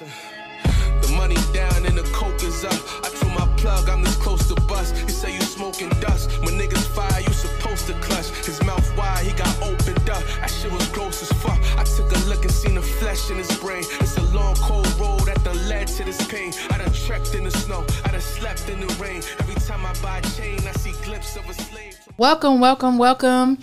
The 0.00 1.12
money 1.14 1.36
down 1.52 1.84
and 1.84 1.98
the 1.98 2.08
coke 2.14 2.42
is 2.42 2.64
up. 2.64 2.72
I 3.04 3.10
my 3.36 3.46
plug 3.56 3.86
I'm 3.88 4.02
this 4.02 4.16
close 4.16 4.48
to 4.48 4.54
bust. 4.62 4.96
Say 5.10 5.34
you 5.34 5.42
smoking 5.42 5.90
dust. 6.00 6.30
When 6.40 6.58
niggas 6.58 6.86
fire, 6.96 7.20
you 7.20 7.32
supposed 7.32 7.86
to 7.86 7.92
clutch. 8.00 8.28
His 8.46 8.62
mouth 8.64 8.96
wide, 8.96 9.26
he 9.26 9.32
got 9.32 9.54
opened 9.62 10.08
up. 10.08 10.22
That 10.40 10.50
shit 10.50 10.72
was 10.72 10.86
gross 10.88 11.20
as 11.20 11.30
fuck. 11.42 11.58
I 11.78 11.84
took 11.84 12.10
a 12.12 12.18
look 12.30 12.44
and 12.44 12.52
seen 12.52 12.76
the 12.76 12.82
flesh 12.82 13.30
in 13.30 13.36
his 13.36 13.52
brain. 13.58 13.84
It's 14.00 14.16
a 14.16 14.22
long 14.34 14.54
cold 14.56 14.88
road 14.98 15.20
that 15.26 15.44
done 15.44 15.68
led 15.68 15.88
to 15.88 16.04
this 16.04 16.26
pain. 16.28 16.52
I 16.70 16.78
done 16.78 16.92
trekked 16.92 17.34
in 17.34 17.44
the 17.44 17.50
snow. 17.50 17.84
I 18.04 18.12
done 18.12 18.22
slept 18.22 18.70
in 18.70 18.80
the 18.80 18.88
rain. 18.94 19.22
Every 19.38 19.56
time 19.66 19.84
I 19.84 19.92
buy 20.00 20.18
a 20.18 20.22
chain, 20.22 20.60
I 20.66 20.72
see 20.72 20.90
of 20.90 21.48
a 21.48 21.54
slave. 21.54 21.98
Welcome, 22.16 22.60
welcome, 22.60 22.96
welcome. 22.96 23.58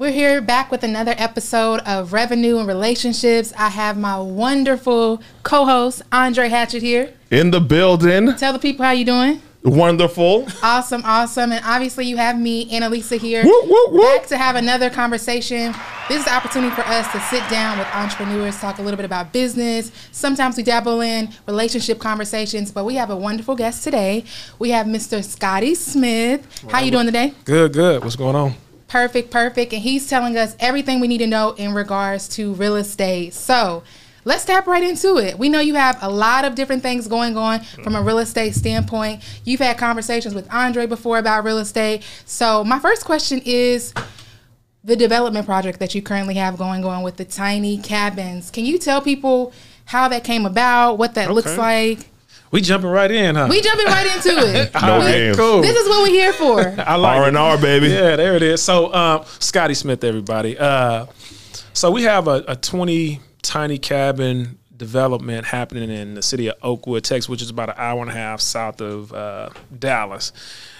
We're 0.00 0.12
here 0.12 0.40
back 0.40 0.70
with 0.70 0.82
another 0.82 1.12
episode 1.18 1.80
of 1.80 2.14
Revenue 2.14 2.56
and 2.56 2.66
Relationships. 2.66 3.52
I 3.58 3.68
have 3.68 3.98
my 3.98 4.18
wonderful 4.18 5.20
co-host 5.42 6.00
Andre 6.10 6.48
Hatchett 6.48 6.80
here. 6.80 7.12
in 7.30 7.50
the 7.50 7.60
building. 7.60 8.34
Tell 8.36 8.54
the 8.54 8.58
people 8.58 8.82
how 8.82 8.92
you 8.92 9.04
doing. 9.04 9.42
Wonderful. 9.62 10.46
Awesome, 10.62 11.02
awesome. 11.04 11.52
And 11.52 11.62
obviously 11.66 12.06
you 12.06 12.16
have 12.16 12.40
me, 12.40 12.70
Annalisa 12.70 13.18
here, 13.18 13.44
Whoop, 13.44 13.66
whoop, 13.68 13.92
whoop. 13.92 14.20
back 14.22 14.26
to 14.28 14.38
have 14.38 14.56
another 14.56 14.88
conversation. 14.88 15.74
This 16.08 16.20
is 16.20 16.24
the 16.24 16.32
opportunity 16.32 16.74
for 16.74 16.80
us 16.86 17.12
to 17.12 17.20
sit 17.20 17.46
down 17.50 17.76
with 17.76 17.86
entrepreneurs, 17.88 18.58
talk 18.58 18.78
a 18.78 18.82
little 18.82 18.96
bit 18.96 19.04
about 19.04 19.34
business. 19.34 19.92
Sometimes 20.12 20.56
we 20.56 20.62
dabble 20.62 21.02
in 21.02 21.28
relationship 21.46 21.98
conversations, 21.98 22.72
but 22.72 22.86
we 22.86 22.94
have 22.94 23.10
a 23.10 23.16
wonderful 23.16 23.54
guest 23.54 23.84
today. 23.84 24.24
We 24.58 24.70
have 24.70 24.86
Mr. 24.86 25.22
Scottie 25.22 25.74
Smith. 25.74 26.64
How 26.70 26.80
you 26.80 26.90
doing 26.90 27.04
today? 27.04 27.34
Good, 27.44 27.74
good. 27.74 28.02
What's 28.02 28.16
going 28.16 28.34
on? 28.34 28.54
Perfect, 28.90 29.30
perfect. 29.30 29.72
And 29.72 29.80
he's 29.82 30.08
telling 30.08 30.36
us 30.36 30.56
everything 30.58 30.98
we 30.98 31.06
need 31.06 31.18
to 31.18 31.28
know 31.28 31.52
in 31.52 31.74
regards 31.74 32.28
to 32.30 32.54
real 32.54 32.74
estate. 32.74 33.34
So 33.34 33.84
let's 34.24 34.44
tap 34.44 34.66
right 34.66 34.82
into 34.82 35.16
it. 35.18 35.38
We 35.38 35.48
know 35.48 35.60
you 35.60 35.76
have 35.76 35.96
a 36.02 36.10
lot 36.10 36.44
of 36.44 36.56
different 36.56 36.82
things 36.82 37.06
going 37.06 37.36
on 37.36 37.60
from 37.60 37.94
a 37.94 38.02
real 38.02 38.18
estate 38.18 38.52
standpoint. 38.56 39.22
You've 39.44 39.60
had 39.60 39.78
conversations 39.78 40.34
with 40.34 40.52
Andre 40.52 40.86
before 40.86 41.18
about 41.18 41.44
real 41.44 41.58
estate. 41.58 42.02
So 42.24 42.64
my 42.64 42.80
first 42.80 43.04
question 43.04 43.40
is 43.44 43.94
the 44.82 44.96
development 44.96 45.46
project 45.46 45.78
that 45.78 45.94
you 45.94 46.02
currently 46.02 46.34
have 46.34 46.58
going 46.58 46.84
on 46.84 47.04
with 47.04 47.16
the 47.16 47.24
tiny 47.24 47.78
cabins. 47.78 48.50
Can 48.50 48.64
you 48.64 48.76
tell 48.76 49.00
people 49.00 49.52
how 49.84 50.08
that 50.08 50.24
came 50.24 50.44
about, 50.46 50.98
what 50.98 51.14
that 51.14 51.30
looks 51.30 51.56
like? 51.56 52.09
We 52.50 52.60
jumping 52.60 52.90
right 52.90 53.10
in, 53.10 53.36
huh? 53.36 53.46
We 53.48 53.60
jumping 53.60 53.86
right 53.86 54.06
into 54.16 54.30
it. 54.58 54.72
No 54.82 54.92
All 54.94 54.98
right, 54.98 55.12
games. 55.12 55.36
Cool. 55.36 55.62
This 55.62 55.76
is 55.76 55.88
what 55.88 56.02
we're 56.02 56.14
here 56.14 56.32
for. 56.32 56.60
I 56.86 56.96
like 56.96 57.16
R 57.18 57.24
it. 57.24 57.28
and 57.28 57.36
R, 57.36 57.58
baby. 57.58 57.88
Yeah, 57.88 58.16
there 58.16 58.34
it 58.34 58.42
is. 58.42 58.60
So, 58.62 58.92
um, 58.92 59.24
Scottie 59.38 59.74
Smith, 59.74 60.02
everybody. 60.02 60.58
Uh, 60.58 61.06
so 61.72 61.90
we 61.90 62.02
have 62.02 62.26
a, 62.26 62.44
a 62.48 62.56
20 62.56 63.20
tiny 63.42 63.78
cabin 63.78 64.58
development 64.76 65.46
happening 65.46 65.90
in 65.90 66.14
the 66.14 66.22
city 66.22 66.48
of 66.48 66.56
Oakwood, 66.62 67.04
Texas, 67.04 67.28
which 67.28 67.42
is 67.42 67.50
about 67.50 67.68
an 67.68 67.76
hour 67.78 68.00
and 68.00 68.10
a 68.10 68.14
half 68.14 68.40
south 68.40 68.80
of 68.80 69.12
uh, 69.12 69.50
Dallas. 69.78 70.32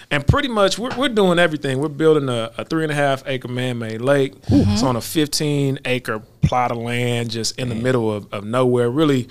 And 0.09 0.27
pretty 0.27 0.49
much, 0.49 0.77
we're, 0.77 0.93
we're 0.97 1.07
doing 1.07 1.39
everything. 1.39 1.79
We're 1.79 1.87
building 1.87 2.27
a, 2.27 2.51
a 2.57 2.65
three 2.65 2.83
and 2.83 2.91
a 2.91 2.95
half 2.95 3.23
acre 3.27 3.47
man-made 3.47 4.01
lake. 4.01 4.33
It's 4.49 4.83
on 4.83 4.97
a 4.97 5.01
15 5.01 5.79
acre 5.85 6.19
plot 6.41 6.71
of 6.71 6.77
land, 6.77 7.29
just 7.31 7.57
in 7.57 7.69
the 7.69 7.75
middle 7.75 8.11
of, 8.11 8.27
of 8.33 8.43
nowhere. 8.43 8.89
Really 8.89 9.29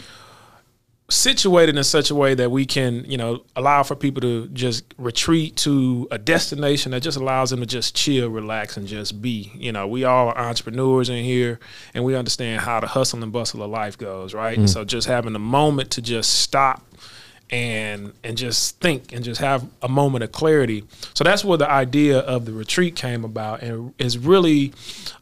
situated 1.10 1.76
in 1.76 1.84
such 1.84 2.10
a 2.10 2.14
way 2.14 2.34
that 2.34 2.50
we 2.50 2.64
can, 2.64 3.04
you 3.04 3.18
know, 3.18 3.42
allow 3.56 3.82
for 3.82 3.96
people 3.96 4.20
to 4.20 4.48
just 4.48 4.94
retreat 4.96 5.56
to 5.56 6.06
a 6.10 6.18
destination 6.18 6.92
that 6.92 7.00
just 7.00 7.18
allows 7.18 7.50
them 7.50 7.60
to 7.60 7.66
just 7.66 7.94
chill, 7.94 8.28
relax, 8.28 8.76
and 8.76 8.86
just 8.86 9.20
be. 9.20 9.50
You 9.54 9.72
know, 9.72 9.86
we 9.86 10.04
all 10.04 10.28
are 10.28 10.38
entrepreneurs 10.38 11.08
in 11.08 11.24
here, 11.24 11.58
and 11.94 12.04
we 12.04 12.14
understand 12.14 12.62
how 12.62 12.80
the 12.80 12.86
hustle 12.86 13.22
and 13.22 13.32
bustle 13.32 13.62
of 13.62 13.70
life 13.70 13.98
goes, 13.98 14.32
right? 14.34 14.56
And 14.56 14.66
mm. 14.66 14.72
so, 14.72 14.84
just 14.84 15.08
having 15.08 15.34
a 15.34 15.40
moment 15.40 15.90
to 15.92 16.02
just 16.02 16.40
stop 16.40 16.86
and 17.50 18.12
and 18.22 18.36
just 18.36 18.78
think 18.80 19.12
and 19.12 19.24
just 19.24 19.40
have 19.40 19.66
a 19.82 19.88
moment 19.88 20.24
of 20.24 20.32
clarity. 20.32 20.84
So 21.14 21.24
that's 21.24 21.44
where 21.44 21.58
the 21.58 21.68
idea 21.68 22.18
of 22.18 22.46
the 22.46 22.52
retreat 22.52 22.94
came 22.96 23.24
about, 23.24 23.62
and 23.62 23.92
is 23.98 24.18
really 24.18 24.72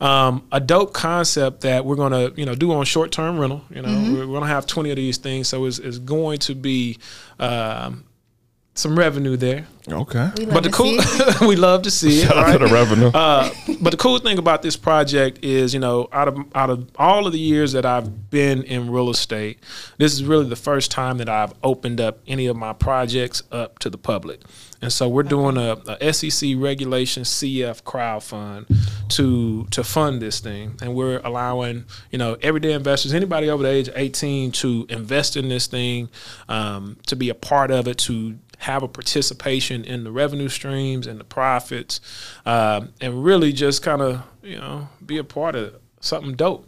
um, 0.00 0.46
a 0.52 0.60
dope 0.60 0.92
concept 0.92 1.62
that 1.62 1.84
we're 1.84 1.96
gonna 1.96 2.30
you 2.36 2.44
know 2.44 2.54
do 2.54 2.72
on 2.72 2.84
short 2.84 3.12
term 3.12 3.38
rental. 3.38 3.62
You 3.70 3.82
know, 3.82 4.12
we're, 4.12 4.26
we're 4.26 4.34
gonna 4.40 4.46
have 4.52 4.66
twenty 4.66 4.90
of 4.90 4.96
these 4.96 5.16
things, 5.16 5.48
so 5.48 5.64
it's, 5.64 5.78
it's 5.78 5.98
going 5.98 6.38
to 6.40 6.54
be. 6.54 6.98
Um, 7.38 8.04
some 8.78 8.98
revenue 8.98 9.36
there, 9.36 9.66
Okay. 9.92 10.30
We 10.36 10.44
love 10.44 10.54
but 10.54 10.62
the 10.62 10.68
to 10.68 10.74
cool 10.74 11.00
see 11.00 11.24
it. 11.24 11.40
we 11.48 11.56
love 11.56 11.82
to 11.82 11.90
see 11.90 12.20
it. 12.20 12.28
Shout 12.28 12.36
out 12.36 12.52
to 12.52 12.66
the 12.66 12.72
revenue. 12.72 13.08
Uh, 13.08 13.50
but 13.80 13.90
the 13.90 13.96
cool 13.96 14.18
thing 14.18 14.38
about 14.38 14.62
this 14.62 14.76
project 14.76 15.44
is, 15.44 15.72
you 15.74 15.80
know, 15.80 16.08
out 16.12 16.28
of 16.28 16.38
out 16.54 16.70
of 16.70 16.90
all 16.96 17.26
of 17.26 17.32
the 17.32 17.38
years 17.38 17.72
that 17.72 17.86
I've 17.86 18.30
been 18.30 18.62
in 18.64 18.90
real 18.90 19.10
estate, 19.10 19.58
this 19.98 20.12
is 20.12 20.24
really 20.24 20.48
the 20.48 20.56
first 20.56 20.90
time 20.90 21.18
that 21.18 21.28
I've 21.28 21.54
opened 21.62 22.00
up 22.00 22.18
any 22.26 22.46
of 22.46 22.56
my 22.56 22.72
projects 22.72 23.42
up 23.50 23.78
to 23.80 23.90
the 23.90 23.98
public. 23.98 24.40
And 24.80 24.92
so 24.92 25.08
we're 25.08 25.24
doing 25.24 25.56
a, 25.56 25.76
a 26.00 26.12
SEC 26.12 26.50
regulation 26.56 27.24
CF 27.24 27.82
crowd 27.82 28.22
fund 28.22 28.66
to 29.08 29.66
to 29.70 29.82
fund 29.82 30.22
this 30.22 30.38
thing, 30.38 30.76
and 30.80 30.94
we're 30.94 31.20
allowing 31.24 31.84
you 32.10 32.18
know 32.18 32.36
everyday 32.42 32.72
investors, 32.72 33.12
anybody 33.12 33.50
over 33.50 33.62
the 33.62 33.70
age 33.70 33.88
of 33.88 33.94
18, 33.96 34.52
to 34.52 34.86
invest 34.88 35.36
in 35.36 35.48
this 35.48 35.66
thing, 35.66 36.08
um, 36.48 36.96
to 37.06 37.16
be 37.16 37.28
a 37.28 37.34
part 37.34 37.72
of 37.72 37.88
it, 37.88 37.98
to 37.98 38.38
have 38.58 38.82
a 38.82 38.88
participation 38.88 39.84
in 39.84 40.04
the 40.04 40.12
revenue 40.12 40.48
streams 40.48 41.06
and 41.06 41.20
the 41.20 41.24
profits, 41.24 42.00
um, 42.44 42.92
and 43.00 43.24
really 43.24 43.52
just 43.52 43.82
kind 43.82 44.02
of 44.02 44.22
you 44.42 44.56
know 44.56 44.88
be 45.04 45.18
a 45.18 45.24
part 45.24 45.54
of 45.54 45.76
something 46.00 46.34
dope. 46.34 46.66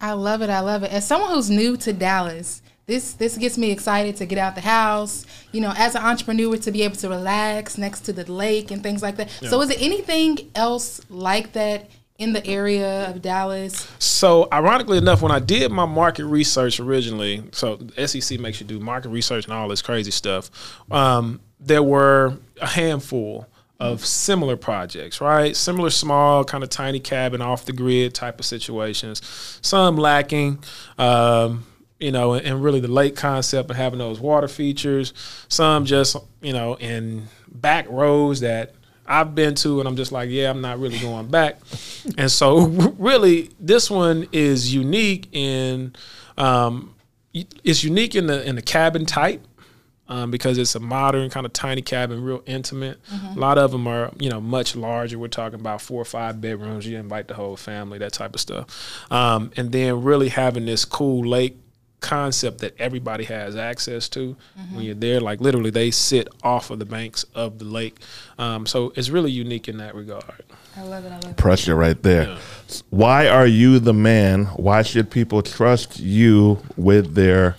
I 0.00 0.12
love 0.12 0.42
it. 0.42 0.50
I 0.50 0.60
love 0.60 0.82
it. 0.82 0.92
As 0.92 1.06
someone 1.06 1.30
who's 1.30 1.50
new 1.50 1.76
to 1.78 1.92
Dallas, 1.92 2.62
this 2.86 3.12
this 3.12 3.36
gets 3.36 3.56
me 3.56 3.70
excited 3.70 4.16
to 4.16 4.26
get 4.26 4.38
out 4.38 4.54
the 4.54 4.62
house. 4.62 5.26
You 5.52 5.60
know, 5.60 5.72
as 5.76 5.94
an 5.94 6.02
entrepreneur, 6.02 6.56
to 6.56 6.70
be 6.72 6.82
able 6.82 6.96
to 6.96 7.08
relax 7.08 7.78
next 7.78 8.00
to 8.02 8.12
the 8.12 8.30
lake 8.30 8.70
and 8.70 8.82
things 8.82 9.02
like 9.02 9.16
that. 9.16 9.30
So, 9.30 9.60
is 9.62 9.68
there 9.68 9.78
anything 9.80 10.50
else 10.54 11.00
like 11.08 11.52
that 11.52 11.90
in 12.20 12.34
the 12.34 12.46
area 12.46 13.10
of 13.10 13.22
Dallas? 13.22 13.88
So, 13.98 14.46
ironically 14.52 14.98
enough, 14.98 15.22
when 15.22 15.32
I 15.32 15.40
did 15.40 15.72
my 15.72 15.86
market 15.86 16.26
research 16.26 16.78
originally, 16.78 17.42
so 17.50 17.80
SEC 18.06 18.38
makes 18.38 18.60
you 18.60 18.66
do 18.66 18.78
market 18.78 19.08
research 19.08 19.46
and 19.46 19.54
all 19.54 19.66
this 19.66 19.82
crazy 19.82 20.10
stuff. 20.12 20.50
Um, 20.92 21.40
there 21.58 21.82
were 21.82 22.36
a 22.60 22.66
handful 22.66 23.48
of 23.80 24.04
similar 24.04 24.56
projects, 24.56 25.22
right? 25.22 25.56
Similar, 25.56 25.88
small, 25.88 26.44
kind 26.44 26.62
of 26.62 26.68
tiny 26.68 27.00
cabin, 27.00 27.40
off 27.40 27.64
the 27.64 27.72
grid 27.72 28.14
type 28.14 28.38
of 28.38 28.44
situations. 28.44 29.58
Some 29.62 29.96
lacking. 29.96 30.62
Um, 30.98 31.66
you 31.98 32.10
know, 32.10 32.32
and 32.34 32.62
really 32.62 32.80
the 32.80 32.88
lake 32.88 33.14
concept 33.14 33.68
and 33.68 33.76
having 33.76 33.98
those 33.98 34.20
water 34.20 34.48
features. 34.48 35.12
Some 35.48 35.84
just, 35.84 36.16
you 36.40 36.54
know, 36.54 36.74
in 36.76 37.28
back 37.46 37.86
roads 37.90 38.40
that 38.40 38.74
I've 39.10 39.34
been 39.34 39.54
to, 39.56 39.80
and 39.80 39.88
I'm 39.88 39.96
just 39.96 40.12
like, 40.12 40.30
yeah, 40.30 40.50
I'm 40.50 40.60
not 40.60 40.78
really 40.78 40.98
going 40.98 41.26
back. 41.26 41.58
And 42.16 42.30
so, 42.30 42.66
really, 42.98 43.50
this 43.58 43.90
one 43.90 44.28
is 44.32 44.72
unique 44.72 45.28
in, 45.32 45.94
um, 46.38 46.94
it's 47.32 47.82
unique 47.84 48.14
in 48.14 48.26
the 48.26 48.46
in 48.46 48.56
the 48.56 48.62
cabin 48.62 49.06
type. 49.06 49.44
Um, 50.08 50.32
because 50.32 50.58
it's 50.58 50.74
a 50.74 50.80
modern 50.80 51.30
kind 51.30 51.46
of 51.46 51.52
tiny 51.52 51.82
cabin, 51.82 52.24
real 52.24 52.42
intimate. 52.44 52.98
A 53.36 53.38
lot 53.38 53.58
of 53.58 53.70
them 53.70 53.86
are, 53.86 54.10
you 54.18 54.28
know, 54.28 54.40
much 54.40 54.74
larger. 54.74 55.16
We're 55.20 55.28
talking 55.28 55.60
about 55.60 55.80
four 55.80 56.02
or 56.02 56.04
five 56.04 56.40
bedrooms. 56.40 56.84
You 56.84 56.98
invite 56.98 57.28
the 57.28 57.34
whole 57.34 57.56
family, 57.56 57.98
that 57.98 58.12
type 58.12 58.34
of 58.34 58.40
stuff. 58.40 59.06
Um, 59.12 59.52
and 59.56 59.70
then 59.70 60.02
really 60.02 60.28
having 60.28 60.66
this 60.66 60.84
cool 60.84 61.24
lake 61.24 61.58
concept 62.00 62.58
that 62.58 62.74
everybody 62.78 63.24
has 63.24 63.56
access 63.56 64.08
to 64.10 64.36
when 64.72 64.84
you're 64.84 64.94
there. 64.94 65.20
Like 65.20 65.40
literally, 65.40 65.70
they 65.70 65.90
sit 65.90 66.28
off 66.42 66.70
of 66.70 66.78
the 66.78 66.84
banks 66.84 67.24
of 67.34 67.58
the 67.58 67.64
lake. 67.64 67.98
Um, 68.38 68.66
so 68.66 68.92
it's 68.96 69.10
really 69.10 69.30
unique 69.30 69.68
in 69.68 69.78
that 69.78 69.94
regard. 69.94 70.44
I 70.76 70.82
love 70.82 71.04
it. 71.04 71.08
I 71.08 71.14
love 71.16 71.24
it. 71.24 71.36
Pressure 71.36 71.74
right 71.74 72.00
there. 72.02 72.38
Why 72.90 73.28
are 73.28 73.46
you 73.46 73.78
the 73.78 73.94
man? 73.94 74.46
Why 74.46 74.82
should 74.82 75.10
people 75.10 75.42
trust 75.42 76.00
you 76.00 76.62
with 76.76 77.14
their 77.14 77.56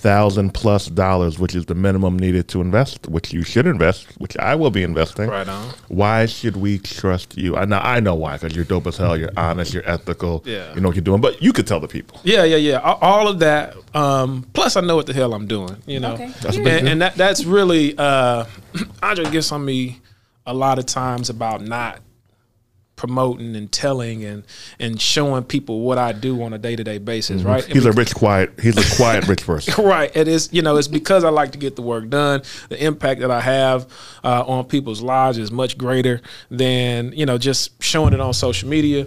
thousand 0.00 0.54
plus 0.54 0.86
dollars, 0.86 1.38
which 1.38 1.54
is 1.54 1.66
the 1.66 1.74
minimum 1.74 2.18
needed 2.18 2.48
to 2.48 2.60
invest, 2.60 3.06
which 3.08 3.32
you 3.32 3.42
should 3.42 3.66
invest, 3.66 4.06
which 4.18 4.36
I 4.36 4.54
will 4.54 4.70
be 4.70 4.82
investing. 4.82 5.28
Right 5.28 5.48
on. 5.48 5.74
Why 5.88 6.26
should 6.26 6.56
we 6.56 6.78
trust 6.78 7.36
you? 7.36 7.56
I 7.56 7.64
know, 7.64 7.78
I 7.78 8.00
know 8.00 8.14
why, 8.14 8.34
because 8.34 8.54
you're 8.54 8.64
dope 8.64 8.86
as 8.86 8.96
hell. 8.96 9.16
You're 9.16 9.32
honest. 9.36 9.74
You're 9.74 9.88
ethical. 9.88 10.42
Yeah. 10.46 10.74
You 10.74 10.80
know 10.80 10.88
what 10.88 10.96
you're 10.96 11.02
doing, 11.04 11.20
but 11.20 11.42
you 11.42 11.52
could 11.52 11.66
tell 11.66 11.80
the 11.80 11.88
people. 11.88 12.20
Yeah, 12.24 12.44
yeah, 12.44 12.56
yeah. 12.56 12.78
All 12.78 13.28
of 13.28 13.38
that. 13.40 13.76
Um, 13.94 14.46
plus, 14.52 14.76
I 14.76 14.80
know 14.80 14.96
what 14.96 15.06
the 15.06 15.14
hell 15.14 15.34
I'm 15.34 15.46
doing. 15.46 15.76
You 15.86 16.00
know, 16.00 16.14
Okay. 16.14 16.32
That's 16.40 16.56
and, 16.56 16.88
and 16.88 17.02
that 17.02 17.16
that's 17.16 17.44
really 17.44 17.96
uh, 17.98 18.44
Andre 19.02 19.30
gets 19.30 19.52
on 19.52 19.64
me 19.64 20.00
a 20.46 20.54
lot 20.54 20.78
of 20.78 20.86
times 20.86 21.28
about 21.28 21.60
not 21.62 22.00
promoting 22.98 23.56
and 23.56 23.72
telling 23.72 24.24
and 24.24 24.42
and 24.78 25.00
showing 25.00 25.44
people 25.44 25.80
what 25.80 25.96
I 25.96 26.12
do 26.12 26.42
on 26.42 26.52
a 26.52 26.58
day 26.58 26.76
to 26.76 26.84
day 26.84 26.98
basis. 26.98 27.42
Right? 27.42 27.64
He's 27.64 27.86
a 27.86 27.92
rich, 27.92 28.14
quiet. 28.14 28.52
He's 28.60 28.76
a 28.76 28.96
quiet 28.96 29.26
rich 29.26 29.46
person. 29.46 29.74
Right. 29.88 30.14
It 30.14 30.28
is, 30.28 30.50
you 30.52 30.60
know, 30.60 30.76
it's 30.76 30.88
because 30.88 31.24
I 31.24 31.30
like 31.30 31.52
to 31.52 31.58
get 31.58 31.76
the 31.76 31.82
work 31.82 32.10
done. 32.10 32.42
The 32.68 32.84
impact 32.84 33.20
that 33.20 33.30
I 33.30 33.40
have 33.40 33.86
uh, 34.22 34.42
on 34.44 34.64
people's 34.64 35.00
lives 35.00 35.38
is 35.38 35.50
much 35.50 35.78
greater 35.78 36.20
than, 36.50 37.12
you 37.12 37.24
know, 37.24 37.38
just 37.38 37.80
showing 37.82 38.12
it 38.12 38.20
on 38.20 38.34
social 38.34 38.68
media. 38.68 39.06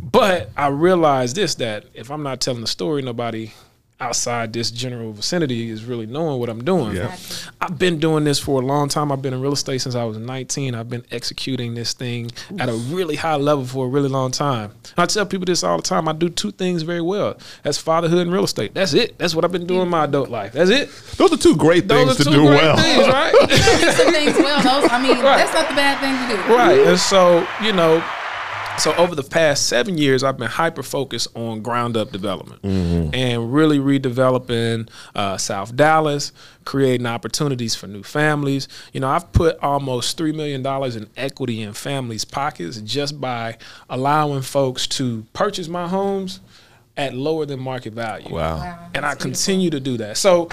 But 0.00 0.50
I 0.56 0.68
realize 0.68 1.34
this 1.34 1.54
that 1.56 1.84
if 1.94 2.10
I'm 2.10 2.22
not 2.22 2.40
telling 2.40 2.62
the 2.62 2.66
story, 2.66 3.02
nobody 3.02 3.52
outside 3.98 4.52
this 4.52 4.70
general 4.70 5.10
vicinity 5.12 5.70
is 5.70 5.84
really 5.84 6.04
knowing 6.06 6.38
what 6.38 6.50
I'm 6.50 6.62
doing. 6.64 6.96
Yeah. 6.96 7.16
I've 7.60 7.78
been 7.78 7.98
doing 7.98 8.24
this 8.24 8.38
for 8.38 8.60
a 8.60 8.64
long 8.64 8.88
time. 8.88 9.10
I've 9.10 9.22
been 9.22 9.32
in 9.32 9.40
real 9.40 9.54
estate 9.54 9.78
since 9.78 9.94
I 9.94 10.04
was 10.04 10.18
19. 10.18 10.74
I've 10.74 10.90
been 10.90 11.04
executing 11.10 11.74
this 11.74 11.94
thing 11.94 12.30
at 12.58 12.68
a 12.68 12.74
really 12.74 13.16
high 13.16 13.36
level 13.36 13.64
for 13.64 13.86
a 13.86 13.88
really 13.88 14.10
long 14.10 14.30
time. 14.32 14.72
And 14.84 14.98
I 14.98 15.06
tell 15.06 15.24
people 15.24 15.46
this 15.46 15.64
all 15.64 15.78
the 15.78 15.82
time. 15.82 16.08
I 16.08 16.12
do 16.12 16.28
two 16.28 16.50
things 16.50 16.82
very 16.82 17.00
well. 17.00 17.38
That's 17.62 17.78
fatherhood 17.78 18.18
and 18.18 18.32
real 18.32 18.44
estate. 18.44 18.74
That's 18.74 18.92
it. 18.92 19.16
That's 19.18 19.34
what 19.34 19.44
I've 19.44 19.52
been 19.52 19.66
doing 19.66 19.82
in 19.82 19.88
my 19.88 20.04
adult 20.04 20.28
life. 20.28 20.52
That's 20.52 20.70
it. 20.70 20.90
Those 21.16 21.32
are 21.32 21.38
two 21.38 21.56
great 21.56 21.88
things 21.88 22.18
Those 22.18 22.20
are 22.20 22.24
to 22.24 22.30
two 22.30 22.36
do 22.36 22.46
great 22.48 22.62
well. 22.62 22.76
things, 22.76 23.08
right? 23.08 23.32
Do 23.48 23.92
some 23.92 24.12
things 24.12 24.36
well. 24.36 24.62
Those, 24.62 24.90
I 24.90 25.00
mean, 25.02 25.16
that's 25.22 25.52
not 25.54 25.68
the 25.68 25.74
bad 25.74 26.00
thing 26.00 26.36
to 26.36 26.42
do. 26.48 26.54
Right. 26.54 26.86
And 26.86 26.98
so, 26.98 27.46
you 27.62 27.72
know, 27.72 28.02
so 28.78 28.94
over 28.96 29.14
the 29.14 29.22
past 29.22 29.66
seven 29.68 29.96
years, 29.98 30.22
I've 30.22 30.36
been 30.38 30.48
hyper 30.48 30.82
focused 30.82 31.28
on 31.34 31.62
ground 31.62 31.96
up 31.96 32.12
development 32.12 32.62
and 33.14 33.52
really 33.52 33.78
redeveloping 33.78 34.88
uh, 35.14 35.36
South 35.36 35.74
Dallas, 35.74 36.32
creating 36.64 37.06
opportunities 37.06 37.74
for 37.74 37.86
new 37.86 38.02
families. 38.02 38.68
You 38.92 39.00
know, 39.00 39.08
I've 39.08 39.32
put 39.32 39.58
almost 39.60 40.18
$3 40.18 40.34
million 40.34 40.64
in 40.96 41.08
equity 41.16 41.62
in 41.62 41.72
families' 41.72 42.24
pockets 42.24 42.80
just 42.80 43.20
by 43.20 43.56
allowing 43.88 44.42
folks 44.42 44.86
to 44.88 45.24
purchase 45.32 45.68
my 45.68 45.88
homes 45.88 46.40
at 46.96 47.14
lower 47.14 47.44
than 47.44 47.60
market 47.60 47.92
value. 47.92 48.30
Wow. 48.34 48.56
Wow, 48.56 48.88
And 48.94 49.04
I 49.04 49.10
that's 49.10 49.24
beautiful. 49.24 49.30
continue 49.30 49.70
to 49.70 49.80
do 49.80 49.96
that. 49.98 50.16
So 50.16 50.48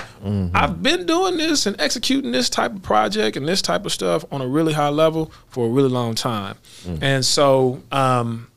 I've 0.54 0.84
been 0.84 1.06
doing 1.06 1.38
this 1.38 1.66
and 1.66 1.80
executing 1.80 2.31
this 2.31 2.50
type 2.50 2.75
of 2.75 2.81
project 2.81 3.38
and 3.38 3.48
this 3.48 3.62
type 3.62 3.86
of 3.86 3.92
stuff 3.94 4.25
on 4.31 4.42
a 4.42 4.48
really 4.48 4.74
high 4.74 4.90
level 4.90 5.31
for 5.48 5.68
a 5.68 5.69
really 5.69 5.90
long 5.90 6.16
time. 6.16 6.57
And 7.01 7.24
so 7.24 7.81
um, 7.92 8.48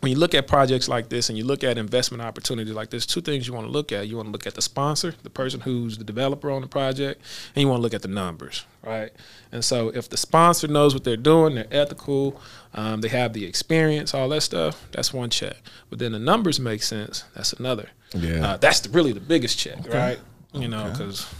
when 0.00 0.10
you 0.10 0.18
look 0.18 0.34
at 0.34 0.46
projects 0.46 0.88
like 0.88 1.10
this 1.10 1.28
and 1.28 1.36
you 1.36 1.44
look 1.44 1.62
at 1.62 1.76
investment 1.76 2.22
opportunities 2.22 2.72
like 2.72 2.90
this, 2.90 3.04
two 3.04 3.20
things 3.20 3.46
you 3.46 3.52
want 3.52 3.66
to 3.66 3.70
look 3.70 3.92
at. 3.92 4.08
You 4.08 4.16
want 4.16 4.28
to 4.28 4.32
look 4.32 4.46
at 4.46 4.54
the 4.54 4.62
sponsor, 4.62 5.14
the 5.22 5.30
person 5.30 5.60
who's 5.60 5.98
the 5.98 6.04
developer 6.04 6.50
on 6.50 6.62
the 6.62 6.68
project, 6.68 7.20
and 7.54 7.62
you 7.62 7.68
want 7.68 7.78
to 7.78 7.82
look 7.82 7.92
at 7.92 8.00
the 8.00 8.08
numbers, 8.08 8.64
right? 8.82 9.10
And 9.52 9.62
so 9.62 9.90
if 9.90 10.08
the 10.08 10.16
sponsor 10.16 10.68
knows 10.68 10.94
what 10.94 11.04
they're 11.04 11.18
doing, 11.18 11.54
they're 11.54 11.66
ethical, 11.70 12.40
um, 12.72 13.02
they 13.02 13.08
have 13.08 13.34
the 13.34 13.44
experience, 13.44 14.14
all 14.14 14.28
that 14.30 14.40
stuff, 14.40 14.86
that's 14.92 15.12
one 15.12 15.28
check. 15.28 15.56
But 15.90 15.98
then 15.98 16.12
the 16.12 16.18
numbers 16.18 16.58
make 16.58 16.82
sense, 16.82 17.24
that's 17.34 17.52
another. 17.52 17.90
Yeah. 18.14 18.52
Uh, 18.52 18.56
that's 18.56 18.80
the, 18.80 18.88
really 18.88 19.12
the 19.12 19.20
biggest 19.20 19.58
check, 19.58 19.86
right? 19.92 20.18
You 20.52 20.68
know, 20.68 20.90
because 20.90 21.32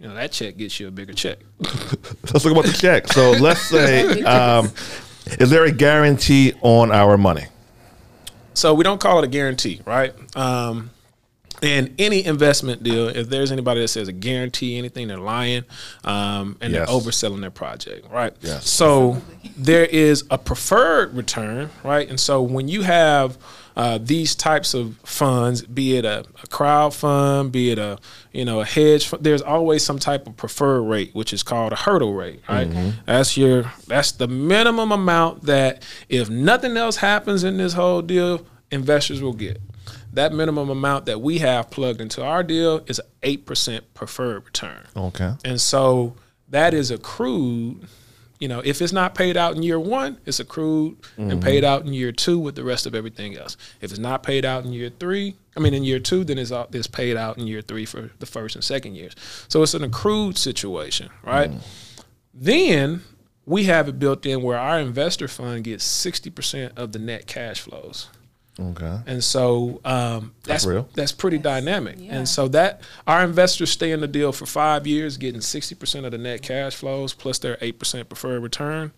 you 0.00 0.08
know 0.08 0.14
that 0.14 0.32
check 0.32 0.56
gets 0.56 0.80
you 0.80 0.88
a 0.88 0.90
bigger 0.90 1.14
check. 1.14 1.38
Let's 1.60 2.42
talk 2.42 2.52
about 2.52 2.64
the 2.64 2.76
check. 2.78 3.08
So 3.08 3.30
let's 3.32 3.62
say, 3.70 4.22
um, 4.22 4.70
is 5.38 5.48
there 5.48 5.64
a 5.64 5.72
guarantee 5.72 6.54
on 6.60 6.90
our 6.90 7.16
money? 7.16 7.46
So 8.60 8.74
we 8.74 8.84
don't 8.84 9.00
call 9.00 9.20
it 9.20 9.24
a 9.24 9.26
guarantee, 9.26 9.80
right? 9.86 10.12
Um, 10.36 10.90
in 11.62 11.94
any 11.98 12.24
investment 12.24 12.82
deal, 12.82 13.08
if 13.08 13.28
there's 13.28 13.52
anybody 13.52 13.80
that 13.80 13.88
says 13.88 14.08
a 14.08 14.12
guarantee 14.12 14.78
anything, 14.78 15.08
they're 15.08 15.18
lying 15.18 15.64
um, 16.04 16.56
and 16.60 16.72
Yes. 16.72 16.88
they're 16.88 16.96
overselling 16.96 17.40
their 17.40 17.50
project, 17.50 18.10
right? 18.10 18.34
Yes. 18.40 18.68
So 18.68 19.20
there 19.56 19.84
is 19.84 20.24
a 20.30 20.38
preferred 20.38 21.14
return, 21.14 21.70
right? 21.84 22.08
And 22.08 22.18
so 22.18 22.42
when 22.42 22.68
you 22.68 22.82
have 22.82 23.36
uh, 23.76 23.98
these 24.02 24.34
types 24.34 24.74
of 24.74 24.96
funds, 25.04 25.62
be 25.62 25.96
it 25.96 26.04
a, 26.04 26.24
a 26.42 26.46
crowd 26.48 26.92
fund, 26.94 27.52
be 27.52 27.70
it 27.70 27.78
a 27.78 27.98
you 28.32 28.44
know 28.44 28.60
a 28.60 28.64
hedge, 28.64 29.06
fund, 29.06 29.22
there's 29.24 29.42
always 29.42 29.84
some 29.84 29.98
type 29.98 30.26
of 30.26 30.36
preferred 30.36 30.82
rate, 30.82 31.14
which 31.14 31.32
is 31.32 31.42
called 31.42 31.72
a 31.72 31.76
hurdle 31.76 32.12
rate, 32.12 32.42
right? 32.48 32.68
That's 33.06 33.36
your 33.36 33.72
that's 33.86 34.12
the 34.12 34.26
minimum 34.28 34.92
amount 34.92 35.44
that 35.44 35.82
if 36.08 36.28
nothing 36.28 36.76
else 36.76 36.96
happens 36.96 37.44
in 37.44 37.56
this 37.58 37.72
whole 37.74 38.02
deal, 38.02 38.44
investors 38.70 39.22
will 39.22 39.32
get. 39.34 39.60
That 40.12 40.32
minimum 40.32 40.70
amount 40.70 41.06
that 41.06 41.20
we 41.20 41.38
have 41.38 41.70
plugged 41.70 42.00
into 42.00 42.24
our 42.24 42.42
deal 42.42 42.82
is 42.86 42.98
an 42.98 43.06
eight 43.22 43.46
percent 43.46 43.94
preferred 43.94 44.44
return. 44.44 44.86
Okay. 44.96 45.34
And 45.44 45.60
so 45.60 46.16
that 46.48 46.74
is 46.74 46.90
accrued. 46.90 47.86
You 48.40 48.48
know, 48.48 48.60
if 48.64 48.80
it's 48.80 48.92
not 48.92 49.14
paid 49.14 49.36
out 49.36 49.54
in 49.54 49.62
year 49.62 49.78
one, 49.78 50.18
it's 50.24 50.40
accrued 50.40 50.96
and 51.18 51.30
mm-hmm. 51.30 51.40
paid 51.40 51.62
out 51.62 51.84
in 51.84 51.92
year 51.92 52.10
two 52.10 52.38
with 52.38 52.54
the 52.54 52.64
rest 52.64 52.86
of 52.86 52.94
everything 52.94 53.36
else. 53.36 53.58
If 53.82 53.90
it's 53.90 54.00
not 54.00 54.22
paid 54.22 54.46
out 54.46 54.64
in 54.64 54.72
year 54.72 54.90
three, 54.98 55.36
I 55.56 55.60
mean 55.60 55.74
in 55.74 55.84
year 55.84 55.98
two, 55.98 56.24
then 56.24 56.38
it's, 56.38 56.50
it's 56.72 56.86
paid 56.86 57.18
out 57.18 57.36
in 57.36 57.46
year 57.46 57.60
three 57.60 57.84
for 57.84 58.10
the 58.18 58.24
first 58.24 58.54
and 58.54 58.64
second 58.64 58.94
years. 58.94 59.14
So 59.48 59.62
it's 59.62 59.74
an 59.74 59.84
accrued 59.84 60.38
situation, 60.38 61.10
right? 61.22 61.50
Mm. 61.50 61.60
Then 62.32 63.02
we 63.44 63.64
have 63.64 63.88
it 63.88 63.98
built 63.98 64.24
in 64.24 64.42
where 64.42 64.58
our 64.58 64.80
investor 64.80 65.28
fund 65.28 65.64
gets 65.64 65.84
sixty 65.84 66.30
percent 66.30 66.72
of 66.78 66.92
the 66.92 66.98
net 66.98 67.26
cash 67.26 67.60
flows. 67.60 68.08
Okay. 68.60 68.98
And 69.06 69.24
so 69.24 69.80
um, 69.84 70.34
that's 70.44 70.66
real. 70.66 70.88
that's 70.94 71.12
pretty 71.12 71.38
dynamic. 71.38 71.96
yeah. 71.98 72.16
And 72.16 72.28
so 72.28 72.48
that 72.48 72.82
our 73.06 73.24
investors 73.24 73.70
stay 73.70 73.92
in 73.92 74.00
the 74.00 74.08
deal 74.08 74.32
for 74.32 74.46
five 74.46 74.86
years, 74.86 75.16
getting 75.16 75.40
sixty 75.40 75.74
percent 75.74 76.04
of 76.06 76.12
the 76.12 76.18
net 76.18 76.42
cash 76.42 76.76
flows 76.76 77.14
plus 77.14 77.38
their 77.38 77.56
eight 77.60 77.78
percent 77.78 78.08
preferred 78.08 78.42
return. 78.42 78.92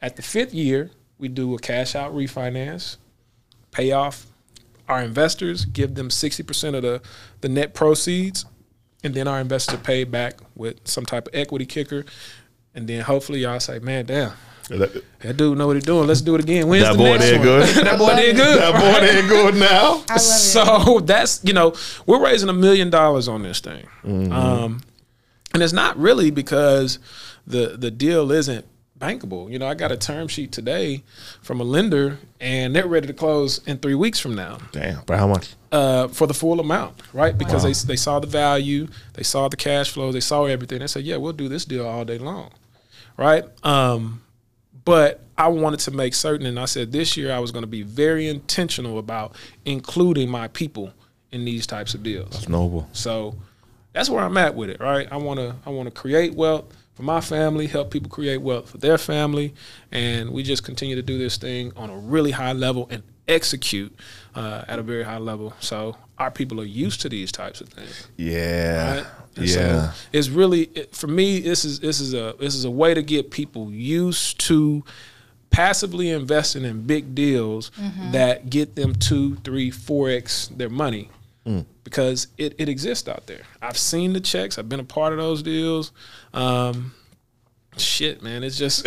At 0.00 0.16
the 0.16 0.22
fifth 0.22 0.54
year, 0.54 0.90
we 1.18 1.28
do 1.28 1.54
a 1.54 1.58
cash 1.58 1.94
out 1.94 2.14
refinance, 2.14 2.96
pay 3.70 3.92
off 3.92 4.26
our 4.88 5.02
investors, 5.02 5.64
give 5.64 5.94
them 5.94 6.10
sixty 6.10 6.42
percent 6.42 6.76
of 6.76 6.82
the 6.82 7.02
the 7.40 7.48
net 7.48 7.74
proceeds, 7.74 8.44
and 9.02 9.14
then 9.14 9.26
our 9.26 9.40
investors 9.40 9.80
pay 9.82 10.04
back 10.04 10.38
with 10.54 10.86
some 10.86 11.06
type 11.06 11.28
of 11.28 11.34
equity 11.34 11.66
kicker. 11.66 12.04
And 12.74 12.88
then 12.88 13.02
hopefully 13.02 13.40
y'all 13.40 13.60
say, 13.60 13.78
man, 13.80 14.06
damn, 14.06 14.32
That, 14.78 15.04
that 15.20 15.36
dude 15.36 15.58
know 15.58 15.66
what 15.66 15.76
he's 15.76 15.84
doing. 15.84 16.06
Let's 16.06 16.20
do 16.22 16.34
it 16.34 16.40
again. 16.40 16.66
When's 16.68 16.84
that 16.84 16.92
the 16.92 16.98
boy 16.98 17.12
next 17.12 17.24
did 17.26 17.36
one? 17.38 17.44
good. 17.44 17.68
that 17.86 17.98
boy 17.98 18.16
did 18.16 18.36
good. 18.36 18.60
that 18.60 18.74
boy 18.74 19.06
did 19.06 19.28
good 19.28 19.54
now. 19.56 20.02
I 20.08 20.14
love 20.14 20.16
it. 20.16 20.20
So 20.20 21.00
that's 21.00 21.40
you 21.44 21.52
know 21.52 21.74
we're 22.06 22.22
raising 22.24 22.48
a 22.48 22.52
million 22.54 22.90
dollars 22.90 23.28
on 23.28 23.42
this 23.42 23.60
thing, 23.60 23.86
Mm-hmm. 24.04 24.32
um, 24.32 24.80
and 25.54 25.62
it's 25.62 25.72
not 25.72 25.96
really 25.98 26.30
because 26.30 26.98
the 27.46 27.76
the 27.78 27.90
deal 27.90 28.32
isn't 28.32 28.64
bankable. 28.98 29.50
You 29.50 29.58
know, 29.58 29.66
I 29.66 29.74
got 29.74 29.90
a 29.92 29.96
term 29.96 30.28
sheet 30.28 30.52
today 30.52 31.02
from 31.42 31.60
a 31.60 31.64
lender, 31.64 32.18
and 32.40 32.74
they're 32.74 32.86
ready 32.86 33.08
to 33.08 33.12
close 33.12 33.58
in 33.66 33.78
three 33.78 33.96
weeks 33.96 34.20
from 34.20 34.34
now 34.36 34.58
Damn. 34.70 35.02
But 35.06 35.18
how 35.18 35.26
much? 35.26 35.54
uh, 35.72 36.06
for 36.08 36.26
the 36.28 36.34
full 36.34 36.60
amount, 36.60 37.02
right? 37.12 37.36
Because 37.36 37.64
they 37.64 37.72
they 37.92 37.96
saw 37.96 38.20
the 38.20 38.26
value, 38.28 38.86
they 39.14 39.24
saw 39.24 39.48
the 39.48 39.56
cash 39.56 39.90
flow, 39.90 40.12
they 40.12 40.20
saw 40.20 40.44
everything. 40.44 40.78
They 40.78 40.86
said, 40.86 41.02
"Yeah, 41.04 41.16
we'll 41.16 41.32
do 41.32 41.48
this 41.48 41.64
deal 41.64 41.86
all 41.86 42.04
day 42.04 42.18
long," 42.18 42.50
right? 43.16 43.44
Um, 43.64 44.22
but 44.84 45.20
I 45.38 45.48
wanted 45.48 45.80
to 45.80 45.90
make 45.90 46.14
certain, 46.14 46.46
and 46.46 46.58
I 46.58 46.66
said 46.66 46.92
this 46.92 47.16
year 47.16 47.32
I 47.32 47.38
was 47.38 47.50
going 47.50 47.62
to 47.62 47.68
be 47.68 47.82
very 47.82 48.28
intentional 48.28 48.98
about 48.98 49.34
including 49.64 50.28
my 50.28 50.48
people 50.48 50.92
in 51.30 51.44
these 51.44 51.66
types 51.66 51.94
of 51.94 52.02
deals. 52.02 52.30
That's 52.30 52.48
noble. 52.48 52.88
So 52.92 53.34
that's 53.92 54.10
where 54.10 54.22
I'm 54.22 54.36
at 54.36 54.54
with 54.54 54.70
it, 54.70 54.80
right? 54.80 55.08
I 55.10 55.16
want 55.16 55.40
to 55.40 55.54
I 55.66 55.70
want 55.70 55.86
to 55.86 56.00
create 56.00 56.34
wealth 56.34 56.64
for 56.94 57.02
my 57.02 57.20
family, 57.20 57.66
help 57.66 57.90
people 57.90 58.10
create 58.10 58.42
wealth 58.42 58.70
for 58.70 58.78
their 58.78 58.98
family, 58.98 59.54
and 59.90 60.30
we 60.30 60.42
just 60.42 60.62
continue 60.62 60.94
to 60.96 61.02
do 61.02 61.18
this 61.18 61.38
thing 61.38 61.72
on 61.76 61.90
a 61.90 61.96
really 61.96 62.32
high 62.32 62.52
level 62.52 62.86
and 62.90 63.02
execute 63.28 63.94
uh, 64.34 64.64
at 64.68 64.78
a 64.78 64.82
very 64.82 65.04
high 65.04 65.18
level. 65.18 65.52
So 65.60 65.96
our 66.18 66.30
people 66.30 66.60
are 66.60 66.64
used 66.64 67.00
to 67.02 67.08
these 67.08 67.32
types 67.32 67.60
of 67.60 67.68
things. 67.68 68.08
Yeah. 68.16 68.96
Right? 68.96 69.06
And 69.36 69.48
Yeah. 69.48 69.92
So 69.92 69.98
it's 70.12 70.28
really 70.28 70.62
it, 70.74 70.94
for 70.94 71.06
me. 71.06 71.40
This 71.40 71.64
is 71.64 71.80
this 71.80 72.00
is 72.00 72.14
a 72.14 72.34
this 72.38 72.54
is 72.54 72.64
a 72.64 72.70
way 72.70 72.94
to 72.94 73.02
get 73.02 73.30
people 73.30 73.70
used 73.70 74.40
to 74.46 74.84
passively 75.50 76.10
investing 76.10 76.64
in 76.64 76.82
big 76.86 77.14
deals 77.14 77.70
that 78.10 78.48
get 78.48 78.74
them 78.74 78.94
two, 78.94 79.36
three, 79.36 79.70
four 79.70 80.08
x 80.08 80.48
their 80.48 80.70
money 80.70 81.10
because 81.84 82.28
it, 82.38 82.54
it 82.58 82.68
exists 82.68 83.08
out 83.08 83.26
there. 83.26 83.42
I've 83.60 83.76
seen 83.76 84.12
the 84.12 84.20
checks. 84.20 84.58
I've 84.58 84.68
been 84.68 84.80
a 84.80 84.84
part 84.84 85.12
of 85.12 85.18
those 85.18 85.42
deals. 85.42 85.92
Um, 86.32 86.94
shit, 87.76 88.22
man, 88.22 88.44
it's 88.44 88.56
just 88.56 88.86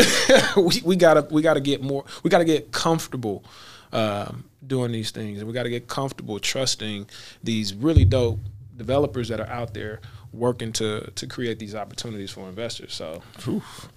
we, 0.57 0.81
we 0.83 0.95
gotta 0.95 1.27
we 1.29 1.41
gotta 1.41 1.59
get 1.59 1.81
more. 1.81 2.05
We 2.23 2.29
gotta 2.29 2.45
get 2.45 2.71
comfortable 2.71 3.43
um, 3.91 4.45
doing 4.67 4.91
these 4.91 5.11
things, 5.11 5.39
and 5.39 5.47
we 5.47 5.53
gotta 5.53 5.69
get 5.69 5.87
comfortable 5.87 6.39
trusting 6.39 7.07
these 7.43 7.73
really 7.73 8.05
dope 8.05 8.39
developers 8.77 9.29
that 9.29 9.39
are 9.39 9.47
out 9.47 9.73
there 9.73 10.01
working 10.33 10.71
to 10.73 11.09
to 11.15 11.27
create 11.27 11.59
these 11.59 11.73
opportunities 11.73 12.31
for 12.31 12.47
investors. 12.47 12.93
So 12.93 13.23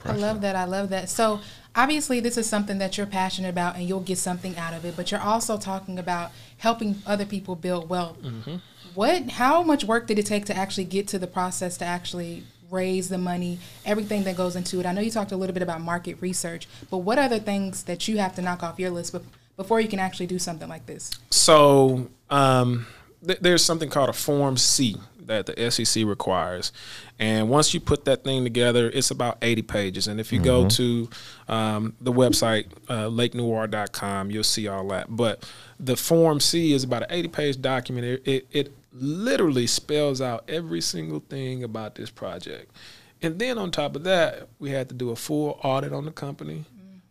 I 0.04 0.12
love 0.12 0.40
that. 0.42 0.56
I 0.56 0.64
love 0.64 0.90
that. 0.90 1.10
So 1.10 1.40
obviously, 1.75 2.20
this 2.20 2.37
is 2.37 2.48
something 2.48 2.78
that 2.78 2.96
you're 2.96 3.06
passionate 3.06 3.48
about, 3.48 3.76
and 3.76 3.88
you'll 3.88 4.00
get 4.00 4.18
something 4.18 4.56
out 4.56 4.75
of 4.75 4.84
it. 4.84 4.96
But 4.96 5.10
you're 5.10 5.20
also 5.20 5.58
talking 5.58 5.98
about 5.98 6.30
helping 6.58 7.02
other 7.06 7.26
people 7.26 7.56
build 7.56 7.88
wealth. 7.88 8.22
Mm-hmm. 8.22 8.56
What? 8.94 9.30
How 9.30 9.62
much 9.62 9.84
work 9.84 10.06
did 10.06 10.18
it 10.18 10.26
take 10.26 10.44
to 10.46 10.56
actually 10.56 10.84
get 10.84 11.08
to 11.08 11.18
the 11.18 11.26
process 11.26 11.76
to 11.78 11.84
actually 11.84 12.44
raise 12.70 13.08
the 13.08 13.18
money, 13.18 13.58
everything 13.84 14.25
that 14.25 14.37
goes 14.37 14.54
into 14.54 14.80
it? 14.80 14.87
I 14.87 14.92
know 14.92 15.00
you 15.00 15.10
talked 15.10 15.32
a 15.32 15.37
little 15.37 15.54
bit 15.54 15.62
about 15.62 15.80
market 15.80 16.18
research, 16.20 16.68
but 16.90 16.98
what 16.98 17.18
other 17.18 17.38
things 17.38 17.84
that 17.84 18.08
you 18.08 18.18
have 18.18 18.34
to 18.37 18.42
knock 18.42 18.62
off 18.62 18.78
your 18.78 18.90
list 18.90 19.12
before 19.58 19.80
you 19.80 19.88
can 19.88 19.98
actually 19.98 20.26
do 20.26 20.38
something 20.38 20.68
like 20.68 20.86
this? 20.86 21.10
So 21.30 22.08
um, 22.30 22.86
th- 23.26 23.40
there's 23.40 23.62
something 23.62 23.90
called 23.90 24.08
a 24.08 24.14
Form 24.14 24.56
C 24.56 24.96
that 25.26 25.44
the 25.44 25.70
SEC 25.70 26.06
requires. 26.06 26.72
And 27.18 27.50
once 27.50 27.74
you 27.74 27.80
put 27.80 28.06
that 28.06 28.24
thing 28.24 28.44
together, 28.44 28.88
it's 28.88 29.10
about 29.10 29.36
80 29.42 29.62
pages. 29.62 30.08
And 30.08 30.18
if 30.18 30.32
you 30.32 30.40
go 30.40 30.68
to 30.68 31.10
um, 31.48 31.94
the 32.00 32.12
website, 32.12 32.66
uh, 32.88 33.08
lakenoire.com, 33.08 34.30
you'll 34.30 34.44
see 34.44 34.68
all 34.68 34.88
that. 34.88 35.14
But 35.14 35.46
the 35.78 35.96
Form 35.96 36.40
C 36.40 36.72
is 36.72 36.84
about 36.84 37.02
an 37.02 37.08
80 37.10 37.28
page 37.28 37.60
document. 37.60 38.06
It, 38.06 38.22
it, 38.24 38.46
it 38.52 38.72
literally 38.94 39.66
spells 39.66 40.22
out 40.22 40.44
every 40.48 40.80
single 40.80 41.20
thing 41.20 41.62
about 41.62 41.96
this 41.96 42.08
project. 42.08 42.72
And 43.20 43.38
then 43.38 43.58
on 43.58 43.70
top 43.70 43.96
of 43.96 44.04
that, 44.04 44.48
we 44.58 44.70
had 44.70 44.88
to 44.88 44.94
do 44.94 45.10
a 45.10 45.16
full 45.16 45.58
audit 45.62 45.92
on 45.92 46.04
the 46.04 46.12
company. 46.12 46.64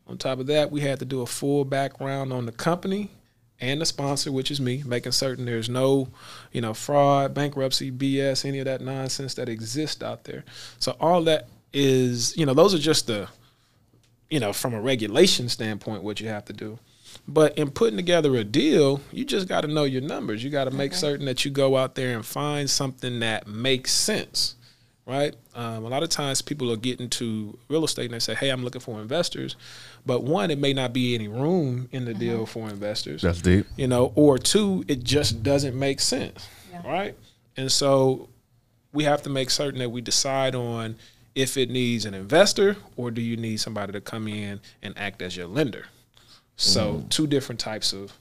On 0.08 0.18
top 0.18 0.40
of 0.40 0.48
that, 0.48 0.72
we 0.72 0.82
had 0.82 1.00
to 1.00 1.06
do 1.06 1.22
a 1.22 1.26
full 1.26 1.66
background 1.66 2.32
on 2.32 2.46
the 2.46 2.52
company 2.52 3.12
and 3.60 3.82
the 3.82 3.86
sponsor, 3.86 4.32
which 4.32 4.52
is 4.52 4.62
me, 4.62 4.84
making 4.86 5.12
certain 5.12 5.46
there's 5.46 5.70
no, 5.70 6.10
you 6.52 6.62
know, 6.62 6.74
fraud, 6.74 7.34
bankruptcy, 7.34 7.92
BS, 7.92 8.46
any 8.46 8.60
of 8.60 8.66
that 8.66 8.82
nonsense 8.82 9.34
that 9.36 9.50
exists 9.50 10.02
out 10.04 10.24
there. 10.26 10.46
So 10.80 10.96
all 11.00 11.24
that 11.24 11.48
is, 11.74 12.38
you 12.38 12.46
know, 12.46 12.54
those 12.54 12.74
are 12.74 12.80
just 12.80 13.08
the, 13.08 13.28
you 14.30 14.40
know, 14.40 14.54
from 14.54 14.74
a 14.74 14.82
regulation 14.82 15.50
standpoint, 15.50 16.04
what 16.04 16.20
you 16.20 16.28
have 16.28 16.46
to 16.46 16.54
do. 16.54 16.80
But 17.28 17.58
in 17.58 17.72
putting 17.72 17.98
together 17.98 18.36
a 18.36 18.44
deal, 18.44 19.02
you 19.12 19.26
just 19.26 19.48
got 19.48 19.62
to 19.62 19.68
know 19.68 19.84
your 19.84 20.02
numbers. 20.02 20.44
You 20.44 20.50
got 20.50 20.66
to 20.66 20.72
make 20.72 20.94
certain 20.94 21.26
that 21.26 21.44
you 21.44 21.52
go 21.52 21.76
out 21.76 21.96
there 21.96 22.16
and 22.16 22.26
find 22.26 22.70
something 22.70 23.20
that 23.20 23.48
makes 23.48 23.92
sense, 23.92 24.56
right? 25.06 25.36
Um, 25.56 25.84
a 25.84 25.90
lot 25.90 26.04
of 26.04 26.10
times 26.10 26.42
people 26.42 26.72
are 26.72 26.78
getting 26.78 27.10
to 27.10 27.58
real 27.70 27.84
estate 27.84 28.06
and 28.06 28.14
they 28.14 28.20
say, 28.20 28.36
hey, 28.36 28.50
I'm 28.50 28.64
looking 28.64 28.82
for 28.82 29.02
investors. 29.02 29.56
But 30.08 30.24
one, 30.24 30.50
it 30.50 30.58
may 30.58 30.72
not 30.72 30.94
be 30.94 31.14
any 31.14 31.28
room 31.28 31.90
in 31.92 32.06
the 32.06 32.14
deal 32.14 32.38
mm-hmm. 32.38 32.46
for 32.46 32.70
investors 32.70 33.22
That's 33.22 33.42
deep. 33.42 33.68
you 33.76 33.88
know, 33.88 34.14
or 34.16 34.38
two, 34.38 34.86
it 34.88 35.04
just 35.04 35.44
doesn't 35.44 35.78
make 35.78 36.00
sense, 36.00 36.48
Yeah. 36.72 36.82
right? 36.88 37.16
And 37.58 37.70
so 37.70 38.30
we 38.94 39.04
have 39.04 39.22
to 39.24 39.30
make 39.30 39.50
certain 39.50 39.80
that 39.80 39.90
we 39.90 40.00
decide 40.00 40.56
on 40.56 40.96
if 41.36 41.58
it 41.58 41.70
needs 41.70 42.06
an 42.06 42.14
investor 42.14 42.78
or 42.96 43.12
do 43.12 43.22
you 43.22 43.36
need 43.36 43.58
somebody 43.58 43.92
to 43.92 44.02
come 44.02 44.30
in 44.30 44.62
and 44.82 44.98
act 44.98 45.22
as 45.22 45.36
your 45.36 45.48
lender. 45.48 45.88
So 46.56 46.94
mm. 46.94 47.10
two 47.10 47.28
different 47.28 47.60
types 47.60 47.92
of, 47.92 48.14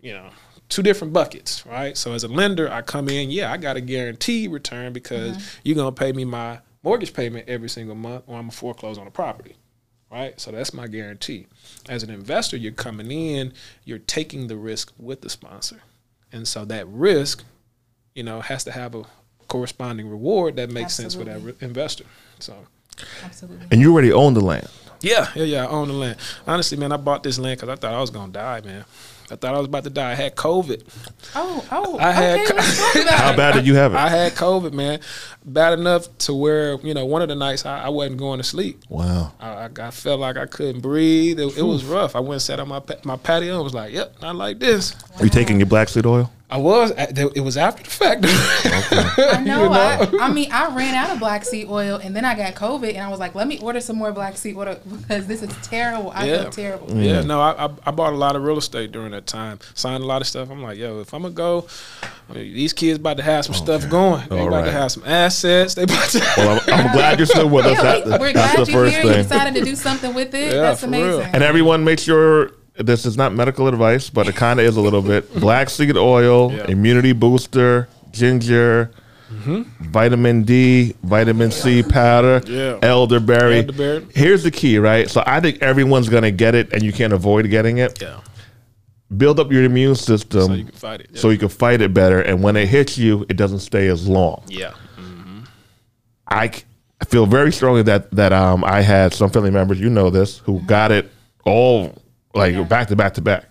you 0.00 0.12
know, 0.12 0.30
two 0.68 0.84
different 0.84 1.12
buckets, 1.12 1.66
right? 1.66 1.96
So 1.96 2.12
as 2.12 2.22
a 2.22 2.28
lender, 2.28 2.70
I 2.70 2.80
come 2.80 3.08
in, 3.08 3.32
yeah, 3.32 3.52
I 3.52 3.56
got 3.56 3.76
a 3.76 3.80
guaranteed 3.80 4.52
return 4.52 4.92
because 4.92 5.36
mm-hmm. 5.36 5.60
you're 5.64 5.76
gonna 5.76 5.92
pay 5.92 6.12
me 6.12 6.24
my 6.24 6.60
mortgage 6.84 7.12
payment 7.12 7.48
every 7.48 7.68
single 7.68 7.96
month, 7.96 8.22
or 8.28 8.36
I'm 8.36 8.44
gonna 8.44 8.52
foreclose 8.52 8.98
on 8.98 9.06
the 9.06 9.10
property 9.10 9.56
right? 10.14 10.40
So 10.40 10.52
that's 10.52 10.72
my 10.72 10.86
guarantee. 10.86 11.46
As 11.88 12.02
an 12.02 12.10
investor, 12.10 12.56
you're 12.56 12.72
coming 12.72 13.10
in, 13.10 13.52
you're 13.84 13.98
taking 13.98 14.46
the 14.46 14.56
risk 14.56 14.92
with 14.98 15.22
the 15.22 15.28
sponsor. 15.28 15.82
And 16.32 16.46
so 16.46 16.64
that 16.66 16.86
risk, 16.88 17.44
you 18.14 18.22
know, 18.22 18.40
has 18.40 18.64
to 18.64 18.70
have 18.72 18.94
a 18.94 19.04
corresponding 19.48 20.08
reward 20.08 20.56
that 20.56 20.70
makes 20.70 20.94
sense 20.94 21.14
for 21.14 21.24
that 21.24 21.40
re- 21.42 21.54
investor. 21.60 22.04
So 22.38 22.54
Absolutely. 23.24 23.66
And 23.70 23.80
you 23.80 23.92
already 23.92 24.12
own 24.12 24.34
the 24.34 24.40
land. 24.40 24.68
yeah, 25.00 25.30
yeah, 25.34 25.44
yeah, 25.44 25.64
I 25.64 25.68
own 25.68 25.88
the 25.88 25.94
land. 25.94 26.16
Honestly, 26.46 26.78
man, 26.78 26.92
I 26.92 26.96
bought 26.96 27.24
this 27.24 27.38
land 27.38 27.58
because 27.58 27.72
I 27.72 27.76
thought 27.80 27.92
I 27.92 28.00
was 28.00 28.10
gonna 28.10 28.32
die, 28.32 28.60
man. 28.60 28.84
I 29.30 29.36
thought 29.36 29.54
I 29.54 29.58
was 29.58 29.66
about 29.66 29.84
to 29.84 29.90
die. 29.90 30.12
I 30.12 30.14
had 30.14 30.36
COVID. 30.36 30.82
Oh, 31.34 31.66
oh, 31.72 31.98
I 31.98 32.12
had 32.12 32.40
okay. 32.40 32.50
co- 32.50 32.56
let's 32.56 32.78
talk 32.78 32.94
about 33.02 33.14
How 33.18 33.36
bad 33.36 33.54
did 33.54 33.66
you 33.66 33.74
have 33.74 33.92
it? 33.92 33.96
I 33.96 34.08
had 34.08 34.32
COVID, 34.32 34.72
man, 34.72 35.00
bad 35.44 35.78
enough 35.78 36.06
to 36.18 36.34
where 36.34 36.74
you 36.80 36.92
know 36.94 37.06
one 37.06 37.22
of 37.22 37.28
the 37.28 37.34
nights 37.34 37.64
I, 37.64 37.84
I 37.84 37.88
wasn't 37.88 38.18
going 38.18 38.38
to 38.38 38.44
sleep. 38.44 38.82
wow. 38.88 39.32
I, 39.40 39.48
I, 39.48 39.70
I 39.80 39.90
felt 39.90 40.20
like 40.20 40.36
I 40.36 40.46
couldn't 40.46 40.80
breathe. 40.82 41.40
It, 41.40 41.56
it 41.56 41.62
was 41.62 41.84
rough. 41.84 42.14
I 42.16 42.20
went 42.20 42.34
and 42.34 42.42
sat 42.42 42.60
on 42.60 42.68
my 42.68 42.82
my 43.04 43.16
patio 43.16 43.54
and 43.54 43.64
was 43.64 43.74
like, 43.74 43.92
"Yep, 43.92 44.20
not 44.20 44.36
like 44.36 44.58
this." 44.58 44.94
Are 45.18 45.24
you 45.24 45.30
taking 45.30 45.58
your 45.58 45.66
black 45.66 45.88
seed 45.88 46.06
oil? 46.06 46.30
I 46.54 46.56
was. 46.58 46.92
It 46.96 47.40
was 47.40 47.56
after 47.56 47.82
the 47.82 47.90
fact. 47.90 48.24
I 48.28 49.42
know. 49.42 49.64
You 49.64 49.68
know? 49.68 49.72
I, 49.72 50.08
I 50.20 50.32
mean, 50.32 50.52
I 50.52 50.72
ran 50.72 50.94
out 50.94 51.10
of 51.10 51.18
black 51.18 51.44
seed 51.44 51.66
oil, 51.68 51.96
and 51.96 52.14
then 52.14 52.24
I 52.24 52.36
got 52.36 52.54
COVID, 52.54 52.90
and 52.90 52.98
I 53.00 53.08
was 53.08 53.18
like, 53.18 53.34
let 53.34 53.48
me 53.48 53.58
order 53.58 53.80
some 53.80 53.96
more 53.96 54.12
black 54.12 54.36
seed 54.36 54.56
oil 54.56 54.78
because 55.00 55.26
this 55.26 55.42
is 55.42 55.52
terrible. 55.66 56.12
I 56.14 56.26
Yeah. 56.26 56.42
feel 56.42 56.50
terrible. 56.52 56.96
Yeah, 56.96 57.22
no, 57.22 57.40
I, 57.40 57.66
I 57.66 57.70
I 57.86 57.90
bought 57.90 58.12
a 58.12 58.16
lot 58.16 58.36
of 58.36 58.44
real 58.44 58.56
estate 58.56 58.92
during 58.92 59.10
that 59.10 59.26
time. 59.26 59.58
Signed 59.74 60.04
a 60.04 60.06
lot 60.06 60.22
of 60.22 60.28
stuff. 60.28 60.48
I'm 60.48 60.62
like, 60.62 60.78
yo, 60.78 61.00
if 61.00 61.12
I'm 61.12 61.22
gonna 61.22 61.34
go, 61.34 61.66
I 62.30 62.34
mean, 62.34 62.54
these 62.54 62.72
kids 62.72 63.00
about 63.00 63.16
to 63.16 63.24
have 63.24 63.44
some 63.44 63.56
stuff 63.56 63.88
going. 63.90 64.24
They 64.28 64.38
All 64.38 64.46
about 64.46 64.66
to 64.66 64.70
have 64.70 64.92
some 64.92 65.02
assets. 65.04 65.74
They 65.74 65.82
about 65.82 66.08
to. 66.10 66.20
Well, 66.36 66.60
I'm, 66.68 66.86
I'm 66.86 66.92
glad 66.92 67.18
you're 67.18 67.26
still 67.26 67.48
with 67.48 67.66
us. 67.66 67.72
Yeah, 67.72 67.82
That- 67.82 68.04
we, 68.06 68.10
we're 68.28 68.32
that's 68.32 68.54
glad 68.54 68.66
the 68.66 68.72
you're 68.72 68.80
first 68.84 68.96
here. 68.96 69.06
You 69.06 69.22
decided 69.24 69.54
to 69.54 69.64
do 69.64 69.74
something 69.74 70.14
with 70.14 70.32
it. 70.34 70.52
Yeah, 70.52 70.60
That's 70.60 70.82
for 70.82 70.86
real. 70.88 71.20
And 71.20 71.42
everyone, 71.42 71.82
make 71.82 71.98
sure 71.98 72.52
this 72.76 73.06
is 73.06 73.16
not 73.16 73.32
medical 73.34 73.68
advice, 73.68 74.10
but 74.10 74.26
it 74.28 74.34
kind 74.34 74.58
of 74.60 74.66
is 74.66 74.76
a 74.76 74.80
little 74.80 75.02
bit. 75.02 75.32
Black 75.40 75.70
seed 75.70 75.96
oil, 75.96 76.52
Yeah. 76.52 76.66
immunity 76.68 77.12
booster, 77.12 77.88
ginger, 78.10 78.90
mm-hmm. 79.32 79.62
vitamin 79.90 80.42
D, 80.42 80.94
vitamin 81.02 81.50
C 81.50 81.82
powder, 81.82 82.42
Yeah. 82.46 82.78
elderberry. 82.82 83.58
Elderberry. 83.58 84.06
Here's 84.14 84.42
the 84.42 84.50
key, 84.50 84.78
right? 84.78 85.08
So 85.08 85.22
I 85.26 85.40
think 85.40 85.62
everyone's 85.62 86.08
gonna 86.08 86.30
get 86.32 86.54
it, 86.54 86.72
and 86.72 86.82
you 86.82 86.92
can't 86.92 87.12
avoid 87.12 87.48
getting 87.50 87.78
it. 87.78 88.00
yeah, 88.02 88.20
Build 89.16 89.38
up 89.38 89.52
your 89.52 89.62
immune 89.64 89.94
system 89.94 90.46
so 90.46 90.52
you 90.54 90.64
can 90.64 90.72
fight 90.74 91.00
it. 91.02 91.10
Yeah. 91.12 91.20
so 91.20 91.30
you 91.30 91.38
can 91.38 91.48
fight 91.50 91.80
it 91.80 91.94
better, 91.94 92.20
and 92.20 92.42
when 92.42 92.56
it 92.56 92.66
hits 92.68 92.98
you, 92.98 93.24
it 93.28 93.36
doesn't 93.36 93.60
stay 93.60 93.86
as 93.88 94.08
long. 94.08 94.42
yeah. 94.48 94.72
Mm-hmm. 94.98 95.40
I 96.26 96.48
c- 96.50 96.64
I 97.00 97.04
feel 97.04 97.26
very 97.26 97.52
strongly 97.52 97.82
that 97.82 98.10
that 98.12 98.32
um 98.32 98.64
I 98.64 98.80
had 98.80 99.12
some 99.14 99.30
family 99.30 99.50
members, 99.50 99.78
you 99.78 99.90
know 99.90 100.10
this, 100.10 100.38
who 100.38 100.54
mm-hmm. 100.54 100.66
got 100.66 100.90
it 100.90 101.10
all 101.44 101.94
like 102.34 102.54
Yeah. 102.54 102.62
back 102.64 102.88
to 102.88 102.96
back 102.96 103.14
to 103.14 103.20
back. 103.22 103.44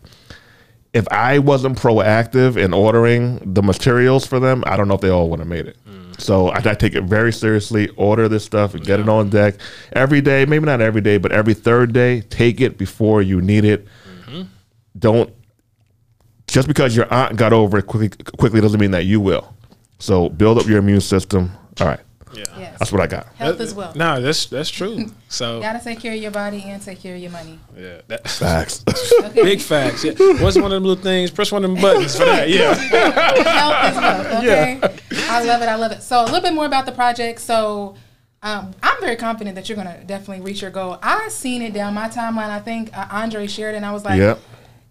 If 0.93 1.07
I 1.11 1.39
wasn't 1.39 1.77
proactive 1.79 2.55
in 2.55 2.71
ordering 2.73 3.53
the 3.53 3.63
materials 3.63 4.27
for 4.27 4.39
them, 4.39 4.63
I 4.67 4.77
don't 4.77 4.87
know 4.87 4.93
if 4.93 5.01
they 5.01 5.09
all 5.09 5.29
would 5.31 5.39
have 5.39 5.47
made 5.47 5.65
it. 5.65 5.77
Mm. 5.89 6.21
So 6.21 6.49
I, 6.49 6.57
I 6.57 6.75
take 6.75 6.93
it 6.93 7.05
very 7.05 7.33
seriously. 7.33 7.89
Order 7.95 8.29
this 8.29 8.43
stuff 8.43 8.75
and 8.75 8.85
get 8.85 8.99
it 8.99 9.09
on 9.09 9.29
deck 9.29 9.55
every 9.93 10.21
day. 10.21 10.45
Maybe 10.45 10.65
not 10.65 10.81
every 10.81 11.01
day, 11.01 11.17
but 11.17 11.31
every 11.31 11.55
third 11.55 11.93
day. 11.93 12.21
Take 12.21 12.61
it 12.61 12.77
before 12.77 13.23
you 13.23 13.41
need 13.41 13.65
it. 13.65 13.87
Mm-hmm. 14.27 14.43
Don't 14.99 15.33
just 16.47 16.67
because 16.67 16.95
your 16.95 17.11
aunt 17.11 17.35
got 17.37 17.53
over 17.53 17.79
it 17.79 17.87
quickly 17.87 18.09
quickly 18.37 18.61
doesn't 18.61 18.79
mean 18.79 18.91
that 18.91 19.05
you 19.05 19.19
will. 19.19 19.53
So 19.97 20.29
build 20.29 20.59
up 20.59 20.67
your 20.67 20.77
immune 20.77 21.01
system. 21.01 21.51
All 21.81 21.87
right. 21.87 21.99
Yeah. 22.33 22.43
Yes. 22.57 22.79
That's 22.79 22.91
what 22.91 23.01
I 23.01 23.07
got. 23.07 23.27
Health 23.35 23.59
as 23.59 23.73
well. 23.73 23.93
No, 23.95 24.21
that's 24.21 24.45
that's 24.47 24.69
true. 24.69 25.05
So 25.29 25.57
you 25.57 25.61
Gotta 25.69 25.83
take 25.83 25.99
care 25.99 26.13
of 26.13 26.19
your 26.21 26.31
body 26.31 26.63
and 26.65 26.81
take 26.81 26.99
care 27.01 27.15
of 27.15 27.21
your 27.21 27.31
money. 27.31 27.59
yeah, 27.77 28.01
that, 28.07 28.27
Facts. 28.43 28.83
Okay. 29.23 29.43
big 29.43 29.61
facts. 29.61 30.03
Yeah. 30.03 30.13
What's 30.41 30.55
one 30.55 30.65
of 30.65 30.71
them 30.71 30.83
little 30.83 31.03
things? 31.03 31.31
Press 31.31 31.51
one 31.51 31.63
of 31.63 31.71
them 31.71 31.81
buttons 31.81 32.15
for 32.17 32.25
that. 32.25 32.49
Yeah. 32.49 32.73
Health 33.43 33.95
is 33.95 34.01
wealth. 34.01 34.43
Okay. 34.43 34.79
I 35.29 35.43
love 35.43 35.61
it. 35.61 35.69
I 35.69 35.75
love 35.75 35.91
it. 35.91 36.01
So 36.01 36.21
a 36.21 36.25
little 36.25 36.41
bit 36.41 36.53
more 36.53 36.65
about 36.65 36.85
the 36.85 36.91
project. 36.91 37.39
So. 37.39 37.95
Um, 38.45 38.73
I'm 38.83 38.99
very 38.99 39.15
confident 39.15 39.55
that 39.55 39.69
you're 39.69 39.77
gonna 39.77 40.03
definitely 40.05 40.43
reach 40.43 40.61
your 40.61 40.69
goal. 40.69 40.99
I 41.01 41.29
seen 41.29 41.61
it 41.61 41.71
down 41.73 41.93
my 41.93 42.09
timeline. 42.09 42.49
I 42.49 42.59
think 42.59 42.89
uh, 42.93 43.07
Andre 43.09 43.47
shared 43.47 43.73
it, 43.73 43.77
and 43.77 43.85
I 43.85 43.93
was 43.93 44.03
like, 44.03 44.17
yep. 44.19 44.37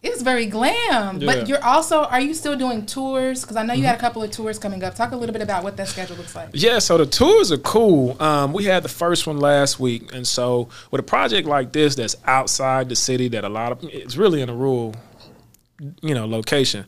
It's 0.02 0.20
very 0.22 0.46
glam, 0.46 1.18
Yeah. 1.20 1.26
but 1.26 1.48
you're 1.48 1.62
also 1.64 2.02
are 2.02 2.20
you 2.20 2.34
still 2.34 2.56
doing 2.56 2.86
tours? 2.86 3.42
Because 3.42 3.56
I 3.56 3.62
know 3.62 3.72
you 3.72 3.84
had 3.84 3.94
a 3.94 4.00
couple 4.00 4.20
of 4.22 4.32
tours 4.32 4.58
coming 4.58 4.82
up. 4.82 4.96
Talk 4.96 5.12
a 5.12 5.16
little 5.16 5.32
bit 5.32 5.42
about 5.42 5.62
what 5.62 5.76
that 5.76 5.86
schedule 5.88 6.16
looks 6.16 6.34
like. 6.34 6.48
Yeah, 6.52 6.80
so 6.80 6.98
the 6.98 7.06
tours 7.06 7.52
are 7.52 7.58
cool. 7.58 8.20
Um, 8.20 8.52
we 8.52 8.64
had 8.64 8.82
the 8.82 8.88
first 8.88 9.28
one 9.28 9.38
last 9.38 9.78
week, 9.78 10.12
and 10.12 10.26
so 10.26 10.68
with 10.90 10.98
a 11.00 11.04
project 11.04 11.46
like 11.46 11.72
this 11.72 11.94
that's 11.94 12.16
outside 12.26 12.88
the 12.88 12.96
city, 12.96 13.28
that 13.28 13.44
a 13.44 13.48
lot 13.48 13.70
of 13.70 13.84
it's 13.84 14.16
really 14.16 14.40
in 14.42 14.48
a 14.48 14.54
rural, 14.54 14.94
you 16.00 16.14
know, 16.14 16.26
location. 16.26 16.84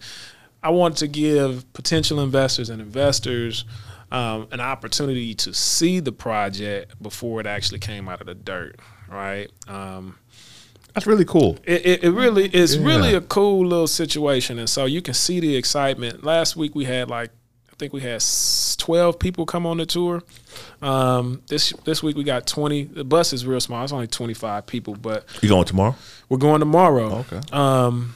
I 0.63 0.71
wanted 0.71 0.97
to 0.99 1.07
give 1.09 1.73
potential 1.73 2.21
investors 2.21 2.69
and 2.71 2.81
investors 2.81 3.65
um, 4.11 4.49
an 4.51 4.61
opportunity 4.61 5.35
to 5.35 5.53
see 5.55 6.01
the 6.01 6.13
project 6.13 7.01
before 7.03 7.41
it 7.41 7.47
actually 7.47 7.79
came 7.81 8.09
out 8.09 8.21
of 8.21 8.27
the 8.27 8.35
dirt, 8.35 8.81
right? 9.09 9.51
Um, 9.69 10.19
That's 10.95 11.07
really 11.07 11.25
cool. 11.25 11.59
it, 11.65 11.85
it, 11.87 12.05
it 12.05 12.11
really 12.11 12.47
it's 12.47 12.77
really 12.77 13.15
a 13.15 13.21
cool 13.21 13.67
little 13.67 13.87
situation 13.89 14.59
and 14.59 14.69
so 14.71 14.85
you 14.85 15.03
can 15.03 15.15
see 15.15 15.41
the 15.41 15.57
excitement 15.57 16.23
last 16.25 16.55
week 16.57 16.75
we 16.75 16.85
had 16.85 17.11
like 17.11 17.31
i 17.73 17.75
think 17.79 17.93
we 17.93 18.01
had 18.01 18.23
12 18.79 19.19
people 19.19 19.45
come 19.45 19.67
on 19.67 19.79
the 19.79 19.87
tour 19.87 20.23
um, 20.83 21.43
this 21.49 21.73
this 21.85 22.03
week 22.03 22.17
we 22.17 22.23
got 22.25 22.47
20 22.47 22.85
the 22.85 23.05
bus 23.05 23.33
is 23.33 23.45
real 23.45 23.61
small 23.61 23.83
it's 23.83 23.93
only 23.93 24.07
25 24.07 24.67
people 24.67 24.95
but 24.95 25.27
You 25.43 25.49
going 25.49 25.65
tomorrow? 25.65 25.97
we're 26.29 26.39
going 26.39 26.61
tomorrow 26.61 27.25
Okay. 27.31 27.41
um, 27.53 28.15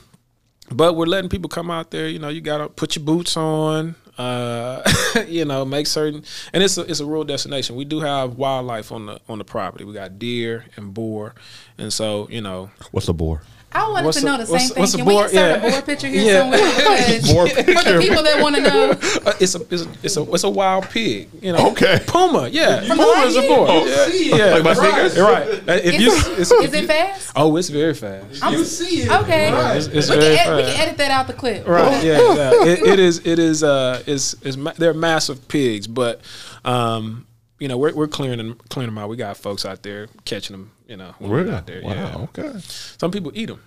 but 0.70 0.94
we're 0.94 1.06
letting 1.06 1.30
people 1.30 1.49
come 1.49 1.70
out 1.70 1.90
there. 1.90 2.08
You 2.08 2.18
know, 2.18 2.28
you 2.28 2.42
gotta 2.42 2.68
put 2.68 2.94
your 2.94 3.02
boots 3.04 3.38
on. 3.38 3.94
Uh, 4.18 4.82
you 5.28 5.44
know, 5.44 5.64
make 5.64 5.87
certain, 5.87 6.25
and 6.52 6.62
it's 6.62 6.76
a 6.76 6.82
it's 6.82 7.00
a 7.00 7.06
rural 7.06 7.25
destination. 7.25 7.76
We 7.76 7.84
do 7.84 8.00
have 8.00 8.37
wildlife 8.37 8.90
on 8.92 9.06
the 9.06 9.20
on 9.28 9.38
the 9.38 9.44
property. 9.44 9.84
We 9.84 9.92
got 9.94 10.18
deer 10.18 10.64
and 10.76 10.92
boar, 10.92 11.34
and 11.78 11.92
so 11.92 12.26
you 12.30 12.40
know, 12.40 12.70
What's 12.90 13.08
a 13.08 13.12
boar? 13.12 13.42
I 13.70 13.87
wanted 13.87 14.06
What's 14.06 14.20
to 14.22 14.26
a- 14.26 14.30
know 14.30 14.42
the 14.42 14.50
what's- 14.50 14.64
same 14.68 14.75
thing. 14.75 14.80
what's 14.80 14.94
a 14.94 14.96
Can 14.96 15.06
we 15.06 15.16
insert 15.18 15.34
Yeah. 15.34 15.54
a 15.56 15.70
boar 15.70 15.82
picture 15.82 16.06
here 16.08 16.22
Yeah. 16.25 16.38
somewhere? 16.40 16.58
Because 17.66 17.84
for 17.84 17.92
the 17.92 17.98
people 18.00 18.22
that 18.22 18.42
want 18.42 18.56
to 18.56 18.62
know, 18.62 18.90
Uh, 19.26 19.32
it's 19.40 19.54
a 19.54 19.60
it's 19.70 19.82
a 19.84 19.88
it's 20.02 20.16
a 20.16 20.22
it's 20.32 20.44
a 20.44 20.48
wild 20.48 20.88
pig. 20.88 21.28
You 21.42 21.52
know. 21.52 21.68
Okay. 21.72 22.00
Puma. 22.06 22.48
Yeah. 22.48 22.80
From 22.87 22.96
Puma 22.96 23.25
is 23.26 23.37
a 23.37 23.42
boar. 23.42 23.66
boy. 23.66 23.82
Oh, 23.84 24.08
yeah. 24.10 24.37
yeah. 24.37 24.54
Like 24.54 24.64
my 24.64 24.72
right. 24.72 24.78
sneakers? 25.12 25.18
Right. 25.20 25.48
Uh, 25.68 25.72
If 25.84 25.94
is, 25.94 26.00
you, 26.00 26.12
it, 26.12 26.38
it's, 26.40 26.50
is 26.50 26.72
it 26.75 26.87
fast? 26.87 27.32
oh, 27.37 27.54
it's 27.58 27.68
very 27.68 27.92
fast. 27.92 28.42
I'm- 28.42 28.54
You 28.54 28.64
see 28.64 29.02
it. 29.02 29.10
Okay. 29.12 29.52
Right. 29.52 29.76
It's, 29.76 29.87
it's 29.88 30.08
we, 30.10 30.16
very 30.16 30.37
can 30.37 30.48
ed- 30.48 30.56
we 30.56 30.62
can 30.62 30.80
edit 30.80 30.96
that 30.96 31.10
out 31.10 31.26
the 31.26 31.34
clip. 31.34 31.68
Right. 31.68 32.02
Yeah. 32.02 32.18
yeah. 32.34 32.64
It, 32.72 32.78
it 32.87 32.98
is. 32.98 33.18
It 33.26 33.38
is. 33.38 33.62
Uh. 33.62 34.02
Is 34.09 34.37
is 34.43 34.57
ma- 34.57 34.73
they're 34.77 34.95
massive 34.95 35.47
pigs, 35.49 35.87
but 35.87 36.21
um. 36.65 37.25
You 37.61 37.67
know, 37.67 37.77
we're, 37.77 37.93
we're 37.93 38.07
clearing 38.07 38.38
them, 38.38 38.55
clearing 38.69 38.87
them 38.95 38.99
out. 38.99 39.09
We 39.09 39.17
got 39.17 39.37
folks 39.37 39.65
out 39.65 39.83
there 39.83 40.07
catching 40.25 40.55
them. 40.55 40.71
You 40.87 40.97
know, 40.97 41.12
when 41.19 41.29
we're 41.29 41.50
out 41.53 41.67
there. 41.67 41.83
Wow. 41.83 41.93
Yeah. 41.93 42.17
Okay. 42.45 42.61
Some 42.61 43.11
people 43.11 43.33
eat 43.35 43.47
them. 43.47 43.61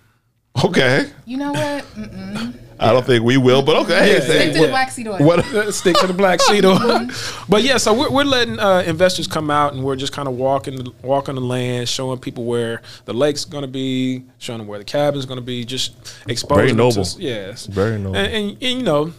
Okay. 0.64 1.10
You 1.26 1.36
know 1.36 1.52
what? 1.52 1.84
Mm-mm. 1.96 2.58
I 2.80 2.94
don't 2.94 3.06
think 3.06 3.26
we 3.26 3.36
will, 3.36 3.62
but 3.62 3.76
okay. 3.84 4.14
Yeah, 4.14 4.20
Say- 4.22 4.26
Stick 4.26 4.54
to 4.54 4.60
Yeah. 4.60 4.66
the 4.68 4.72
black 4.72 4.92
seed 4.92 5.08
oil. 5.10 5.18
What? 5.20 5.74
Stick 5.74 5.98
to 5.98 6.08
the 6.08 6.14
black 6.14 6.40
seed 6.42 6.64
oil. 6.64 7.08
but 7.50 7.64
yeah, 7.64 7.76
so 7.76 7.94
we're, 7.94 8.10
we're 8.10 8.24
letting 8.24 8.60
uh, 8.60 8.84
investors 8.86 9.28
come 9.28 9.50
out 9.52 9.74
and 9.74 9.84
we're 9.84 9.98
just 9.98 10.14
kind 10.14 10.30
of 10.30 10.36
walking 10.36 10.88
walking 11.04 11.36
the 11.36 11.42
land, 11.42 11.90
showing 11.90 12.18
people 12.18 12.46
where 12.46 12.82
the 13.04 13.14
lake's 13.14 13.44
going 13.44 13.64
to 13.64 13.68
be, 13.68 14.24
showing 14.38 14.60
them 14.60 14.68
where 14.68 14.80
the 14.80 14.86
cabin's 14.86 15.26
going 15.26 15.40
to 15.40 15.46
be, 15.46 15.66
just 15.66 15.96
exposing. 16.30 16.68
them 16.68 16.78
noble. 16.78 17.04
To, 17.04 17.22
yes, 17.22 17.66
Very 17.66 17.98
noble. 17.98 18.16
And, 18.16 18.34
and, 18.34 18.50
and 18.64 18.80
you 18.80 18.84
know, 18.84 19.12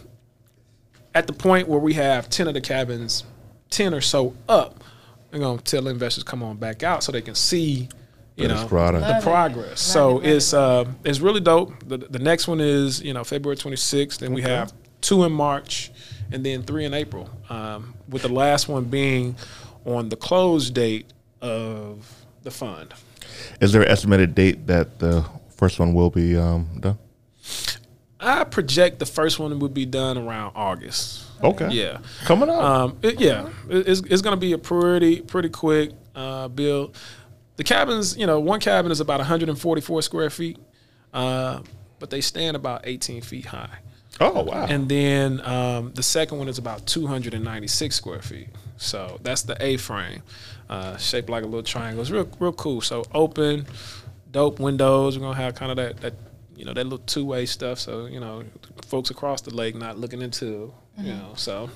at 1.15 1.27
the 1.27 1.33
point 1.33 1.67
where 1.67 1.79
we 1.79 1.93
have 1.93 2.29
ten 2.29 2.47
of 2.47 2.53
the 2.53 2.61
cabins, 2.61 3.23
ten 3.69 3.93
or 3.93 4.01
so 4.01 4.33
up, 4.49 4.83
we're 5.31 5.39
going 5.39 5.57
to 5.57 5.63
tell 5.63 5.87
investors 5.87 6.23
come 6.23 6.43
on 6.43 6.57
back 6.57 6.83
out 6.83 7.03
so 7.03 7.11
they 7.11 7.21
can 7.21 7.35
see. 7.35 7.89
You 8.35 8.45
Finished 8.47 8.63
know 8.63 8.67
product. 8.67 9.03
the 9.05 9.09
Love 9.11 9.21
it. 9.21 9.25
progress. 9.25 9.79
So 9.81 10.19
it, 10.19 10.27
it's 10.37 10.53
uh, 10.55 10.85
it's 11.03 11.19
really 11.19 11.39
dope. 11.39 11.71
The, 11.87 11.97
the 11.97 12.17
next 12.19 12.47
one 12.47 12.59
is 12.59 12.99
you 13.01 13.13
know 13.13 13.23
February 13.23 13.57
26th, 13.57 14.23
and 14.23 14.33
we 14.33 14.41
have 14.41 14.73
two 15.01 15.23
in 15.23 15.31
March, 15.31 15.91
and 16.31 16.43
then 16.43 16.63
three 16.63 16.85
in 16.85 16.95
April. 16.95 17.29
Um, 17.49 17.93
with 18.09 18.23
the 18.23 18.29
last 18.33 18.67
one 18.67 18.85
being 18.85 19.35
on 19.85 20.09
the 20.09 20.15
close 20.15 20.71
date 20.71 21.05
of 21.41 22.11
the 22.41 22.49
fund. 22.49 22.93
Is 23.61 23.71
there 23.71 23.83
an 23.83 23.89
estimated 23.89 24.33
date 24.33 24.65
that 24.65 24.97
the 24.97 25.23
first 25.55 25.77
one 25.79 25.93
will 25.93 26.09
be 26.09 26.35
um, 26.35 26.67
done? 26.79 26.97
I 28.25 28.43
project 28.45 28.99
the 28.99 29.05
first 29.05 29.39
one 29.39 29.57
would 29.59 29.73
be 29.73 29.85
done 29.85 30.17
around 30.17 30.53
August. 30.55 31.25
Okay. 31.43 31.69
Yeah. 31.71 31.99
Coming 32.25 32.49
up. 32.49 32.63
Um, 32.63 32.97
it- 33.01 33.19
yeah, 33.19 33.49
it- 33.69 33.87
it's, 33.87 34.01
it's 34.01 34.21
going 34.21 34.35
to 34.35 34.39
be 34.39 34.53
a 34.53 34.57
pretty 34.57 35.21
pretty 35.21 35.49
quick 35.49 35.91
uh, 36.15 36.47
build. 36.47 36.95
The 37.57 37.63
cabins, 37.63 38.17
you 38.17 38.25
know, 38.25 38.39
one 38.39 38.59
cabin 38.59 38.91
is 38.91 38.99
about 38.99 39.19
144 39.19 40.01
square 40.01 40.29
feet, 40.29 40.57
uh, 41.13 41.61
but 41.99 42.09
they 42.09 42.21
stand 42.21 42.55
about 42.55 42.81
18 42.85 43.21
feet 43.21 43.45
high. 43.45 43.77
oh 44.21 44.43
wow. 44.43 44.65
And 44.67 44.87
then 44.89 45.39
um, 45.45 45.91
the 45.93 46.03
second 46.03 46.37
one 46.39 46.47
is 46.47 46.57
about 46.57 46.85
296 46.87 47.95
square 47.95 48.21
feet. 48.21 48.47
So 48.77 49.19
that's 49.21 49.43
the 49.43 49.55
A 49.63 49.77
frame, 49.77 50.23
uh, 50.69 50.97
shaped 50.97 51.29
like 51.29 51.43
a 51.43 51.45
little 51.47 51.63
triangle. 51.63 52.01
It's 52.01 52.09
real, 52.11 52.27
real 52.39 52.53
cool. 52.53 52.81
So 52.81 53.03
open, 53.13 53.65
dope 54.31 54.59
windows. 54.59 55.17
We're 55.17 55.25
gonna 55.25 55.37
have 55.37 55.55
kind 55.55 55.71
of 55.71 55.77
that, 55.77 55.97
that, 56.01 56.13
you 56.55 56.65
know, 56.65 56.73
that 56.73 56.83
little 56.83 56.99
two 56.99 57.25
way 57.25 57.45
stuff. 57.45 57.79
So 57.79 58.05
you 58.05 58.19
know, 58.19 58.43
folks 58.85 59.09
across 59.09 59.41
the 59.41 59.53
lake 59.53 59.75
not 59.75 59.97
looking 59.97 60.21
into, 60.21 60.73
you 60.97 61.03
mm-hmm. 61.03 61.07
know. 61.09 61.33
So 61.35 61.69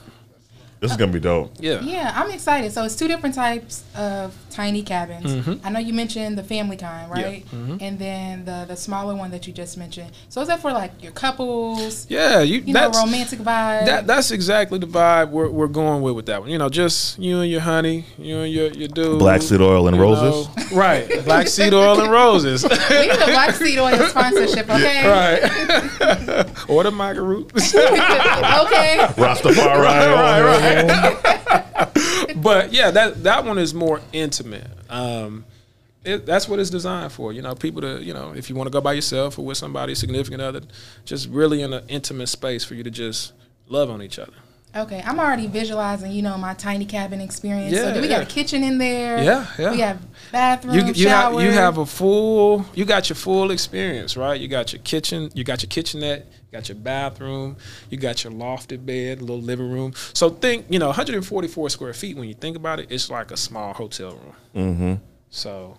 this 0.79 0.91
is 0.91 0.97
gonna 0.97 1.11
be 1.11 1.19
dope. 1.19 1.53
yeah, 1.59 1.81
Yeah, 1.81 2.11
I'm 2.15 2.31
excited. 2.31 2.71
So 2.71 2.83
it's 2.83 2.95
two 2.95 3.07
different 3.07 3.35
types 3.35 3.83
of 3.95 4.35
tiny 4.51 4.83
cabins. 4.83 5.33
Mm-hmm. 5.33 5.65
I 5.65 5.69
know 5.69 5.79
you 5.79 5.93
mentioned 5.93 6.37
the 6.37 6.43
family 6.43 6.77
kind, 6.77 7.09
right? 7.09 7.45
And 7.51 7.99
then 7.99 8.45
the 8.45 8.65
the 8.67 8.75
smaller 8.75 9.15
one 9.15 9.31
that 9.31 9.47
you 9.47 9.53
just 9.53 9.77
mentioned. 9.77 10.11
So 10.29 10.41
is 10.41 10.47
that 10.47 10.61
for 10.61 10.71
like 10.71 10.91
your 11.01 11.11
couples? 11.11 12.07
yeah. 12.09 12.41
You, 12.41 12.59
You 12.59 12.73
know, 12.73 12.79
that's 12.81 12.97
romantic 12.97 13.39
vibe. 13.39 13.85
that, 13.85 14.07
that's 14.07 14.31
exactly 14.31 14.79
the 14.79 14.87
vibe 14.87 15.29
we're, 15.31 15.49
we're 15.49 15.67
going 15.67 16.01
with 16.01 16.15
with 16.15 16.25
that 16.27 16.41
one. 16.41 16.49
You 16.49 16.57
know, 16.57 16.69
just 16.69 17.19
you 17.19 17.39
and 17.39 17.51
your 17.51 17.61
honey, 17.61 18.05
you 18.17 18.39
and 18.39 18.51
your 18.51 18.67
your 18.69 18.87
dude. 18.87 19.19
Black 19.19 19.41
seed 19.41 19.61
oil 19.61 19.87
and 19.87 19.99
roses. 19.99 20.47
know. 20.71 20.77
right? 20.77 21.07
Black 21.25 21.47
seed 21.47 21.73
oil 21.73 21.99
and 21.99 22.11
roses. 22.11 22.63
we 22.63 23.07
need 23.07 23.11
a 23.11 23.25
black 23.25 23.55
seed 23.55 23.79
oil 23.79 23.97
sponsorship, 24.07 24.69
okay? 24.69 25.07
right. 25.07 25.41
or 26.69 26.83
the 26.83 26.91
maca 26.91 27.17
okay. 27.17 28.97
Rastafari. 29.15 29.81
Right, 29.81 30.41
right, 30.41 30.41
but 32.37 32.73
yeah, 32.73 32.91
that 32.91 33.23
that 33.23 33.45
one 33.45 33.57
is 33.57 33.73
more 33.73 34.01
intimate. 34.13 34.67
Um, 34.89 35.45
it, 36.03 36.25
that's 36.25 36.47
what 36.47 36.59
it's 36.59 36.69
designed 36.69 37.11
for. 37.11 37.33
You 37.33 37.41
know, 37.41 37.55
people 37.55 37.81
to 37.81 38.01
you 38.01 38.13
know, 38.13 38.33
if 38.35 38.49
you 38.49 38.55
want 38.55 38.67
to 38.67 38.71
go 38.71 38.81
by 38.81 38.93
yourself 38.93 39.37
or 39.37 39.45
with 39.45 39.57
somebody 39.57 39.95
significant 39.95 40.41
other, 40.41 40.61
just 41.05 41.29
really 41.29 41.61
in 41.61 41.73
an 41.73 41.83
intimate 41.87 42.27
space 42.27 42.63
for 42.63 42.75
you 42.75 42.83
to 42.83 42.91
just 42.91 43.33
love 43.67 43.89
on 43.89 44.01
each 44.01 44.19
other. 44.19 44.33
Okay, 44.75 45.01
I'm 45.03 45.19
already 45.19 45.47
visualizing, 45.47 46.11
you 46.11 46.21
know, 46.21 46.37
my 46.37 46.53
tiny 46.53 46.85
cabin 46.85 47.19
experience. 47.19 47.73
Yeah, 47.73 47.83
so 47.83 47.93
do 47.95 48.01
we 48.01 48.09
yeah. 48.09 48.19
got 48.19 48.31
a 48.31 48.33
kitchen 48.33 48.63
in 48.63 48.77
there? 48.77 49.23
Yeah, 49.23 49.47
yeah. 49.57 49.71
We 49.71 49.79
have 49.79 50.01
bathroom, 50.31 50.75
You 50.75 50.81
you 50.93 51.07
have 51.07 51.33
shower. 51.33 51.41
you 51.41 51.51
have 51.51 51.77
a 51.77 51.85
full 51.85 52.65
you 52.75 52.85
got 52.85 53.09
your 53.09 53.15
full 53.15 53.51
experience, 53.51 54.15
right? 54.15 54.39
You 54.39 54.47
got 54.47 54.73
your 54.73 54.81
kitchen, 54.81 55.31
you 55.33 55.43
got 55.43 55.63
your 55.63 55.69
kitchenette, 55.69 56.27
you 56.51 56.57
got 56.57 56.69
your 56.69 56.77
bathroom, 56.77 57.57
you 57.89 57.97
got 57.97 58.23
your 58.23 58.31
lofted 58.33 58.85
bed, 58.85 59.21
little 59.21 59.41
living 59.41 59.69
room. 59.69 59.93
So 60.13 60.29
think, 60.29 60.65
you 60.69 60.79
know, 60.79 60.87
144 60.87 61.69
square 61.69 61.93
feet. 61.93 62.15
When 62.17 62.27
you 62.27 62.33
think 62.35 62.55
about 62.55 62.79
it, 62.79 62.87
it's 62.89 63.09
like 63.09 63.31
a 63.31 63.37
small 63.37 63.73
hotel 63.73 64.11
room. 64.11 64.33
Mm-hmm. 64.73 64.93
So 65.29 65.77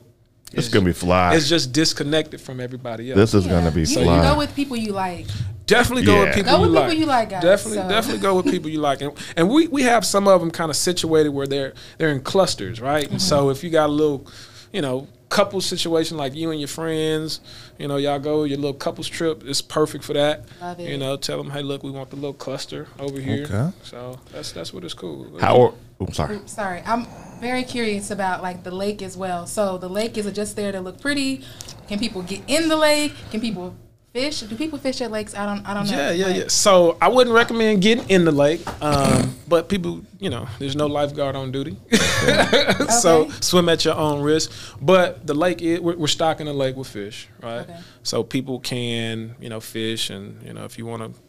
It's 0.53 0.69
gonna 0.69 0.85
be 0.85 0.93
fly. 0.93 1.35
It's 1.35 1.49
just 1.49 1.73
disconnected 1.73 2.41
from 2.41 2.61
everybody 2.61 3.11
else. 3.11 3.17
this 3.17 3.35
is 3.35 3.47
gonna 3.47 3.71
be 3.71 3.81
you, 3.81 3.87
fly. 3.87 4.17
you 4.17 4.23
go 4.23 4.37
with 4.39 4.55
people 4.55 4.77
you 4.77 4.93
like. 4.93 5.27
definitely 5.67 6.05
go 6.05 6.15
Yeah. 6.17 6.25
with 6.27 6.35
people 6.35 6.51
Go 6.53 6.57
you 6.59 6.63
with 6.65 6.71
like. 6.73 6.85
people 6.91 7.01
you 7.01 7.07
like, 7.07 7.31
guys, 7.31 7.43
Definitely, 7.43 7.79
so. 7.79 7.89
definitely 7.89 8.21
go 8.23 8.35
with 8.37 8.47
people 8.51 8.71
you 8.71 8.81
like, 8.81 9.01
and, 9.03 9.13
and 9.37 9.49
we 9.49 9.69
we 9.69 9.83
have 9.83 10.05
some 10.05 10.29
of 10.29 10.41
them 10.41 10.51
kind 10.51 10.71
of 10.71 10.77
situated 10.77 11.31
where 11.31 11.47
they're 11.47 11.73
they're 11.97 12.11
in 12.11 12.21
clusters, 12.23 12.79
right? 12.81 13.05
Mm-hmm. 13.05 13.15
And 13.15 13.23
so 13.23 13.49
if 13.51 13.65
you 13.65 13.71
got 13.71 13.87
a 13.89 13.93
little, 13.93 14.27
you 14.73 14.83
know, 14.83 15.07
couple 15.29 15.61
situation 15.61 16.17
like 16.17 16.35
you 16.35 16.51
and 16.51 16.61
your 16.61 16.69
friends, 16.69 17.41
you 17.79 17.87
know, 17.87 17.97
y'all 17.97 18.19
go 18.19 18.45
your 18.45 18.57
little 18.59 18.75
couples 18.75 19.09
trip, 19.09 19.43
it's 19.45 19.61
perfect 19.61 20.05
for 20.05 20.15
that. 20.15 20.45
Love 20.61 20.81
it. 20.81 20.89
You 20.89 20.99
know, 20.99 21.17
tell 21.17 21.39
them, 21.39 21.51
hey, 21.51 21.63
look, 21.63 21.83
we 21.83 21.91
want 21.91 22.11
the 22.11 22.17
little 22.17 22.33
cluster 22.33 22.89
over 22.99 23.21
here. 23.21 23.45
Okay. 23.45 23.71
So 23.83 24.19
that's 24.33 24.53
that's 24.53 24.73
what 24.73 24.85
it's 24.85 24.95
cool. 24.95 25.39
How? 25.39 25.75
Oops, 26.01 26.17
sorry. 26.17 26.41
Sorry, 26.47 26.83
I'm 26.87 27.07
very 27.41 27.65
curious 27.65 28.11
about 28.11 28.43
like 28.43 28.63
the 28.63 28.71
lake 28.71 29.03
as 29.03 29.17
well. 29.17 29.47
So 29.47 29.79
the 29.79 29.89
lake 29.89 30.17
is 30.17 30.27
it 30.27 30.33
just 30.33 30.57
there 30.57 30.73
to 30.73 30.81
look 30.81 31.01
pretty? 31.01 31.45
Can 31.89 31.99
people 31.99 32.23
get 32.23 32.43
in 32.47 32.69
the 32.69 32.77
lake? 32.77 33.15
Can 33.31 33.41
people 33.41 33.75
fish? 34.13 34.41
Do 34.41 34.57
people 34.57 34.79
fish 34.79 35.01
at 35.01 35.11
lakes? 35.11 35.35
I 35.35 35.47
don't. 35.47 35.67
I 35.67 35.75
don't 35.75 35.91
know. 35.91 35.97
Yeah, 35.97 36.11
yeah, 36.11 36.29
yeah. 36.29 36.45
So 36.49 36.97
I 37.01 37.09
wouldn't 37.09 37.35
recommend 37.35 37.83
getting 37.83 38.09
in 38.09 38.25
the 38.25 38.33
lake, 38.33 38.61
um, 38.83 39.35
but 39.49 39.69
people, 39.69 40.03
you 40.19 40.31
know, 40.31 40.47
there's 40.59 40.77
no 40.77 40.87
lifeguard 40.87 41.37
on 41.37 41.53
duty, 41.53 41.77
so 43.01 43.31
swim 43.41 43.69
at 43.69 43.85
your 43.85 43.97
own 43.97 44.23
risk. 44.23 44.51
But 44.81 45.27
the 45.27 45.35
lake, 45.35 45.63
is, 45.63 45.81
we're, 45.81 45.97
we're 45.97 46.07
stocking 46.07 46.47
the 46.47 46.53
lake 46.53 46.77
with 46.77 46.89
fish, 46.89 47.29
right? 47.43 47.61
Okay. 47.61 47.79
So 48.03 48.23
people 48.23 48.61
can, 48.61 49.35
you 49.41 49.49
know, 49.49 49.61
fish, 49.61 50.11
and 50.11 50.43
you 50.43 50.53
know, 50.53 50.65
if 50.65 50.79
you 50.79 50.87
want 50.87 51.03
to, 51.03 51.21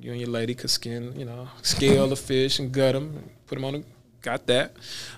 you 0.00 0.12
and 0.12 0.20
your 0.20 0.30
lady 0.30 0.54
could 0.54 0.70
skin, 0.70 1.12
you 1.18 1.24
know, 1.24 1.48
scale 1.62 2.08
the 2.08 2.16
fish 2.16 2.58
and 2.58 2.72
gut 2.72 2.94
them, 2.94 3.16
and 3.16 3.30
put 3.46 3.56
them 3.56 3.64
on. 3.64 3.74
A, 3.76 3.82
got 4.22 4.46
that. 4.46 4.72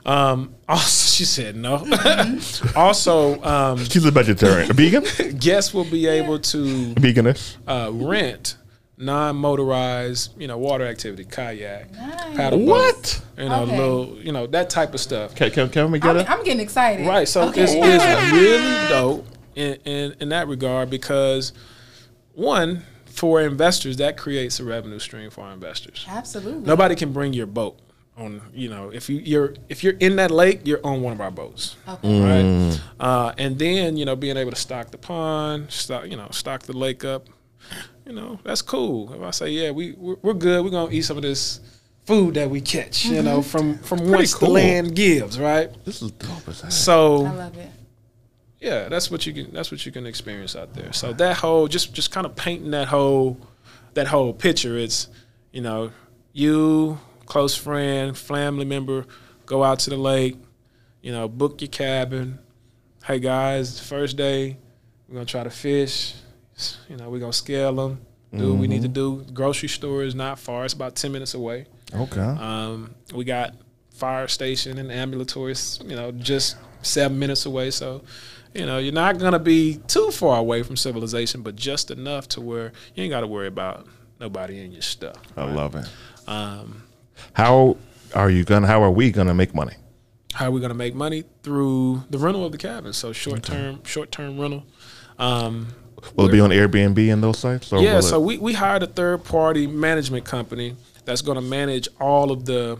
Um, 0.06 0.54
also, 0.68 1.10
she 1.16 1.24
said 1.24 1.56
no. 1.56 1.86
also, 2.76 3.42
um, 3.42 3.78
She's 3.84 4.04
a 4.04 4.10
vegetarian. 4.10 4.70
A 4.70 4.74
vegan? 4.74 5.04
guests 5.38 5.72
will 5.74 5.84
be 5.84 6.06
able 6.06 6.38
to 6.38 6.94
Veganist. 6.94 7.56
uh, 7.66 7.90
rent 7.92 8.56
non-motorized, 8.98 10.40
you 10.40 10.46
know, 10.46 10.56
water 10.58 10.86
activity, 10.86 11.24
kayak, 11.24 11.90
Nice. 11.92 12.36
paddle 12.36 12.60
What? 12.60 12.94
boat, 12.94 13.20
you 13.42 13.48
know, 13.48 13.62
Okay. 13.62 13.76
little, 13.78 14.16
you 14.18 14.30
know, 14.32 14.46
that 14.48 14.70
type 14.70 14.94
of 14.94 15.00
stuff. 15.00 15.32
Okay, 15.32 15.50
can, 15.50 15.68
can 15.70 15.90
we 15.90 15.98
get 15.98 16.10
I'm, 16.10 16.16
it? 16.18 16.30
I'm 16.30 16.44
getting 16.44 16.60
excited. 16.60 17.06
Right. 17.06 17.26
So 17.26 17.48
Okay. 17.48 17.62
it's, 17.62 17.72
it's 17.74 18.32
really 18.32 18.88
dope 18.88 19.26
in, 19.56 19.74
in 19.84 20.14
in 20.20 20.28
that 20.28 20.46
regard 20.46 20.88
because 20.88 21.52
one, 22.34 22.82
for 23.06 23.42
investors, 23.42 23.96
that 23.96 24.16
creates 24.16 24.60
a 24.60 24.64
revenue 24.64 24.98
stream 24.98 25.30
for 25.30 25.42
our 25.42 25.52
investors. 25.52 26.06
Absolutely. 26.08 26.62
Nobody 26.66 26.94
can 26.94 27.12
bring 27.12 27.32
your 27.32 27.46
boat 27.46 27.78
on. 28.16 28.40
You 28.53 28.68
know, 28.68 28.90
if 28.90 29.09
you, 29.09 29.18
you're 29.18 29.55
if 29.68 29.83
you're 29.83 29.94
in 29.94 30.16
that 30.16 30.31
lake, 30.31 30.61
you're 30.64 30.81
on 30.85 31.03
one 31.03 31.12
of 31.12 31.20
our 31.20 31.31
boats. 31.31 31.77
Okay. 31.88 32.20
right? 32.20 32.81
Uh, 33.01 33.33
and 33.38 33.59
then 33.59 33.96
you 33.96 34.05
know 34.05 34.16
being 34.16 34.37
able 34.37 34.51
to 34.51 34.57
stock 34.57 34.90
the 34.90 34.98
pond, 34.98 35.70
stock 35.70 36.09
you 36.09 36.16
know 36.16 36.29
stock 36.31 36.62
the 36.62 36.77
lake 36.77 37.05
up, 37.05 37.29
you 38.07 38.12
know 38.12 38.38
that's 38.44 38.62
cool. 38.62 39.12
If 39.14 39.22
I 39.22 39.31
say 39.31 39.51
yeah, 39.51 39.70
we 39.70 39.92
we're, 39.92 40.16
we're 40.22 40.35
good, 40.35 40.64
we're 40.64 40.70
gonna 40.70 40.92
eat 40.92 41.03
some 41.03 41.16
of 41.16 41.22
this 41.22 41.61
food 42.05 42.35
that 42.35 42.51
we 42.51 42.61
catch, 42.61 43.05
you 43.05 43.22
know, 43.22 43.42
from 43.42 43.79
from 43.79 44.11
whence 44.11 44.35
cool. 44.35 44.48
the 44.48 44.55
land 44.55 44.94
gives, 44.94 45.38
right? 45.38 45.70
This 45.85 46.03
is 46.03 46.11
dope 46.12 46.48
as 46.48 46.61
heck. 46.61 46.72
So 46.72 47.27
I 47.27 47.31
love 47.31 47.57
it. 47.59 47.70
yeah, 48.61 48.88
that's 48.88 49.11
what 49.11 49.27
you 49.27 49.33
can 49.33 49.53
that's 49.53 49.70
what 49.70 49.85
you 49.87 49.92
can 49.92 50.07
experience 50.07 50.57
out 50.57 50.75
there. 50.75 50.92
So 50.92 51.12
that 51.14 51.37
whole 51.37 51.68
just 51.68 51.94
just 51.94 52.11
kind 52.11 52.27
of 52.27 52.35
painting 52.37 52.72
that 52.72 52.88
whole 52.88 53.38
that 53.94 54.09
whole 54.09 54.33
picture. 54.33 54.77
It's 54.77 55.09
you 55.53 55.61
know 55.61 55.92
you 56.33 56.98
close 57.33 57.55
friend, 57.57 58.14
family 58.16 58.66
member, 58.66 59.07
go 59.47 59.64
out 59.64 59.79
to 59.79 59.88
the 59.88 59.97
lake, 59.97 60.37
you 61.01 61.11
know, 61.11 61.27
book 61.27 61.62
your 61.62 61.68
cabin. 61.68 62.38
Hey 63.07 63.18
guys, 63.21 63.81
first 63.81 64.18
day, 64.18 64.59
We're 65.09 65.14
gonna 65.14 65.25
try 65.25 65.42
to 65.42 65.49
fish. 65.51 66.14
You 66.90 66.99
know, 66.99 67.09
we're 67.09 67.21
gonna 67.21 67.33
scale 67.33 67.75
them. 67.75 68.01
Do 68.37 68.53
what 68.53 68.61
we 68.61 68.66
need 68.68 68.83
to 68.83 68.88
Mm-hmm. 68.88 69.25
do. 69.27 69.33
Grocery 69.33 69.71
store 69.71 70.03
is 70.05 70.14
not 70.14 70.38
far. 70.38 70.66
It's 70.66 70.75
about 70.75 70.95
ten 70.95 71.11
minutes 71.11 71.33
away. 71.33 71.64
Okay. 71.95 72.21
Um, 72.21 72.95
we 73.14 73.25
got 73.25 73.55
fire 73.95 74.29
station 74.29 74.77
and 74.77 74.92
ambulatory. 74.92 75.55
You 75.87 75.97
know, 75.97 76.12
just 76.12 76.57
seven 76.83 77.18
minutes 77.18 77.47
away. 77.47 77.71
So, 77.71 78.03
you 78.55 78.66
know, 78.66 78.77
you're 78.77 78.92
not 78.92 79.18
gonna 79.18 79.38
be 79.38 79.81
too 79.88 80.11
far 80.11 80.38
away 80.38 80.62
from 80.62 80.77
civilization, 80.77 81.40
but 81.40 81.57
just 81.57 81.90
enough 81.90 82.29
to 82.29 82.42
where 82.42 82.73
you 82.95 83.05
ain't 83.05 83.11
got 83.11 83.21
to 83.21 83.27
worry 83.27 83.49
about 83.49 83.87
nobody 84.21 84.61
in 84.62 84.71
your 84.73 84.83
stuff. 84.83 85.16
I 85.35 85.45
love 85.51 85.75
it. 85.75 85.88
Um, 86.29 86.83
How 87.35 87.76
are 88.14 88.30
you 88.30 88.44
gonna? 88.44 88.66
How 88.66 88.82
are 88.82 88.90
we 88.90 89.11
gonna 89.11 89.35
make 89.35 89.54
money? 89.54 89.74
how 90.32 90.46
are 90.46 90.50
we 90.50 90.61
going 90.61 90.70
to 90.70 90.74
make 90.74 90.94
money 90.94 91.24
through 91.42 92.02
the 92.11 92.18
rental 92.18 92.44
of 92.44 92.52
the 92.52 92.58
cabin? 92.58 92.92
So 92.92 93.12
short 93.12 93.42
term, 93.42 93.85
short 93.85 94.11
term 94.11 94.40
rental. 94.40 94.64
Um, 95.18 95.68
Will 96.16 96.26
it 96.28 96.32
be 96.32 96.40
on 96.40 96.50
Airbnb 96.50 97.12
and 97.12 97.22
those 97.22 97.38
sites? 97.38 97.72
Or 97.72 97.80
yeah, 97.80 98.00
so 98.00 98.18
we, 98.18 98.38
we 98.38 98.54
hired 98.54 98.82
a 98.82 98.88
third 98.88 99.24
party 99.24 99.68
management 99.68 100.24
company 100.24 100.74
that's 101.04 101.22
going 101.22 101.37
to 101.37 101.42
manage 101.42 101.88
all 102.00 102.32
of 102.32 102.44
the, 102.44 102.78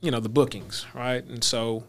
you 0.00 0.10
know, 0.10 0.20
the 0.20 0.30
bookings, 0.30 0.86
right? 0.94 1.22
And 1.22 1.44
so, 1.44 1.84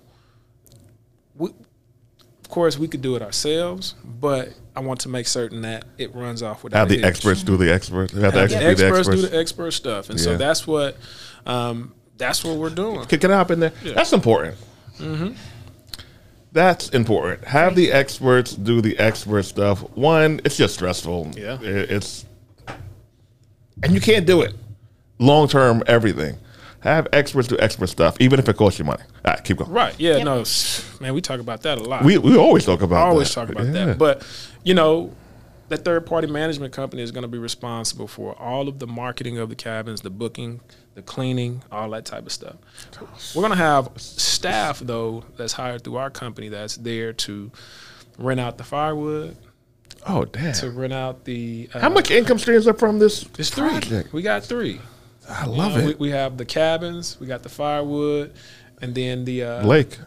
we, 1.36 1.52
of 1.52 2.50
course, 2.50 2.78
we 2.78 2.90
could 2.90 3.02
do 3.02 3.16
it 3.16 3.22
ourselves, 3.22 3.96
but 4.04 4.54
I 4.76 4.82
want 4.82 5.00
to 5.02 5.10
make 5.10 5.28
certain 5.28 5.62
that 5.62 5.86
it 5.98 6.14
runs 6.14 6.44
off 6.44 6.66
without 6.66 6.80
have 6.80 6.90
the 6.90 7.02
experts 7.02 7.44
do 7.44 7.56
the 7.56 7.72
experts. 7.72 8.12
Have 8.14 8.34
Have 8.34 8.50
the 8.50 8.58
experts, 8.58 8.60
do 8.60 8.76
the 8.76 8.88
experts 8.88 9.22
do 9.22 9.28
the 9.30 9.40
expert 9.40 9.72
stuff, 9.72 10.10
and 10.10 10.20
so 10.20 10.36
that's 10.36 10.68
what, 10.68 10.98
um, 11.46 11.94
that's 12.18 12.44
what 12.44 12.58
we're 12.58 12.70
doing. 12.70 13.06
Can, 13.06 13.20
can 13.20 13.32
I 13.32 13.36
hop 13.38 13.52
in 13.52 13.60
there? 13.60 13.74
That's 13.84 14.14
important. 14.14 14.58
Mm-hmm. 15.00 15.34
That's 16.52 16.90
important. 16.90 17.46
Have 17.46 17.76
the 17.76 17.92
experts 17.92 18.54
do 18.54 18.80
the 18.82 18.98
expert 19.00 19.44
stuff. 19.44 19.80
One, 19.98 20.40
it's 20.46 20.56
just 20.56 20.76
stressful. 20.76 21.32
Yeah. 21.36 21.60
It- 21.62 21.90
it's 21.92 22.26
and 23.82 23.92
you 23.94 24.00
can't 24.00 24.26
do 24.26 24.42
it 24.42 24.54
long 25.20 25.48
term. 25.48 25.84
Everything. 25.88 26.38
Have 26.82 27.08
experts 27.14 27.48
do 27.48 27.58
expert 27.60 27.88
stuff, 27.88 28.18
even 28.20 28.40
if 28.40 28.48
it 28.50 28.56
costs 28.58 28.78
you 28.78 28.86
money. 28.86 29.02
All 29.26 29.34
right, 29.34 29.44
keep 29.44 29.58
going. 29.58 29.72
Right? 29.72 29.96
Yeah. 29.98 30.18
Yep. 30.18 30.26
No, 30.26 30.44
man, 31.00 31.14
we 31.14 31.22
talk 31.22 31.40
about 31.40 31.62
that 31.64 31.78
a 31.80 31.84
lot. 31.84 32.04
We 32.04 32.18
we 32.18 32.38
always 32.38 32.66
talk 32.66 32.82
about. 32.82 32.98
I 33.08 33.10
always 33.10 33.34
that. 33.34 33.42
talk 33.42 33.50
about 33.50 33.66
Yeah. 33.68 33.86
that. 33.86 33.98
But 33.98 34.24
you 34.64 34.74
know, 34.76 35.12
the 35.70 35.78
third 35.78 36.06
party 36.06 36.28
management 36.28 36.72
company 36.74 37.02
is 37.02 37.12
going 37.12 37.24
to 37.24 37.28
be 37.28 37.38
responsible 37.40 38.08
for 38.08 38.36
all 38.40 38.68
of 38.68 38.78
the 38.80 38.88
marketing 38.88 39.38
of 39.40 39.50
the 39.50 39.56
cabins, 39.56 40.02
the 40.02 40.10
booking, 40.12 40.60
the 40.96 41.02
cleaning, 41.02 41.62
all 41.72 41.90
that 41.92 42.06
type 42.06 42.26
of 42.26 42.32
stuff. 42.32 42.56
We're 43.36 43.42
going 43.42 43.52
to 43.52 43.58
have 43.58 43.90
staff 43.98 44.80
though 44.80 45.24
that's 45.38 45.54
hired 45.54 45.84
through 45.84 45.98
our 45.98 46.10
company 46.10 46.50
that's 46.50 46.78
there 46.78 47.14
to 47.14 47.52
rent 48.18 48.40
out 48.40 48.58
the 48.58 48.64
firewood, 48.64 49.36
oh 50.08 50.26
damn! 50.26 50.54
to 50.54 50.70
rent 50.72 50.94
out 50.94 51.24
the. 51.26 51.70
Uh, 51.74 51.80
How 51.80 51.90
much 51.90 52.12
income 52.12 52.38
streams 52.40 52.68
are 52.68 52.74
from 52.74 53.00
this 53.00 53.26
It's 53.40 53.50
three. 53.50 53.70
project? 53.70 54.14
We 54.14 54.22
got 54.22 54.44
three. 54.44 54.80
I 55.30 55.46
love 55.46 55.76
Uh, 55.76 55.80
it. 55.80 55.86
We, 55.86 55.94
we 55.96 56.10
have 56.12 56.38
the 56.38 56.46
cabins, 56.46 57.18
we 57.20 57.28
got 57.28 57.44
the 57.44 57.50
firewood, 57.50 58.34
and 58.82 58.94
then 58.94 59.26
the 59.26 59.44
uh, 59.44 59.66
Lake. 59.66 59.98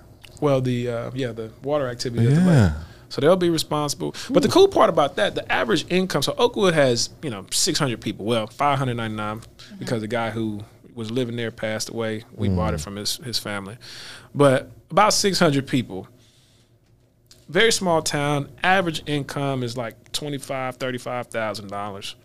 well, 0.41 0.61
the 0.61 0.89
uh, 0.89 1.11
yeah, 1.15 1.33
the 1.33 1.51
water 1.63 1.89
activity. 1.89 2.27
At 2.29 2.35
the 2.35 2.41
lake. 2.51 2.73
So 3.09 3.21
they'll 3.21 3.37
be 3.37 3.51
responsible. 3.51 4.15
But 4.31 4.43
the 4.43 4.49
cool 4.49 4.67
part 4.67 4.91
about 4.91 5.15
that, 5.17 5.37
the 5.37 5.51
average 5.51 5.87
income. 5.91 6.23
So 6.23 6.35
Oakwood 6.37 6.75
has 6.75 7.09
you 7.23 7.31
know 7.31 7.47
600 7.51 8.01
people. 8.01 8.27
Well, 8.27 8.47
599 8.49 9.43
because 9.79 10.01
the 10.03 10.09
guy 10.09 10.31
who 10.31 10.63
was 10.97 11.11
living 11.11 11.37
there 11.37 11.53
passed 11.53 11.91
away. 11.91 12.25
We 12.35 12.49
bought 12.49 12.75
it 12.75 12.79
mm. 12.79 12.85
from 12.85 12.97
his 12.97 13.19
his 13.19 13.39
family, 13.39 13.77
but 14.35 14.73
about 14.91 15.13
600 15.13 15.67
people. 15.67 16.09
Very 17.49 17.71
small 17.71 18.03
town. 18.03 18.51
Average 18.65 19.05
income 19.07 19.63
is 19.63 19.77
like 19.77 20.11
25, 20.11 20.77
35 20.77 21.29
thousand 21.29 21.69
dollars. 21.69 22.17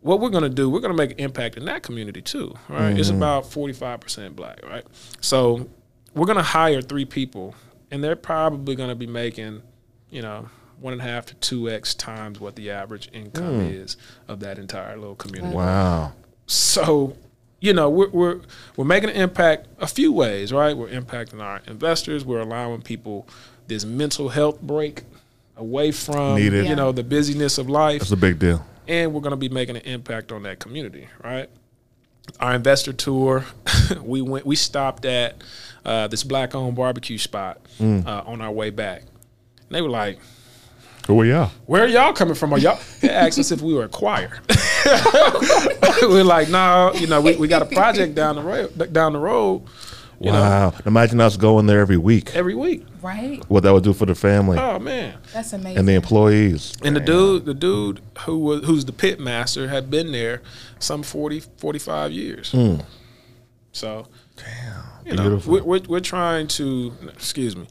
What 0.00 0.20
we're 0.20 0.28
gonna 0.28 0.50
do, 0.50 0.68
we're 0.68 0.80
gonna 0.80 0.92
make 0.92 1.12
an 1.12 1.18
impact 1.18 1.56
in 1.56 1.64
that 1.64 1.82
community 1.82 2.20
too. 2.20 2.54
Right? 2.68 2.90
It's 2.98 3.08
mm-hmm. 3.08 3.16
about 3.16 3.50
45 3.50 4.00
percent 4.00 4.36
black. 4.36 4.60
Right? 4.66 4.84
So 5.20 5.70
we're 6.14 6.26
gonna 6.26 6.42
hire 6.42 6.82
three 6.82 7.06
people, 7.06 7.54
and 7.90 8.04
they're 8.04 8.16
probably 8.16 8.74
gonna 8.74 8.94
be 8.94 9.06
making, 9.06 9.62
you 10.10 10.20
know, 10.20 10.50
one 10.80 10.92
and 10.92 11.00
a 11.00 11.04
half 11.04 11.26
to 11.26 11.34
two 11.36 11.70
x 11.70 11.94
times 11.94 12.38
what 12.38 12.54
the 12.56 12.70
average 12.70 13.08
income 13.12 13.60
hmm. 13.60 13.74
is 13.74 13.96
of 14.26 14.40
that 14.40 14.58
entire 14.58 14.96
little 14.96 15.16
community. 15.16 15.54
Wow. 15.54 16.12
So, 16.46 17.16
you 17.60 17.72
know, 17.72 17.90
we're 17.90 18.08
we're 18.10 18.40
we're 18.76 18.84
making 18.84 19.10
an 19.10 19.16
impact 19.16 19.66
a 19.78 19.86
few 19.86 20.12
ways, 20.12 20.52
right? 20.52 20.76
We're 20.76 20.88
impacting 20.88 21.40
our 21.42 21.60
investors. 21.66 22.24
We're 22.24 22.40
allowing 22.40 22.82
people 22.82 23.26
this 23.66 23.84
mental 23.84 24.28
health 24.28 24.60
break 24.62 25.02
away 25.56 25.90
from 25.92 26.36
Needed. 26.36 26.66
you 26.66 26.76
know 26.76 26.92
the 26.92 27.02
busyness 27.02 27.58
of 27.58 27.68
life 27.68 27.98
That's 28.00 28.12
a 28.12 28.16
big 28.16 28.38
deal. 28.38 28.64
and 28.86 29.12
we're 29.12 29.20
going 29.20 29.32
to 29.32 29.36
be 29.36 29.48
making 29.48 29.74
an 29.76 29.82
impact 29.82 30.30
on 30.30 30.44
that 30.44 30.60
community, 30.60 31.08
right? 31.24 31.50
Our 32.38 32.54
investor 32.54 32.92
tour, 32.92 33.44
we 34.02 34.20
went, 34.22 34.46
we 34.46 34.54
stopped 34.54 35.04
at 35.04 35.42
uh, 35.84 36.06
this 36.06 36.22
black-owned 36.22 36.76
barbecue 36.76 37.18
spot 37.18 37.60
uh, 37.80 38.22
on 38.24 38.40
our 38.40 38.52
way 38.52 38.70
back. 38.70 39.00
And 39.00 39.70
they 39.70 39.82
were 39.82 39.88
like, 39.90 40.18
Who 41.08 41.20
are 41.20 41.24
y'all? 41.24 41.50
"Where 41.66 41.84
are 41.84 41.88
y'all 41.88 42.12
coming 42.12 42.34
from? 42.34 42.52
Are 42.52 42.58
y'all?" 42.58 42.78
They 43.00 43.10
asked 43.10 43.38
us 43.38 43.50
if 43.50 43.60
we 43.60 43.74
were 43.74 43.84
a 43.84 43.88
choir. 43.88 44.40
we're 46.02 46.24
like, 46.24 46.48
"No, 46.48 46.92
you 46.94 47.06
know, 47.06 47.20
we, 47.20 47.36
we 47.36 47.48
got 47.48 47.62
a 47.62 47.66
project 47.66 48.14
down 48.14 48.36
the 48.36 48.42
road, 48.42 48.92
down 48.92 49.12
the 49.12 49.18
road, 49.18 49.62
you 50.20 50.32
know, 50.32 50.40
wow. 50.40 50.74
Imagine 50.86 51.20
us 51.20 51.36
going 51.36 51.66
there 51.66 51.80
every 51.80 51.96
week. 51.96 52.34
every 52.34 52.54
week." 52.54 52.84
Right? 53.02 53.42
What 53.48 53.62
that 53.62 53.72
would 53.72 53.84
do 53.84 53.92
for 53.92 54.06
the 54.06 54.14
family 54.16 54.58
Oh 54.58 54.78
man! 54.80 55.18
That's 55.32 55.52
amazing. 55.52 55.78
and 55.78 55.88
the 55.88 55.94
employees. 55.94 56.74
And 56.82 56.96
the 56.96 57.00
dude, 57.00 57.44
the 57.44 57.54
dude 57.54 58.00
who 58.20 58.38
was 58.38 58.64
who's 58.64 58.84
the 58.84 58.92
pit 58.92 59.20
master 59.20 59.68
had 59.68 59.88
been 59.90 60.10
there 60.12 60.42
some 60.80 61.02
40, 61.02 61.40
45 61.58 62.10
years. 62.12 62.50
Hmm. 62.52 62.76
So, 63.72 64.08
you 65.04 65.14
know, 65.14 65.22
Beautiful. 65.22 65.52
we're, 65.52 65.62
we're, 65.62 65.80
we're 65.88 66.00
trying 66.00 66.48
to, 66.48 66.92
excuse 67.12 67.54
me, 67.54 67.66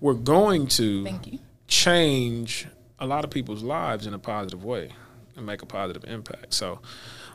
we're 0.00 0.14
going 0.14 0.68
to 0.68 1.04
Thank 1.04 1.26
you. 1.32 1.38
change 1.66 2.68
a 3.00 3.06
lot 3.06 3.24
of 3.24 3.30
people's 3.30 3.62
lives 3.64 4.06
in 4.06 4.14
a 4.14 4.18
positive 4.20 4.64
way 4.64 4.92
and 5.38 5.46
make 5.46 5.62
a 5.62 5.66
positive 5.66 6.04
impact. 6.04 6.52
So, 6.52 6.80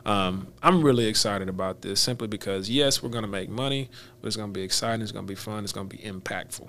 um, 0.06 0.46
I'm 0.62 0.82
really 0.82 1.06
excited 1.06 1.48
about 1.48 1.82
this 1.82 1.98
simply 2.00 2.28
because 2.28 2.70
yes, 2.70 3.02
we're 3.02 3.08
going 3.08 3.24
to 3.24 3.30
make 3.30 3.48
money, 3.48 3.88
but 4.20 4.28
it's 4.28 4.36
going 4.36 4.50
to 4.52 4.58
be 4.58 4.62
exciting, 4.62 5.02
it's 5.02 5.10
going 5.12 5.26
to 5.26 5.30
be 5.30 5.34
fun, 5.34 5.64
it's 5.64 5.72
going 5.72 5.88
to 5.88 5.96
be 5.96 6.02
impactful. 6.02 6.68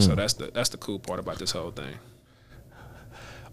So 0.00 0.14
that's 0.14 0.32
the 0.32 0.50
that's 0.54 0.70
the 0.70 0.78
cool 0.78 0.98
part 0.98 1.20
about 1.20 1.38
this 1.38 1.50
whole 1.50 1.70
thing. 1.70 1.94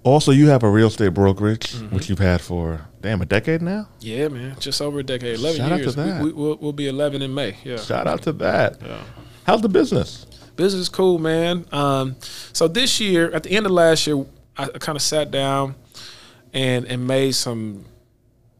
Also, 0.03 0.31
you 0.31 0.47
have 0.47 0.63
a 0.63 0.69
real 0.69 0.87
estate 0.87 1.13
brokerage, 1.13 1.73
Mm-hmm. 1.73 1.93
which 1.93 2.09
you've 2.09 2.19
had 2.19 2.39
for 2.39 2.87
damn 3.01 3.21
a 3.21 3.25
decade 3.25 3.61
now. 3.61 3.89
Yeah, 3.99 4.29
man, 4.29 4.55
just 4.57 4.81
over 4.81 4.99
a 4.99 5.03
decade, 5.03 5.37
eleven 5.37 5.57
Shout 5.57 5.71
out 5.73 5.75
to 5.77 5.81
years. 5.83 5.95
that. 5.95 6.23
We, 6.23 6.27
we, 6.31 6.33
will 6.33 6.57
we'll 6.61 6.71
be 6.71 6.87
eleven 6.87 7.21
in 7.21 7.33
May. 7.33 7.57
Yeah, 7.65 7.75
Shout 7.77 8.07
out 8.07 8.21
to 8.23 8.31
that. 8.33 8.81
Yeah. 8.81 9.01
How's 9.43 9.61
the 9.61 9.67
business? 9.69 10.25
business 10.55 10.83
is 10.83 10.89
cool, 10.89 11.19
man. 11.19 11.65
Um, 11.73 12.15
so 12.53 12.67
this 12.69 12.99
year, 13.01 13.29
at 13.31 13.43
the 13.43 13.51
end 13.51 13.65
of 13.65 13.73
last 13.73 14.07
year, 14.07 14.25
I, 14.57 14.63
I 14.63 14.77
kind 14.77 14.95
of 14.95 15.01
sat 15.01 15.31
down 15.31 15.75
and 16.53 16.85
and 16.85 17.07
made 17.07 17.33
some 17.35 17.85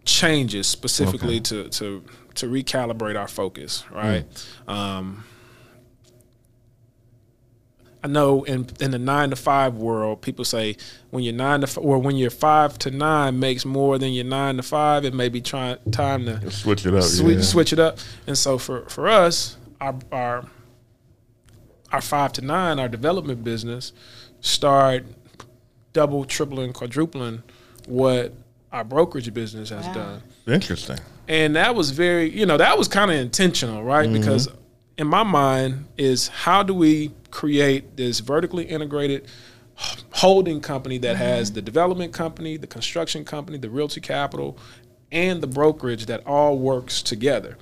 changes 0.05 0.67
specifically 0.67 1.39
to 1.41 1.69
to 1.69 2.03
to 2.35 2.45
recalibrate 2.47 3.19
our 3.19 3.27
focus. 3.27 3.83
Right. 3.91 4.25
Um, 4.67 5.23
I 8.01 8.07
know 8.07 8.43
in 8.45 8.67
in 8.79 8.91
the 8.91 8.99
nine 8.99 9.29
to 9.31 9.35
five 9.35 9.75
world, 9.75 10.21
people 10.21 10.45
say 10.45 10.77
when 11.09 11.23
you're 11.23 11.33
nine 11.33 11.61
to 11.61 11.67
f- 11.67 11.77
or 11.77 11.97
when 11.99 12.15
you're 12.15 12.29
five 12.29 12.79
to 12.79 12.91
nine 12.91 13.39
makes 13.39 13.65
more 13.65 13.97
than 13.97 14.13
your 14.13 14.23
nine 14.23 14.55
to 14.55 14.63
five, 14.63 15.03
it 15.03 15.13
may 15.13 15.27
be 15.27 15.41
trying 15.41 15.77
time 15.91 16.25
to 16.25 16.49
Switch 16.49 16.85
it 16.85 16.93
up. 16.93 17.03
switch, 17.03 17.37
yeah. 17.37 17.43
switch 17.43 17.73
it 17.73 17.79
up. 17.79 17.97
And 18.25 18.37
so 18.37 18.57
for 18.57 18.83
for 18.87 19.09
us, 19.09 19.57
our 19.81 19.95
our 20.13 20.45
our 21.91 22.01
five 22.01 22.31
to 22.33 22.41
nine, 22.41 22.79
our 22.79 22.87
development 22.87 23.43
business, 23.43 23.91
start 24.39 25.05
double, 25.91 26.23
tripling, 26.23 26.71
quadrupling 26.71 27.43
what 27.89 28.33
our 28.71 28.83
brokerage 28.83 29.33
business 29.33 29.69
has 29.69 29.85
Wow. 29.87 29.93
done. 29.93 30.21
Interesting. 30.47 30.99
And 31.27 31.55
that 31.55 31.75
was 31.75 31.91
very, 31.91 32.29
you 32.29 32.45
know, 32.45 32.57
that 32.57 32.77
was 32.77 32.87
kind 32.87 33.11
of 33.11 33.17
intentional, 33.17 33.83
right? 33.83 34.07
Mm-hmm. 34.07 34.19
Because 34.19 34.47
in 34.97 35.07
my 35.07 35.23
mind 35.23 35.85
is 35.97 36.27
how 36.27 36.63
do 36.63 36.73
we 36.73 37.11
create 37.31 37.97
this 37.97 38.19
vertically 38.19 38.65
integrated 38.65 39.25
holding 40.11 40.59
company 40.59 40.97
that 40.97 41.15
mm-hmm. 41.15 41.23
has 41.23 41.51
the 41.53 41.61
development 41.61 42.13
company, 42.13 42.57
the 42.57 42.67
construction 42.67 43.23
company, 43.23 43.57
the 43.57 43.69
realty 43.69 44.01
capital, 44.01 44.57
and 45.11 45.41
the 45.41 45.47
brokerage 45.47 46.05
that 46.07 46.25
all 46.27 46.57
works 46.57 47.01
together. 47.01 47.57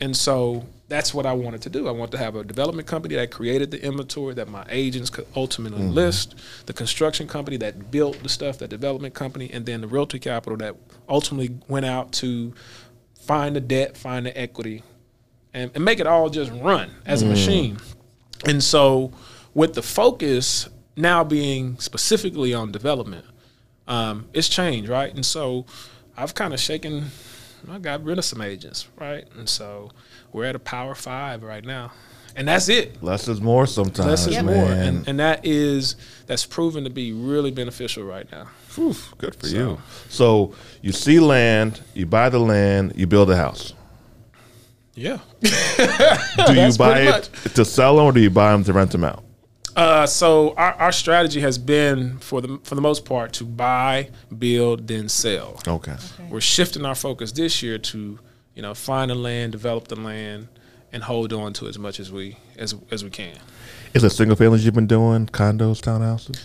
And 0.00 0.16
so 0.16 0.64
that's 0.88 1.12
what 1.12 1.26
I 1.26 1.32
wanted 1.32 1.62
to 1.62 1.70
do. 1.70 1.88
I 1.88 1.90
want 1.90 2.12
to 2.12 2.18
have 2.18 2.36
a 2.36 2.44
development 2.44 2.86
company 2.88 3.16
that 3.16 3.30
created 3.30 3.70
the 3.70 3.84
inventory 3.84 4.34
that 4.34 4.48
my 4.48 4.64
agents 4.68 5.10
could 5.10 5.26
ultimately 5.36 5.82
list, 5.82 6.36
the 6.66 6.72
construction 6.72 7.26
company 7.26 7.56
that 7.58 7.90
built 7.90 8.22
the 8.22 8.28
stuff, 8.28 8.58
that 8.58 8.68
development 8.68 9.14
company, 9.14 9.50
and 9.52 9.66
then 9.66 9.80
the 9.80 9.88
realty 9.88 10.18
capital 10.18 10.56
that 10.58 10.76
ultimately 11.08 11.58
went 11.68 11.84
out 11.84 12.12
to 12.12 12.54
find 13.20 13.54
the 13.56 13.60
debt, 13.60 13.96
find 13.96 14.24
the 14.24 14.38
equity, 14.38 14.82
and, 15.52 15.70
and 15.74 15.84
make 15.84 16.00
it 16.00 16.06
all 16.06 16.30
just 16.30 16.50
run 16.52 16.90
as 17.04 17.22
a 17.22 17.26
machine. 17.26 17.78
And 18.46 18.62
so, 18.62 19.12
with 19.52 19.74
the 19.74 19.82
focus 19.82 20.68
now 20.96 21.24
being 21.24 21.78
specifically 21.78 22.54
on 22.54 22.72
development, 22.72 23.24
um, 23.88 24.28
it's 24.32 24.48
changed, 24.48 24.88
right? 24.88 25.12
And 25.12 25.24
so 25.24 25.66
I've 26.16 26.34
kind 26.34 26.54
of 26.54 26.60
shaken. 26.60 27.06
I 27.70 27.78
got 27.78 28.04
rid 28.04 28.18
of 28.18 28.24
some 28.24 28.40
agents, 28.42 28.88
right? 28.98 29.26
And 29.36 29.48
so 29.48 29.90
we're 30.32 30.44
at 30.44 30.54
a 30.54 30.58
power 30.58 30.94
five 30.94 31.42
right 31.42 31.64
now, 31.64 31.92
and 32.36 32.46
that's 32.48 32.68
it. 32.68 33.02
Less 33.02 33.26
is 33.28 33.40
more 33.40 33.66
sometimes. 33.66 34.06
Less 34.08 34.26
is 34.26 34.34
Yep. 34.34 34.44
more, 34.44 34.66
and 34.70 35.06
and 35.08 35.18
that 35.18 35.44
is 35.44 35.96
that's 36.26 36.46
proven 36.46 36.84
to 36.84 36.90
be 36.90 37.12
really 37.12 37.50
beneficial 37.50 38.04
right 38.04 38.30
now. 38.30 38.46
Whew, 38.74 38.94
good 39.18 39.34
for 39.34 39.46
you. 39.48 39.78
So 40.08 40.54
you 40.82 40.92
see 40.92 41.18
land, 41.20 41.80
you 41.94 42.06
buy 42.06 42.28
the 42.28 42.38
land, 42.38 42.92
you 42.96 43.06
build 43.06 43.30
a 43.30 43.36
house. 43.36 43.74
Yeah. 44.94 45.18
Do 45.42 45.48
you 46.54 46.72
buy 46.76 47.02
it 47.02 47.30
to 47.54 47.64
sell 47.64 47.96
them 47.96 48.06
or 48.06 48.12
do 48.12 48.20
you 48.20 48.30
buy 48.30 48.50
them 48.52 48.64
to 48.64 48.72
rent 48.72 48.90
them 48.90 49.04
out? 49.04 49.22
Uh, 49.76 50.06
so 50.06 50.54
our, 50.54 50.72
our 50.74 50.92
strategy 50.92 51.40
has 51.40 51.58
been 51.58 52.18
for 52.18 52.40
the 52.40 52.58
for 52.64 52.74
the 52.74 52.80
most 52.80 53.04
part 53.04 53.32
to 53.34 53.44
buy, 53.44 54.10
build, 54.36 54.86
then 54.86 55.08
sell. 55.08 55.60
Okay. 55.66 55.96
We're 56.28 56.40
shifting 56.40 56.84
our 56.84 56.94
focus 56.94 57.32
this 57.32 57.62
year 57.62 57.78
to 57.78 58.18
you 58.54 58.62
know 58.62 58.74
find 58.74 59.10
the 59.10 59.14
land, 59.14 59.52
develop 59.52 59.88
the 59.88 59.96
land, 60.00 60.48
and 60.92 61.02
hold 61.02 61.32
on 61.32 61.52
to 61.54 61.68
as 61.68 61.78
much 61.78 62.00
as 62.00 62.10
we 62.10 62.36
as 62.56 62.74
as 62.90 63.04
we 63.04 63.10
can. 63.10 63.36
Is 63.94 64.04
it 64.04 64.10
single 64.10 64.36
families 64.36 64.64
you've 64.64 64.74
been 64.74 64.86
doing? 64.86 65.26
Condos, 65.26 65.80
townhouses? 65.80 66.38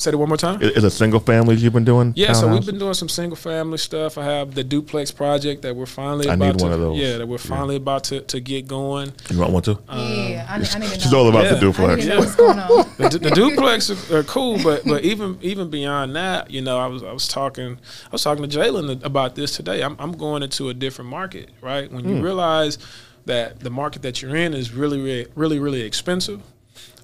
Say 0.00 0.12
it 0.12 0.16
one 0.16 0.28
more 0.28 0.36
time. 0.36 0.62
Is 0.62 0.76
is 0.76 0.84
it 0.84 0.90
single 0.90 1.18
families 1.18 1.60
you've 1.60 1.72
been 1.72 1.84
doing? 1.84 2.12
Yeah, 2.14 2.32
so 2.32 2.46
we've 2.46 2.64
been 2.64 2.78
doing 2.78 2.94
some 2.94 3.08
single 3.08 3.34
family 3.34 3.78
stuff. 3.78 4.16
I 4.16 4.26
have 4.26 4.54
the 4.54 4.62
duplex 4.62 5.10
project 5.10 5.62
that 5.62 5.74
we're 5.74 5.86
finally 5.86 6.28
I 6.28 6.34
about 6.34 6.46
need 6.46 6.58
to 6.60 6.64
one 6.66 6.72
of 6.72 6.78
those. 6.78 6.96
yeah 6.96 7.18
that 7.18 7.26
we're 7.26 7.36
finally 7.36 7.74
about 7.74 8.04
to, 8.04 8.20
to 8.20 8.38
get 8.38 8.68
going. 8.68 9.12
You 9.28 9.40
want 9.40 9.52
one 9.52 9.62
too? 9.64 9.76
yeah, 9.88 10.46
I, 10.48 10.58
need- 10.58 10.68
I 10.72 10.78
need 10.78 10.90
to 10.90 10.98
know. 10.98 11.02
She's 11.02 11.12
all 11.12 11.28
about 11.28 11.46
Yeah. 11.46 11.54
the 11.54 11.58
duplex. 11.58 11.90
I 11.90 11.94
need 11.96 12.02
to 12.02 12.08
know 12.10 12.18
what's 12.20 12.36
going 12.36 12.58
on. 12.60 12.68
the, 13.10 13.18
the 13.18 13.30
duplex 13.30 13.90
are, 13.90 14.18
are 14.18 14.22
cool, 14.22 14.62
but 14.62 14.84
but 14.84 15.02
even 15.02 15.36
even 15.42 15.68
beyond 15.68 16.14
that, 16.14 16.48
you 16.48 16.62
know, 16.62 16.78
I 16.78 16.86
was 16.86 17.02
I 17.02 17.10
was 17.12 17.26
talking 17.26 17.72
I 18.04 18.10
was 18.12 18.22
talking 18.22 18.48
to 18.48 18.56
Jalen 18.56 19.02
about 19.02 19.34
this 19.34 19.56
today. 19.56 19.82
I'm 19.82 19.96
I'm 19.98 20.12
going 20.12 20.44
into 20.44 20.68
a 20.68 20.74
different 20.74 21.10
market, 21.10 21.50
right? 21.60 21.90
When 21.90 22.08
you 22.08 22.18
hmm. 22.18 22.22
realize 22.22 22.78
that 23.24 23.58
the 23.58 23.70
market 23.70 24.02
that 24.02 24.22
you're 24.22 24.36
in 24.36 24.54
is 24.54 24.72
really 24.72 25.00
really 25.00 25.26
really, 25.34 25.58
really 25.58 25.80
expensive, 25.82 26.40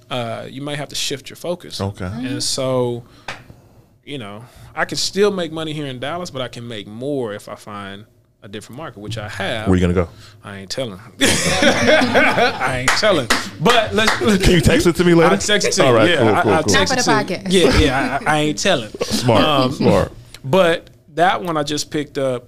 uh, 0.09 0.47
you 0.49 0.61
may 0.61 0.75
have 0.75 0.89
to 0.89 0.95
shift 0.95 1.29
your 1.29 1.37
focus. 1.37 1.81
Okay. 1.81 2.05
And 2.05 2.43
so, 2.43 3.03
you 4.03 4.17
know, 4.17 4.45
I 4.75 4.85
can 4.85 4.97
still 4.97 5.31
make 5.31 5.51
money 5.51 5.73
here 5.73 5.85
in 5.87 5.99
Dallas, 5.99 6.29
but 6.29 6.41
I 6.41 6.47
can 6.47 6.67
make 6.67 6.87
more 6.87 7.33
if 7.33 7.47
I 7.49 7.55
find 7.55 8.05
a 8.41 8.47
different 8.47 8.77
market, 8.77 8.99
which 8.99 9.17
I 9.17 9.27
have. 9.27 9.67
Where 9.67 9.75
you 9.75 9.81
gonna 9.81 9.93
go? 9.93 10.07
I 10.43 10.57
ain't 10.57 10.69
telling. 10.69 10.99
I 11.19 12.77
ain't 12.81 12.89
telling. 12.99 13.27
But 13.59 13.93
let's. 13.95 14.15
Can 14.43 14.51
you 14.51 14.61
text 14.61 14.85
it 14.85 14.95
to 14.97 15.03
me 15.03 15.15
later? 15.15 15.31
I'll 15.31 15.37
text 15.39 15.67
it 15.67 15.71
to 15.73 15.81
you. 15.81 15.87
All 15.87 15.93
right, 15.95 16.09
yeah, 16.09 16.17
cool, 16.17 16.27
I, 16.35 16.41
cool, 16.43 16.51
I'll 16.53 16.63
cool. 16.63 16.73
text 16.73 16.93
Top 16.93 16.99
it 16.99 16.99
of 16.99 17.27
the 17.27 17.33
you. 17.57 17.65
podcast. 17.67 17.79
Yeah, 17.79 17.79
yeah, 17.85 18.19
I, 18.27 18.35
I 18.35 18.39
ain't 18.41 18.59
telling. 18.59 18.89
Smart, 19.01 19.43
Um, 19.43 19.71
smart. 19.71 20.11
But 20.43 20.91
that 21.15 21.41
one 21.41 21.57
I 21.57 21.63
just 21.63 21.89
picked 21.89 22.17
up. 22.19 22.47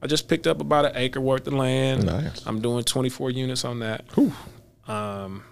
I 0.00 0.06
just 0.06 0.28
picked 0.28 0.46
up 0.46 0.60
about 0.60 0.84
an 0.84 0.92
acre 0.96 1.20
worth 1.20 1.46
of 1.48 1.54
land. 1.54 2.04
Nice. 2.06 2.46
I'm 2.46 2.60
doing 2.60 2.84
24 2.84 3.30
units 3.30 3.64
on 3.64 3.78
that. 3.80 4.04
Um, 4.86 5.42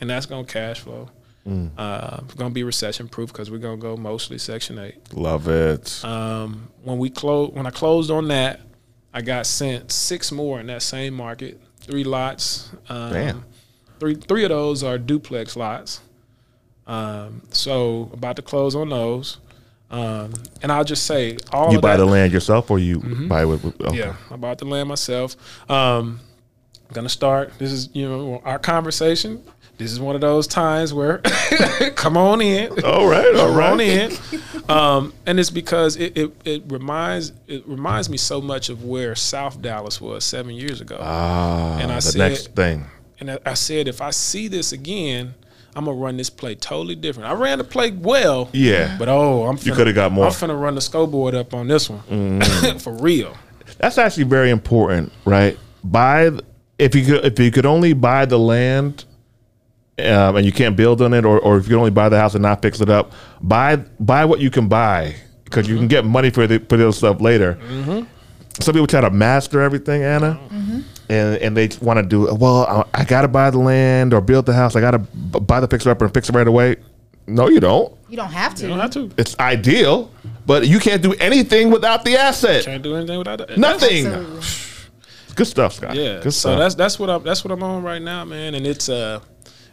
and 0.00 0.08
that's 0.10 0.26
gonna 0.26 0.44
cash 0.44 0.80
flow. 0.80 1.08
Mm. 1.46 1.70
Uh, 1.78 2.18
it's 2.24 2.34
gonna 2.34 2.50
be 2.54 2.62
recession 2.62 3.08
proof 3.08 3.32
because 3.32 3.50
we're 3.50 3.58
gonna 3.58 3.76
go 3.78 3.96
mostly 3.96 4.38
Section 4.38 4.78
Eight. 4.78 4.96
Love 5.14 5.48
it. 5.48 6.04
Um, 6.04 6.68
when 6.82 6.98
we 6.98 7.08
close, 7.10 7.52
when 7.52 7.66
I 7.66 7.70
closed 7.70 8.10
on 8.10 8.28
that, 8.28 8.60
I 9.14 9.22
got 9.22 9.46
sent 9.46 9.90
six 9.90 10.30
more 10.30 10.60
in 10.60 10.66
that 10.66 10.82
same 10.82 11.14
market, 11.14 11.60
three 11.80 12.04
lots. 12.04 12.70
Um, 12.88 13.12
Damn. 13.12 13.44
Three 13.98 14.14
three 14.14 14.44
of 14.44 14.50
those 14.50 14.82
are 14.82 14.98
duplex 14.98 15.56
lots. 15.56 16.00
Um, 16.86 17.42
so 17.50 18.10
about 18.12 18.36
to 18.36 18.42
close 18.42 18.74
on 18.74 18.88
those. 18.90 19.38
Um, 19.90 20.34
and 20.62 20.70
I'll 20.70 20.84
just 20.84 21.06
say 21.06 21.38
all 21.50 21.72
you 21.72 21.80
buy 21.80 21.96
that, 21.96 22.04
the 22.04 22.10
land 22.10 22.32
yourself 22.32 22.70
or 22.70 22.78
you 22.78 22.98
buy 23.28 23.42
it 23.42 23.46
with? 23.46 23.64
with- 23.64 23.80
Okay. 23.80 23.96
yeah, 23.98 24.16
I 24.30 24.36
bought 24.36 24.58
the 24.58 24.66
land 24.66 24.88
myself. 24.88 25.34
Um, 25.70 26.20
I'm 26.88 26.94
gonna 26.94 27.08
start. 27.08 27.52
This 27.58 27.72
is 27.72 27.88
you 27.94 28.06
know 28.08 28.42
our 28.44 28.58
conversation. 28.58 29.42
This 29.78 29.92
is 29.92 30.00
one 30.00 30.14
of 30.16 30.20
those 30.20 30.46
times 30.48 30.92
where 30.92 31.18
come 31.94 32.16
on 32.16 32.40
in. 32.40 32.84
All 32.84 33.06
right, 33.08 33.34
all 33.36 33.46
Come 33.48 33.60
on 33.74 33.80
in. 33.80 34.12
Um, 34.68 35.12
and 35.24 35.38
it's 35.40 35.50
because 35.50 35.96
it, 35.96 36.16
it, 36.18 36.32
it 36.44 36.62
reminds 36.66 37.32
it 37.46 37.66
reminds 37.66 38.10
me 38.10 38.16
so 38.16 38.40
much 38.40 38.68
of 38.68 38.84
where 38.84 39.14
South 39.14 39.62
Dallas 39.62 40.00
was 40.00 40.24
seven 40.24 40.54
years 40.54 40.80
ago. 40.80 40.98
Ah, 41.00 41.78
And 41.78 41.90
I 41.92 41.96
the 41.96 42.00
said- 42.02 42.18
next 42.18 42.54
thing. 42.54 42.84
And 43.20 43.30
I- 43.32 43.38
I 43.46 43.54
said, 43.54 43.88
if 43.88 44.00
I 44.00 44.10
see 44.10 44.48
this 44.48 44.72
again, 44.72 45.34
I'm 45.76 45.84
gonna 45.84 45.96
run 45.96 46.16
this 46.16 46.28
play 46.30 46.54
totally 46.56 46.94
different. 46.96 47.28
I 47.30 47.34
ran 47.34 47.58
the 47.58 47.64
play 47.64 47.90
well, 47.92 48.48
Yeah. 48.52 48.96
but 48.98 49.08
oh, 49.08 49.44
I'm 49.46 49.56
finna, 49.58 49.76
coulda 49.76 49.92
got 49.92 50.10
more. 50.12 50.26
I'm 50.26 50.32
finna 50.32 50.60
run 50.60 50.74
the 50.74 50.80
scoreboard 50.80 51.34
up 51.36 51.54
on 51.54 51.68
this 51.68 51.88
one 51.88 52.00
Mm-hmm. 52.10 52.78
for 52.84 52.92
real. 52.94 53.36
That's 53.78 53.96
actually 53.98 54.24
very 54.24 54.50
important, 54.50 55.12
right? 55.24 55.56
Buy 55.84 56.30
if 56.78 56.94
you 56.96 57.04
could 57.04 57.24
if 57.24 57.38
you 57.38 57.50
could 57.52 57.66
only 57.66 57.92
buy 57.92 58.24
the 58.24 58.38
land, 58.38 59.04
um, 59.98 60.36
and 60.36 60.46
you 60.46 60.52
can't 60.52 60.76
build 60.76 61.02
on 61.02 61.12
it, 61.14 61.24
or, 61.24 61.38
or 61.40 61.56
if 61.58 61.64
you 61.64 61.70
can 61.70 61.78
only 61.78 61.90
buy 61.90 62.08
the 62.08 62.18
house 62.18 62.34
and 62.34 62.42
not 62.42 62.62
fix 62.62 62.80
it 62.80 62.88
up, 62.90 63.12
buy 63.40 63.76
buy 64.00 64.24
what 64.24 64.40
you 64.40 64.50
can 64.50 64.68
buy 64.68 65.14
because 65.44 65.68
you 65.68 65.76
can 65.76 65.88
get 65.88 66.04
money 66.04 66.30
for 66.30 66.46
the 66.46 66.58
for 66.60 66.76
the 66.76 66.84
other 66.84 66.92
stuff 66.92 67.20
later. 67.20 67.58
Some 68.60 68.72
people 68.74 68.88
try 68.88 69.00
to 69.00 69.10
master 69.10 69.60
everything, 69.60 70.02
Anna, 70.02 70.38
and 71.08 71.36
and 71.36 71.56
they 71.56 71.68
want 71.80 71.98
to 71.98 72.02
do 72.02 72.32
well. 72.34 72.86
I, 72.94 73.00
I 73.02 73.04
got 73.04 73.22
to 73.22 73.28
buy 73.28 73.50
the 73.50 73.58
land 73.58 74.12
or 74.12 74.20
build 74.20 74.46
the 74.46 74.52
house. 74.52 74.74
I 74.74 74.80
got 74.80 74.92
to 74.92 74.98
b- 74.98 75.40
buy 75.40 75.60
the 75.60 75.68
fixer 75.68 75.90
up 75.90 76.02
and 76.02 76.12
fix 76.12 76.28
it 76.28 76.34
right 76.34 76.46
away. 76.48 76.76
No, 77.28 77.48
you 77.48 77.60
don't. 77.60 77.94
You 78.08 78.16
don't 78.16 78.32
have 78.32 78.54
to. 78.56 78.62
You 78.62 78.68
don't 78.70 78.80
have 78.80 78.90
to. 78.92 79.10
It's 79.16 79.38
ideal, 79.38 80.10
but 80.46 80.66
you 80.66 80.80
can't 80.80 81.02
do 81.02 81.12
anything 81.14 81.70
without 81.70 82.04
the 82.04 82.16
asset. 82.16 82.64
Can't 82.64 82.82
do 82.82 82.96
anything 82.96 83.18
without 83.18 83.38
that. 83.38 83.58
Nothing. 83.58 84.06
Absolutely. 84.06 84.42
Good 85.36 85.46
stuff, 85.46 85.74
Scott. 85.74 85.94
Yeah. 85.94 86.20
Good 86.20 86.32
so 86.32 86.56
that's 86.56 86.74
that's 86.74 86.98
what 86.98 87.10
I'm 87.10 87.22
that's 87.22 87.44
what 87.44 87.52
I'm 87.52 87.62
on 87.62 87.84
right 87.84 88.02
now, 88.02 88.24
man. 88.24 88.54
And 88.56 88.66
it's 88.66 88.88
uh 88.88 89.20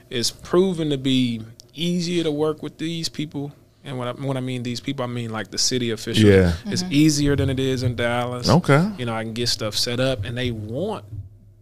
it's 0.10 0.32
proven 0.32 0.89
to 0.89 0.98
be 0.98 1.41
easier 1.74 2.24
to 2.24 2.32
work 2.32 2.63
with 2.63 2.78
these 2.78 3.10
people. 3.10 3.52
And 3.84 3.98
when 3.98 4.08
I 4.08 4.12
when 4.13 4.38
I 4.38 4.39
mean 4.39 4.63
these 4.63 4.80
people, 4.80 5.04
I 5.04 5.08
mean 5.08 5.32
like 5.32 5.52
the 5.52 5.58
city 5.58 5.91
officials. 5.91 6.26
Yeah. 6.26 6.54
It's 6.65 6.84
mm-hmm. 6.84 6.94
easier 6.94 7.36
than 7.36 7.50
it 7.50 7.60
is 7.60 7.84
in 7.84 7.96
Dallas. 7.96 8.50
Okay. 8.50 8.91
You 8.98 9.06
know, 9.06 9.13
I 9.13 9.24
can 9.24 9.34
get 9.34 9.48
stuff 9.50 9.76
set 9.76 10.00
up 10.00 10.26
and 10.26 10.38
they 10.38 10.52
want 10.52 11.06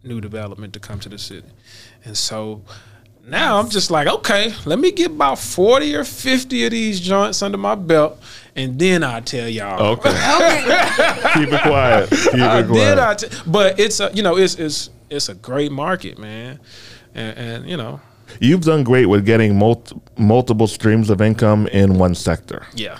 new 0.03 0.21
development 0.21 0.73
to 0.73 0.79
come 0.79 0.99
to 1.01 1.09
the 1.09 1.17
city. 1.17 1.47
And 2.05 2.17
so 2.17 2.61
now 3.25 3.57
I'm 3.57 3.69
just 3.69 3.89
like, 3.89 4.07
okay, 4.07 4.53
let 4.65 4.79
me 4.79 4.91
get 4.91 5.11
about 5.11 5.39
40 5.39 5.95
or 5.95 6.03
50 6.03 6.65
of 6.65 6.71
these 6.71 6.99
joints 6.99 7.41
under 7.41 7.57
my 7.57 7.75
belt, 7.75 8.21
and 8.55 8.77
then 8.77 9.03
I'll 9.03 9.21
tell 9.21 9.47
y'all. 9.47 9.81
Okay. 9.93 10.09
Keep 11.33 11.53
it 11.53 11.61
quiet. 11.61 12.09
Keep 12.09 12.33
I 12.35 12.59
it 12.59 12.65
uh, 12.65 12.67
quiet. 12.67 12.67
did. 12.67 12.99
I 12.99 13.13
t- 13.15 13.27
but 13.47 13.79
it's 13.79 13.99
a 13.99 14.11
you 14.13 14.23
know 14.23 14.37
it's 14.37 14.55
it's 14.55 14.89
it's 15.09 15.29
a 15.29 15.35
great 15.35 15.71
market, 15.71 16.17
man, 16.17 16.59
and, 17.15 17.37
and 17.37 17.69
you 17.69 17.77
know 17.77 18.01
You've 18.39 18.61
done 18.61 18.83
great 18.83 19.05
with 19.07 19.25
getting 19.25 19.57
mul- 19.57 19.83
multiple 20.17 20.67
streams 20.67 21.09
of 21.09 21.21
income 21.21 21.67
in 21.67 21.97
one 21.99 22.15
sector. 22.15 22.65
yeah, 22.73 22.97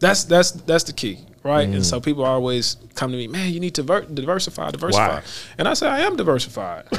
that's 0.00 0.24
that's 0.24 0.50
that's 0.52 0.84
the 0.84 0.92
key, 0.92 1.18
right? 1.42 1.66
And 1.68 1.76
Mm. 1.82 1.84
so 1.84 2.00
people 2.00 2.24
always 2.24 2.76
come 2.94 3.10
to 3.12 3.16
me, 3.16 3.26
man, 3.28 3.52
you 3.52 3.60
need 3.60 3.74
to 3.74 3.82
ver- 3.82 4.02
diversify, 4.06 4.70
diversify, 4.70 5.16
Why? 5.16 5.22
and 5.58 5.68
I 5.68 5.74
say 5.74 5.86
I 5.88 6.00
am 6.00 6.16
diversified. 6.16 6.84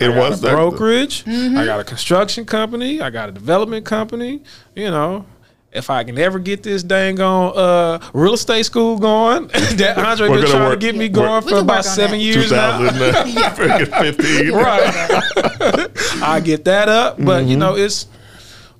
it 0.00 0.02
I 0.02 0.08
one 0.08 0.16
got 0.16 0.32
a 0.32 0.36
sector. 0.36 0.56
brokerage, 0.56 1.24
I 1.26 1.64
got 1.64 1.80
a 1.80 1.84
construction 1.84 2.44
company, 2.44 3.00
I 3.00 3.10
got 3.10 3.28
a 3.28 3.32
development 3.32 3.84
company, 3.86 4.42
you 4.74 4.90
know. 4.90 5.26
If 5.74 5.90
I 5.90 6.04
can 6.04 6.16
ever 6.18 6.38
get 6.38 6.62
this 6.62 6.84
dang 6.84 7.20
on 7.20 7.52
uh, 7.56 7.98
real 8.14 8.34
estate 8.34 8.64
school 8.64 8.96
going, 8.98 9.48
that 9.76 9.98
Andre 9.98 10.28
We're 10.28 10.36
been 10.36 10.44
gonna 10.44 10.54
trying 10.56 10.68
work- 10.70 10.80
to 10.80 10.86
get 10.86 10.94
me 10.96 11.08
going 11.08 11.42
for 11.42 11.58
about 11.58 11.84
seven 11.84 12.18
that. 12.18 12.24
years 12.24 12.50
now. 12.52 12.78
2015. 12.78 14.52
right. 14.54 15.90
I 16.22 16.40
get 16.44 16.64
that 16.66 16.88
up, 16.88 17.16
but 17.18 17.40
Mm-hmm. 17.42 17.48
you 17.50 17.56
know, 17.56 17.76
it's 17.76 18.06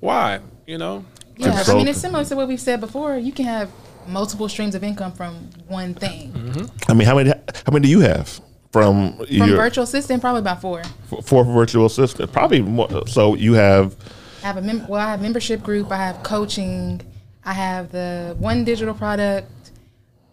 why 0.01 0.41
you 0.67 0.79
know. 0.79 1.05
Yeah, 1.37 1.65
I 1.67 1.75
mean, 1.75 1.89
it's 1.89 2.01
similar 2.01 2.25
to 2.25 2.37
what 2.37 2.47
we've 2.47 2.61
said 2.61 2.79
before. 2.81 3.17
You 3.19 3.33
can 3.33 3.47
have 3.47 3.69
multiple 4.07 4.49
streams 4.49 4.77
of 4.77 4.85
income 4.85 5.11
from 5.13 5.35
one 5.67 5.95
thing. 5.95 6.31
Mm-hmm. 6.33 6.91
I 6.91 6.95
mean, 6.95 7.09
how 7.09 7.17
many? 7.17 7.31
How 7.31 7.73
many 7.73 7.83
do 7.87 7.89
you 7.91 8.01
have 8.01 8.41
from, 8.73 9.17
From 9.17 9.27
your 9.31 9.57
virtual 9.57 9.83
assistant, 9.85 10.21
probably 10.21 10.41
about 10.41 10.61
four. 10.61 10.83
four 11.25 11.43
virtual 11.45 11.87
assistant? 11.87 12.31
Probably 12.33 12.63
more. 12.63 13.07
So 13.09 13.35
you 13.35 13.55
have 13.55 13.97
I 14.45 14.49
have 14.49 14.59
a 14.59 14.63
mem- 14.63 14.87
well, 14.89 15.01
I 15.01 15.11
have 15.11 15.23
membership 15.23 15.63
group. 15.63 15.91
I 15.91 15.97
have 15.97 16.23
coaching. 16.23 17.01
I 17.47 17.55
have 17.55 17.91
the 17.91 18.37
one 18.39 18.65
digital 18.65 18.93
product. 18.95 19.51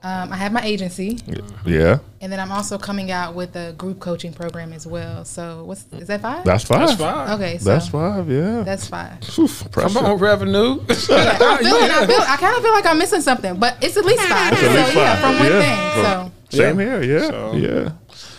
Um, 0.04 0.34
I 0.34 0.36
have 0.36 0.52
my 0.52 0.63
agency, 0.63 1.19
yeah. 1.63 2.00
and 2.21 2.32
then 2.34 2.39
I'm 2.39 2.52
also 2.52 2.80
coming 2.80 3.12
out 3.12 3.36
with 3.36 3.56
a 3.56 3.74
group 3.74 4.00
coaching 4.00 4.34
program 4.34 4.74
as 4.74 4.88
well. 4.88 5.24
So 5.26 5.63
what's 5.63 5.86
is 5.93 6.08
that 6.08 6.21
five? 6.21 6.43
That's 6.43 6.63
five. 6.63 6.88
That's 6.88 7.00
fine. 7.00 7.30
okay, 7.39 7.58
so 7.60 7.65
That's 7.69 7.88
five. 7.88 8.28
Yeah. 8.28 8.63
That's 8.63 8.88
five. 8.88 9.19
Oof. 9.38 9.71
Come 9.71 9.97
on, 9.97 10.17
revenue. 10.17 10.82
I 10.89 10.93
feel 10.95 11.15
it. 11.17 11.91
I 11.91 12.08
feel. 12.08 12.19
I 12.19 12.36
kind 12.38 12.58
of 12.58 12.63
feel 12.63 12.71
like 12.74 12.86
I'm 12.88 12.97
missing 12.97 13.21
something, 13.21 13.60
but 13.60 13.78
it's 13.82 13.95
at 13.95 14.04
least 14.04 14.24
five. 14.24 14.54
At 14.54 14.60
so 14.60 14.69
least 14.74 14.95
yeah, 14.95 15.15
five. 15.15 15.19
from 15.19 15.39
one 15.39 15.52
Yeah. 15.52 15.93
thing. 15.93 16.04
So 16.52 16.58
Same 16.58 16.80
Yeah. 16.80 17.00
here. 17.02 17.19
Yeah. 17.19 17.28
So- 17.30 17.54
yeah. 17.54 17.91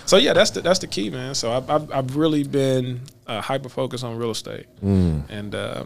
so 0.05 0.17
yeah, 0.17 0.33
that's 0.33 0.51
the 0.51 0.63
that's 0.63 0.81
the 0.81 0.89
key, 0.89 1.11
man. 1.11 1.37
So 1.37 1.53
I've 1.53 1.71
I've, 1.71 1.93
I've 1.93 2.17
really 2.17 2.43
been 2.43 3.03
uh, 3.33 3.41
hyper 3.41 3.69
focused 3.69 4.05
on 4.05 4.17
real 4.17 4.31
estate, 4.31 4.67
Mm. 4.83 5.25
and 5.31 5.55
uh, 5.55 5.85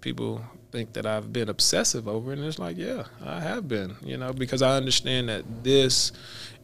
people 0.00 0.42
think 0.72 0.92
that 0.94 1.06
I've 1.06 1.32
been 1.32 1.48
obsessive 1.48 2.06
over 2.08 2.32
it. 2.32 2.38
And 2.38 2.46
it's 2.46 2.58
like, 2.58 2.76
yeah, 2.76 3.04
I 3.24 3.40
have 3.40 3.66
been, 3.68 3.96
you 4.02 4.16
know, 4.16 4.32
because 4.32 4.62
I 4.62 4.76
understand 4.76 5.28
that 5.28 5.44
this, 5.64 6.12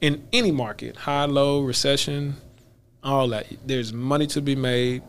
in 0.00 0.22
any 0.32 0.52
market, 0.52 0.96
high, 0.96 1.24
low, 1.24 1.61
recession, 1.61 2.37
all 3.02 3.28
that, 3.28 3.46
there's 3.66 3.92
money 3.92 4.26
to 4.28 4.40
be 4.42 4.54
made, 4.54 5.02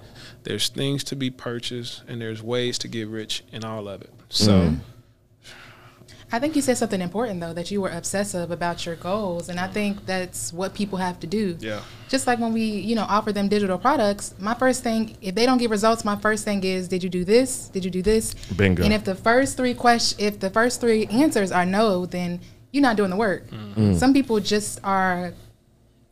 there's 0.43 0.69
things 0.69 1.03
to 1.05 1.15
be 1.15 1.29
purchased, 1.29 2.03
and 2.07 2.21
there's 2.21 2.41
ways 2.41 2.77
to 2.79 2.87
get 2.87 3.07
rich 3.07 3.43
in 3.51 3.63
all 3.63 3.87
of 3.87 4.01
it. 4.01 4.11
So, 4.29 4.73
I 6.33 6.39
think 6.39 6.55
you 6.55 6.63
said 6.63 6.77
something 6.77 6.99
important 6.99 7.39
though 7.41 7.53
that 7.53 7.69
you 7.69 7.79
were 7.79 7.91
obsessive 7.91 8.49
about 8.49 8.87
your 8.87 8.95
goals, 8.95 9.49
and 9.49 9.59
I 9.59 9.67
think 9.67 10.03
that's 10.07 10.51
what 10.51 10.73
people 10.73 10.97
have 10.97 11.19
to 11.19 11.27
do. 11.27 11.55
Yeah. 11.59 11.81
Just 12.09 12.25
like 12.25 12.39
when 12.39 12.53
we, 12.53 12.63
you 12.63 12.95
know, 12.95 13.05
offer 13.07 13.31
them 13.31 13.47
digital 13.47 13.77
products, 13.77 14.33
my 14.39 14.55
first 14.55 14.81
thing, 14.81 15.15
if 15.21 15.35
they 15.35 15.45
don't 15.45 15.59
get 15.59 15.69
results, 15.69 16.03
my 16.03 16.15
first 16.15 16.43
thing 16.43 16.63
is, 16.63 16.87
did 16.87 17.03
you 17.03 17.09
do 17.09 17.23
this? 17.23 17.69
Did 17.69 17.85
you 17.85 17.91
do 17.91 18.01
this? 18.01 18.33
Bingo. 18.57 18.83
And 18.83 18.91
if 18.91 19.03
the 19.03 19.13
first 19.13 19.57
three 19.57 19.75
questions, 19.75 20.19
if 20.19 20.39
the 20.39 20.49
first 20.49 20.81
three 20.81 21.05
answers 21.05 21.51
are 21.51 21.67
no, 21.67 22.07
then 22.07 22.41
you're 22.71 22.81
not 22.81 22.97
doing 22.97 23.11
the 23.11 23.15
work. 23.15 23.47
Mm-hmm. 23.51 23.93
Some 23.93 24.11
people 24.11 24.39
just 24.39 24.79
are 24.83 25.33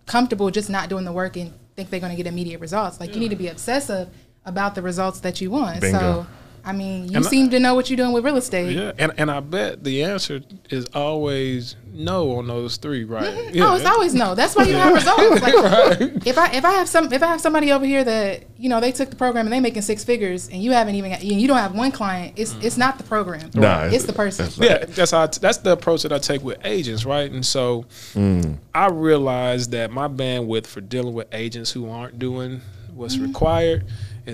comfortable 0.05 0.51
just 0.51 0.69
not 0.69 0.87
doing 0.87 1.03
the 1.03 1.11
work 1.11 1.35
and 1.35 1.51
think 1.75 1.89
they're 1.89 1.99
going 1.99 2.11
to 2.11 2.17
get 2.17 2.27
immediate 2.27 2.61
results. 2.61 2.99
Like 2.99 3.15
you 3.15 3.19
need 3.19 3.31
to 3.31 3.35
be 3.35 3.47
obsessive 3.47 4.07
about 4.45 4.75
the 4.75 4.83
results 4.83 5.21
that 5.21 5.41
you 5.41 5.49
want. 5.49 5.81
Bingo. 5.81 5.99
So, 5.99 6.27
I 6.63 6.73
mean, 6.73 7.09
you 7.09 7.17
And 7.17 7.25
I- 7.25 7.29
seem 7.29 7.49
to 7.49 7.59
know 7.59 7.75
what 7.75 7.89
you're 7.89 7.97
doing 7.97 8.11
with 8.11 8.23
real 8.23 8.37
estate. 8.37 8.75
yeah. 8.75 8.91
And, 8.97 9.11
and 9.17 9.31
I 9.31 9.39
bet 9.39 9.83
the 9.83 10.03
answer 10.03 10.41
is 10.69 10.85
always 10.93 11.75
no 11.93 12.37
on 12.37 12.47
those 12.47 12.77
three, 12.77 13.03
right? 13.03 13.27
Mm-hmm. 13.27 13.61
Oh, 13.61 13.75
it's 13.75 13.85
always 13.85 14.13
no. 14.13 14.35
That's 14.35 14.55
why 14.55 14.63
you 14.63 14.75
have 14.75 14.93
results. 14.93 15.21
Like 15.41 16.27
if 16.27 16.37
I 16.37 16.51
if 16.51 16.65
I 16.65 16.71
have 16.71 16.87
some 16.87 17.11
if 17.11 17.23
I 17.23 17.27
have 17.27 17.41
somebody 17.41 17.71
over 17.71 17.85
here 17.85 18.03
that 18.03 18.43
you 18.57 18.69
know 18.69 18.79
they 18.79 18.91
took 18.91 19.09
the 19.09 19.15
program 19.15 19.45
and 19.45 19.53
they 19.53 19.59
making 19.59 19.81
six 19.81 20.03
figures 20.03 20.49
and 20.49 20.61
you 20.61 20.71
haven't 20.71 20.95
even 20.95 21.11
got, 21.11 21.23
you 21.23 21.47
don't 21.47 21.57
have 21.57 21.73
one 21.73 21.91
client, 21.91 22.33
it's 22.35 22.55
it's 22.61 22.77
not 22.77 22.97
the 22.97 23.03
program. 23.03 23.49
Nah, 23.53 23.85
it's 23.85 24.05
the 24.05 24.13
person. 24.13 24.45
that's 24.45 24.57
yeah, 24.57 24.85
that's 24.85 25.11
how 25.11 25.21
I, 25.21 25.27
that's 25.27 25.57
the 25.57 25.71
approach 25.71 26.03
that 26.03 26.13
I 26.13 26.19
take 26.19 26.43
with 26.43 26.59
agents, 26.63 27.05
right? 27.05 27.31
And 27.31 27.45
so 27.45 27.85
mm. 28.13 28.57
I 28.73 28.87
realized 28.87 29.71
that 29.71 29.91
my 29.91 30.07
bandwidth 30.07 30.67
for 30.67 30.81
dealing 30.81 31.13
with 31.13 31.27
agents 31.33 31.71
who 31.71 31.89
aren't 31.89 32.19
doing 32.19 32.61
what's 32.93 33.15
mm-hmm. 33.15 33.27
required, 33.27 33.85
is 33.85 33.89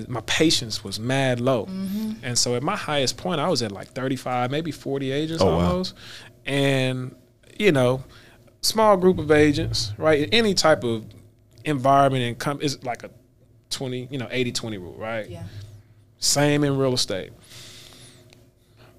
my 0.08 0.20
patience 0.22 0.84
was 0.84 0.98
mad 1.00 1.40
low. 1.40 1.66
Mm-hmm. 1.66 2.12
And 2.22 2.38
so 2.38 2.54
at 2.54 2.62
my 2.62 2.76
highest 2.76 3.16
point, 3.16 3.40
I 3.40 3.48
was 3.48 3.62
at 3.62 3.72
like 3.72 3.88
35, 3.88 4.50
maybe 4.50 4.70
40 4.70 5.10
agents 5.12 5.42
Oh, 5.42 5.46
wow. 5.46 5.52
almost. 5.70 5.94
And 6.46 7.14
you 7.58 7.72
know, 7.72 8.04
small 8.60 8.96
group 8.96 9.18
of 9.18 9.30
agents, 9.30 9.92
right? 9.98 10.28
Any 10.32 10.54
type 10.54 10.84
of 10.84 11.04
environment 11.64 12.24
and 12.24 12.38
com- 12.38 12.60
is 12.60 12.82
like 12.84 13.02
a 13.02 13.10
20, 13.70 14.08
you 14.10 14.18
know, 14.18 14.26
80-20 14.26 14.78
rule, 14.80 14.94
right? 14.96 15.28
Yeah. 15.28 15.42
Same 16.18 16.64
in 16.64 16.78
real 16.78 16.94
estate. 16.94 17.32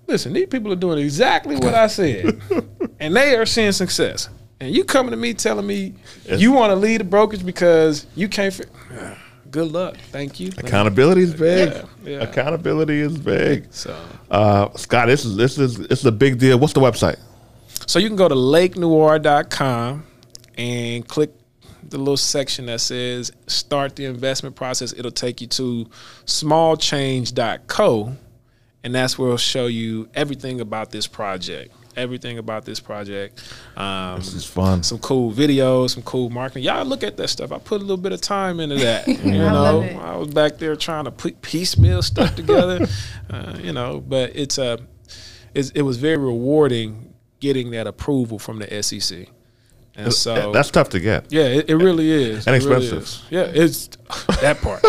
Listen, 0.07 0.33
these 0.33 0.47
people 0.47 0.71
are 0.71 0.75
doing 0.77 0.97
exactly 0.99 1.55
what 1.55 1.73
I 1.75 1.87
said, 1.87 2.41
and 2.99 3.15
they 3.15 3.35
are 3.35 3.45
seeing 3.45 3.71
success. 3.71 4.27
And 4.59 4.73
you 4.75 4.83
coming 4.83 5.11
to 5.11 5.17
me 5.17 5.33
telling 5.33 5.65
me 5.67 5.93
you 6.25 6.51
want 6.51 6.71
to 6.71 6.75
lead 6.75 7.01
a 7.01 7.03
brokerage 7.03 7.45
because 7.45 8.05
you 8.15 8.27
can't. 8.27 8.53
Fi- 8.53 9.17
Good 9.51 9.71
luck. 9.71 9.97
Thank 10.11 10.39
you. 10.39 10.51
Accountability 10.57 11.21
is 11.21 11.33
big. 11.33 11.71
Yeah, 11.71 11.83
yeah. 12.03 12.17
Accountability 12.23 12.99
is 12.99 13.17
big. 13.17 13.67
So, 13.71 13.95
Uh, 14.29 14.69
Scott, 14.75 15.07
this 15.07 15.25
is 15.25 15.35
this 15.35 15.57
is 15.57 15.77
this 15.77 15.99
is 15.99 16.05
a 16.05 16.11
big 16.11 16.37
deal. 16.39 16.59
What's 16.59 16.73
the 16.73 16.81
website? 16.81 17.17
so 17.87 17.97
you 17.97 18.07
can 18.07 18.15
go 18.17 18.27
to 18.27 18.35
lakenoire.com 18.35 20.03
and 20.57 21.07
click 21.07 21.31
the 21.87 21.97
little 21.97 22.17
section 22.17 22.67
that 22.67 22.79
says 22.81 23.31
start 23.47 23.95
the 23.95 24.05
investment 24.05 24.55
process. 24.55 24.93
It'll 24.95 25.09
take 25.09 25.41
you 25.41 25.47
to 25.47 25.87
smallchange.co, 26.25 28.15
and 28.83 28.95
that's 28.95 29.17
where 29.17 29.29
it'll 29.29 29.37
show 29.37 29.65
you 29.67 30.07
everything 30.13 30.61
about 30.61 30.91
this 30.91 31.07
project. 31.07 31.73
Everything 31.99 32.37
about 32.37 32.65
this 32.65 32.79
project. 32.79 33.41
Um, 33.77 34.17
This 34.19 34.33
is 34.33 34.45
fun. 34.45 34.83
some 34.83 34.99
cool 34.99 35.31
videos, 35.31 35.91
some 35.91 36.03
cool 36.03 36.29
marketing. 36.29 36.63
Y'all 36.63 36.85
look 36.85 37.03
at 37.03 37.17
that 37.17 37.27
stuff. 37.29 37.51
I 37.51 37.57
put 37.59 37.77
a 37.81 37.83
little 37.83 37.97
bit 37.97 38.11
of 38.13 38.21
time 38.21 38.59
into 38.59 38.75
that. 38.77 39.07
You 39.29 39.43
I 39.43 39.51
know, 39.51 39.81
it. 39.81 39.95
I 39.95 40.15
was 40.15 40.29
back 40.29 40.57
there 40.57 40.75
trying 40.75 41.05
to 41.05 41.11
put 41.11 41.41
piecemeal 41.41 42.01
stuff 42.01 42.35
together. 42.35 42.87
uh, 43.29 43.57
you 43.61 43.73
know, 43.73 43.99
but 43.99 44.35
it's 44.35 44.57
a, 44.57 44.79
it's, 45.53 45.69
it 45.71 45.81
was 45.81 45.97
very 45.97 46.17
rewarding 46.17 47.13
getting 47.39 47.71
that 47.71 47.87
approval 47.87 48.39
from 48.39 48.59
the 48.59 48.83
SEC. 48.83 49.27
And 50.05 50.13
so 50.13 50.51
That's 50.53 50.71
tough 50.71 50.89
to 50.89 50.99
get. 50.99 51.25
yeah, 51.31 51.43
it, 51.43 51.69
it 51.69 51.75
really 51.75 52.09
is. 52.09 52.47
And 52.47 52.55
It 52.55 52.63
really 52.63 52.85
expensive. 52.85 53.03
is. 53.03 53.23
Yeah, 53.29 53.41
it's 53.63 53.87
that 54.41 54.61
part. 54.61 54.81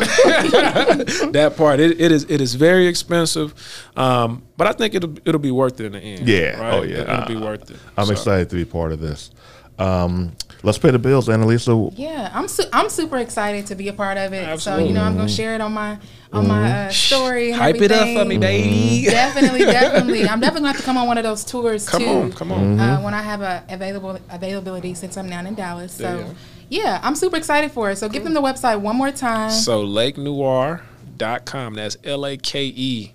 that 1.33 1.55
part. 1.57 1.81
It, 1.81 2.01
it 2.01 2.13
is. 2.13 2.25
It 2.29 2.41
is 2.41 2.55
very 2.55 2.87
expensive, 2.87 3.55
um, 3.97 4.43
but 4.57 4.67
I 4.67 4.73
think 4.73 4.95
it'll 4.95 5.15
it'll 5.25 5.41
be 5.41 5.51
worth 5.51 5.81
it 5.81 5.87
in 5.87 5.93
the 5.93 5.99
end. 6.01 6.29
Yeah. 6.29 6.61
Right? 6.61 6.75
Oh, 6.75 6.83
yeah. 6.83 6.99
It, 6.99 7.09
will 7.29 7.37
be 7.41 7.43
Uh, 7.43 7.47
worth 7.47 7.71
it. 7.71 7.77
I'm 7.97 8.07
So, 8.07 8.13
excited 8.13 8.51
to 8.51 8.57
be 8.57 8.65
part 8.65 8.93
of 8.93 9.01
this. 9.01 9.31
Um, 9.79 10.33
let's 10.63 10.79
pay 10.79 10.91
the 10.91 10.99
bills, 10.99 11.29
Annalisa. 11.29 11.93
Yeah, 11.97 12.31
I'm 12.35 12.49
su- 12.49 12.69
I'm 12.73 12.89
super 12.89 13.19
excited 13.19 13.67
to 13.67 13.75
be 13.75 13.89
a 13.89 13.93
part 13.93 14.19
of 14.19 14.33
it. 14.33 14.61
So 14.61 14.79
you 14.79 14.93
know 14.93 15.03
I'm 15.03 15.17
gonna 15.17 15.29
share 15.29 15.55
it 15.55 15.61
on 15.61 15.73
my 15.73 15.99
on 16.33 16.47
my 16.47 16.87
uh, 16.87 16.91
story. 16.91 17.51
And 17.53 17.61
Hype 17.61 17.77
it 17.77 17.91
up 17.93 18.07
for 18.17 18.25
me, 18.25 18.39
baby. 18.39 19.05
Definitely, 19.11 19.61
definitely. 19.65 20.29
I'm 20.29 20.41
definitely 20.41 20.61
gonna 20.61 20.73
have 20.73 20.77
to 20.79 20.83
come 20.85 20.97
on 20.97 21.07
one 21.07 21.19
of 21.19 21.25
those 21.25 21.45
tours 21.45 21.89
Come 21.89 22.03
too. 22.03 22.09
on, 22.09 22.33
come 22.33 22.53
on. 22.53 22.79
Uh, 22.79 23.01
when 23.01 23.15
I 23.15 23.23
have 23.23 23.41
a 23.41 23.65
available 23.69 24.19
availability 24.31 24.95
since 24.95 25.17
I'm 25.17 25.29
down 25.29 25.47
in 25.47 25.55
Dallas. 25.55 25.93
So 25.93 26.19
go. 26.19 26.35
yeah, 26.69 27.01
I'm 27.03 27.17
super 27.17 27.37
excited 27.37 27.73
for 27.73 27.91
it. 27.91 27.97
So 27.97 28.09
give 28.09 28.25
them 28.25 28.35
the 28.35 28.43
website 28.43 28.81
one 28.81 28.97
more 28.97 29.11
time. 29.11 29.51
So 29.51 29.85
lakenoire.com. 29.85 31.75
That's 31.75 31.97
L 32.05 32.27
A 32.27 32.37
K 32.37 32.65
E 32.75 33.13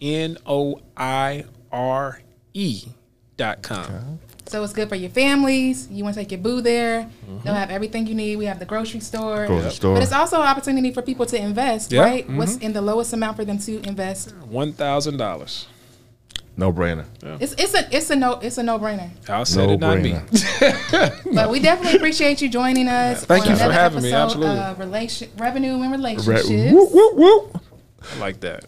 N 0.00 0.36
O 0.46 0.80
I 0.96 1.44
R 1.70 2.20
E 2.54 2.84
dot 3.36 3.62
com. 3.62 4.18
So 4.46 4.62
it's 4.62 4.72
good 4.72 4.88
for 4.88 4.96
your 4.96 5.10
families. 5.10 5.88
You 5.90 6.04
want 6.04 6.14
to 6.14 6.20
take 6.20 6.32
your 6.32 6.40
boo 6.40 6.60
there. 6.60 7.02
Mm-hmm. 7.02 7.38
They'll 7.44 7.54
have 7.54 7.70
everything 7.70 8.06
you 8.06 8.14
need. 8.14 8.36
We 8.36 8.44
have 8.46 8.58
the 8.58 8.64
grocery 8.64 9.00
store. 9.00 9.46
Grocery 9.46 9.70
store. 9.70 9.94
But 9.94 10.02
it's 10.02 10.12
also 10.12 10.36
an 10.40 10.46
opportunity 10.48 10.92
for 10.92 11.00
people 11.02 11.26
to 11.26 11.36
invest, 11.40 11.92
Yeah. 11.92 12.02
right? 12.02 12.28
What's 12.28 12.54
mm-hmm. 12.56 12.66
in 12.66 12.72
the 12.72 12.82
lowest 12.82 13.12
amount 13.12 13.36
for 13.36 13.44
them 13.44 13.58
to 13.60 13.80
invest? 13.88 14.34
One 14.48 14.72
thousand 14.72 15.16
dollars. 15.16 15.66
No 16.54 16.70
brainer. 16.70 17.06
It's 17.40 17.54
it's 17.56 17.74
a 17.74 17.96
it's 17.96 18.10
a 18.10 18.16
no 18.16 18.32
it's 18.40 18.58
a 18.58 18.62
no 18.62 18.78
brainer. 18.78 19.10
I'll 19.28 19.46
say 19.46 19.72
it, 19.72 19.80
not 19.80 20.00
me. 20.00 20.12
No-brainer. 20.12 21.24
But 21.34 21.50
we 21.50 21.60
definitely 21.60 21.96
appreciate 21.96 22.42
you 22.42 22.50
joining 22.50 22.88
us. 22.88 23.24
Thank 23.24 23.44
on 23.44 23.50
you 23.52 23.56
for 23.56 23.62
another 23.62 23.74
having 23.74 24.02
me. 24.02 24.12
episode 24.12 24.24
Absolutely. 24.24 24.58
Of 24.58 24.78
relation 24.78 25.30
revenue 25.38 25.80
and 25.80 25.90
Re- 25.90 25.96
relationships. 25.96 26.72
whoop, 26.74 26.90
whoop, 26.92 27.14
whoop. 27.16 27.62
I 28.14 28.18
like 28.18 28.40
that. 28.40 28.64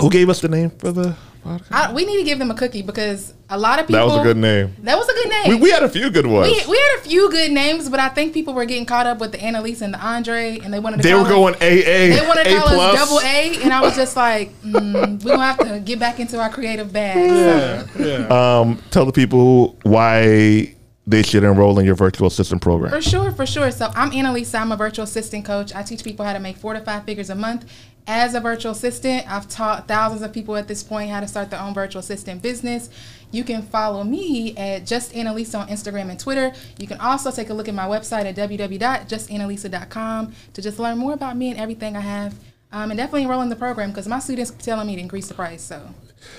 Who 0.00 0.10
gave 0.10 0.28
us 0.28 0.40
the 0.40 0.48
name 0.48 0.70
for 0.70 0.92
the 0.92 1.14
podcast? 1.44 1.72
I, 1.72 1.92
we 1.92 2.04
need 2.04 2.18
to 2.18 2.24
give 2.24 2.38
them 2.38 2.50
a 2.50 2.54
cookie 2.54 2.82
because 2.82 3.34
a 3.50 3.58
lot 3.58 3.78
of 3.78 3.86
people. 3.86 4.06
That 4.08 4.14
was 4.14 4.20
a 4.20 4.22
good 4.22 4.36
name. 4.36 4.74
That 4.82 4.96
was 4.96 5.08
a 5.08 5.12
good 5.14 5.28
name. 5.28 5.48
We, 5.48 5.54
we 5.64 5.70
had 5.70 5.82
a 5.82 5.88
few 5.88 6.10
good 6.10 6.26
ones. 6.26 6.48
We, 6.48 6.70
we 6.70 6.76
had 6.76 6.98
a 6.98 7.02
few 7.02 7.30
good 7.30 7.52
names, 7.52 7.88
but 7.88 8.00
I 8.00 8.08
think 8.08 8.32
people 8.34 8.54
were 8.54 8.64
getting 8.64 8.86
caught 8.86 9.06
up 9.06 9.18
with 9.18 9.32
the 9.32 9.42
Annalise 9.42 9.80
and 9.82 9.92
the 9.92 9.98
Andre, 10.04 10.58
and 10.60 10.72
they 10.72 10.78
wanted 10.78 10.98
to. 10.98 11.02
they 11.02 11.10
call 11.10 11.20
were 11.20 11.26
us- 11.26 11.32
going 11.32 11.54
AA. 11.56 12.16
They 12.16 12.24
wanted 12.26 12.44
to 12.44 12.56
A 12.56 12.60
call 12.60 12.80
us 12.80 12.94
double 12.98 13.20
A, 13.20 13.62
and 13.62 13.72
I 13.72 13.80
was 13.80 13.94
just 13.96 14.16
like, 14.16 14.50
mm, 14.62 15.22
we're 15.24 15.36
gonna 15.36 15.42
have 15.44 15.58
to 15.58 15.80
get 15.80 15.98
back 15.98 16.20
into 16.20 16.40
our 16.40 16.50
creative 16.50 16.92
bag. 16.92 17.86
Yeah, 17.98 18.04
yeah. 18.28 18.58
Um, 18.60 18.82
tell 18.90 19.04
the 19.06 19.12
people 19.12 19.76
why 19.82 20.74
they 21.06 21.22
should 21.22 21.44
enroll 21.44 21.78
in 21.78 21.84
your 21.84 21.94
virtual 21.94 22.26
assistant 22.28 22.62
program. 22.62 22.90
For 22.90 23.02
sure, 23.02 23.30
for 23.32 23.44
sure. 23.44 23.70
So 23.70 23.90
I'm 23.94 24.10
Annalisa. 24.12 24.58
I'm 24.60 24.72
a 24.72 24.76
virtual 24.76 25.02
assistant 25.04 25.44
coach. 25.44 25.74
I 25.74 25.82
teach 25.82 26.02
people 26.02 26.24
how 26.24 26.32
to 26.32 26.40
make 26.40 26.56
four 26.56 26.72
to 26.72 26.80
five 26.80 27.04
figures 27.04 27.28
a 27.28 27.34
month. 27.34 27.70
As 28.06 28.34
a 28.34 28.40
virtual 28.40 28.72
assistant, 28.72 29.30
I've 29.30 29.48
taught 29.48 29.88
thousands 29.88 30.20
of 30.22 30.32
people 30.32 30.56
at 30.56 30.68
this 30.68 30.82
point 30.82 31.10
how 31.10 31.20
to 31.20 31.28
start 31.28 31.50
their 31.50 31.60
own 31.60 31.72
virtual 31.72 32.00
assistant 32.00 32.42
business. 32.42 32.90
You 33.30 33.44
can 33.44 33.62
follow 33.62 34.04
me 34.04 34.54
at 34.56 34.84
Just 34.86 35.12
Annalisa 35.12 35.60
on 35.60 35.68
Instagram 35.68 36.10
and 36.10 36.20
Twitter. 36.20 36.52
You 36.78 36.86
can 36.86 37.00
also 37.00 37.30
take 37.30 37.48
a 37.48 37.54
look 37.54 37.66
at 37.66 37.74
my 37.74 37.86
website 37.86 38.26
at 38.26 38.36
www.justannalisa.com 38.36 40.32
to 40.52 40.62
just 40.62 40.78
learn 40.78 40.98
more 40.98 41.14
about 41.14 41.36
me 41.36 41.50
and 41.50 41.58
everything 41.58 41.96
I 41.96 42.00
have. 42.00 42.34
Um, 42.72 42.90
and 42.90 42.98
definitely 42.98 43.22
enroll 43.22 43.40
in 43.40 43.48
the 43.48 43.56
program 43.56 43.90
because 43.90 44.06
my 44.08 44.18
students 44.18 44.50
keep 44.50 44.60
telling 44.60 44.86
me 44.86 44.96
to 44.96 45.02
increase 45.02 45.28
the 45.28 45.34
price. 45.34 45.62
So 45.62 45.94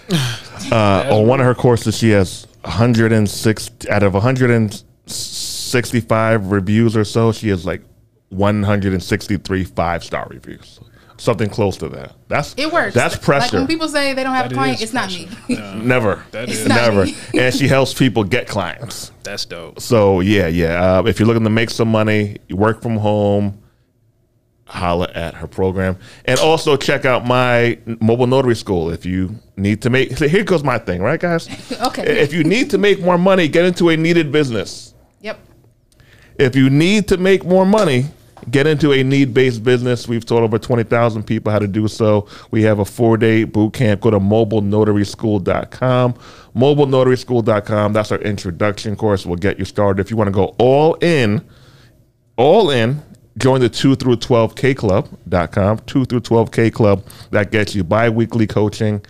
Uh, 0.71 1.06
on 1.12 1.28
one 1.28 1.39
of 1.39 1.45
her 1.45 1.54
courses, 1.54 1.95
she 1.97 2.10
has 2.10 2.47
106 2.62 3.69
out 3.89 4.04
of 4.04 4.13
165 4.13 6.51
reviews 6.51 6.95
or 6.97 7.04
so. 7.04 7.32
She 7.32 7.49
has 7.49 7.65
like 7.65 7.82
163 8.30 9.63
five 9.65 10.04
star 10.04 10.28
reviews, 10.30 10.80
something 11.17 11.49
close 11.49 11.78
to 11.78 11.89
that. 11.89 12.13
That's 12.28 12.54
it 12.58 12.71
works. 12.71 12.93
That's 12.93 13.15
pressure. 13.17 13.43
Like 13.43 13.54
when 13.54 13.67
people 13.67 13.88
say 13.88 14.13
they 14.13 14.23
don't 14.23 14.34
have 14.34 14.45
That 14.49 14.51
a 14.51 14.56
client, 14.56 14.78
is 14.78 14.84
it's 14.84 14.93
not 14.93 15.10
pressure. 15.10 15.28
me. 15.47 15.56
Never, 15.86 16.23
That 16.32 16.49
It's 16.49 16.65
never. 16.65 17.06
and 17.34 17.54
she 17.56 17.67
helps 17.67 17.93
people 17.93 18.23
get 18.23 18.47
clients. 18.47 19.12
that's 19.23 19.45
dope. 19.45 19.80
So 19.80 20.19
yeah, 20.19 20.47
yeah. 20.47 20.99
Uh, 20.99 21.04
if 21.06 21.19
you're 21.19 21.28
looking 21.28 21.43
to 21.45 21.49
make 21.49 21.69
some 21.69 21.89
money, 21.89 22.38
you 22.47 22.56
work 22.58 22.82
from 22.82 22.97
home, 22.97 23.62
holla 24.67 25.10
at 25.13 25.36
her 25.36 25.47
program, 25.47 25.97
and 26.25 26.39
also 26.39 26.75
check 26.75 27.06
out 27.06 27.25
my 27.25 27.78
mobile 28.01 28.28
notary 28.28 28.56
school. 28.56 28.89
If 28.89 29.06
you 29.06 29.36
need 29.56 29.82
to 29.84 29.89
make, 29.89 30.17
so 30.17 30.28
here 30.28 30.43
goes 30.43 30.63
my 30.63 30.78
thing, 30.80 31.01
right, 31.01 31.19
guys? 31.19 31.47
Okay. 31.82 32.04
If 32.21 32.34
you 32.34 32.43
need 32.43 32.69
to 32.71 32.78
make 32.78 32.99
more 33.01 33.17
money, 33.17 33.47
get 33.47 33.63
into 33.65 33.89
a 33.89 33.97
needed 33.97 34.32
business. 34.32 34.93
Yep. 35.21 35.40
If 36.40 36.56
you 36.56 36.69
need 36.69 37.08
to 37.10 37.17
make 37.17 37.46
more 37.46 37.65
money, 37.65 38.06
Get 38.52 38.67
into 38.67 38.92
a 38.92 39.04
need 39.04 39.33
based 39.33 39.63
business. 39.63 40.08
We've 40.08 40.25
taught 40.25 40.44
over 40.44 40.60
20,000 40.60 41.23
people 41.23 41.52
how 41.52 41.60
to 41.60 41.67
do 41.67 41.88
so. 41.88 42.27
We 42.52 42.63
have 42.63 42.79
a 42.79 42.86
four 42.86 43.17
day 43.17 43.44
boot 43.44 43.73
camp. 43.73 44.02
Go 44.02 44.12
to 44.12 44.19
mobilenotaryschool.com. 44.19 46.13
Mobilenotaryschool.com. 46.56 47.94
That's 47.94 48.12
our 48.12 48.19
introduction 48.19 48.96
course. 48.96 49.25
We'll 49.25 49.38
get 49.38 49.58
you 49.58 49.65
started. 49.65 50.02
If 50.02 50.12
you 50.12 50.17
want 50.17 50.27
to 50.27 50.33
go 50.33 50.56
all 50.58 50.96
in, 50.96 51.48
all 52.38 52.69
in, 52.69 53.02
join 53.38 53.62
the 53.62 53.69
2 53.69 53.96
through 53.96 54.17
12K 54.17 54.75
club.com. 54.75 55.79
2 55.79 56.06
through 56.06 56.21
12K 56.21 56.73
club. 56.73 57.04
That 57.31 57.52
gets 57.52 57.73
you 57.73 57.83
bi 57.83 58.10
weekly 58.10 58.48
coaching, 58.48 59.02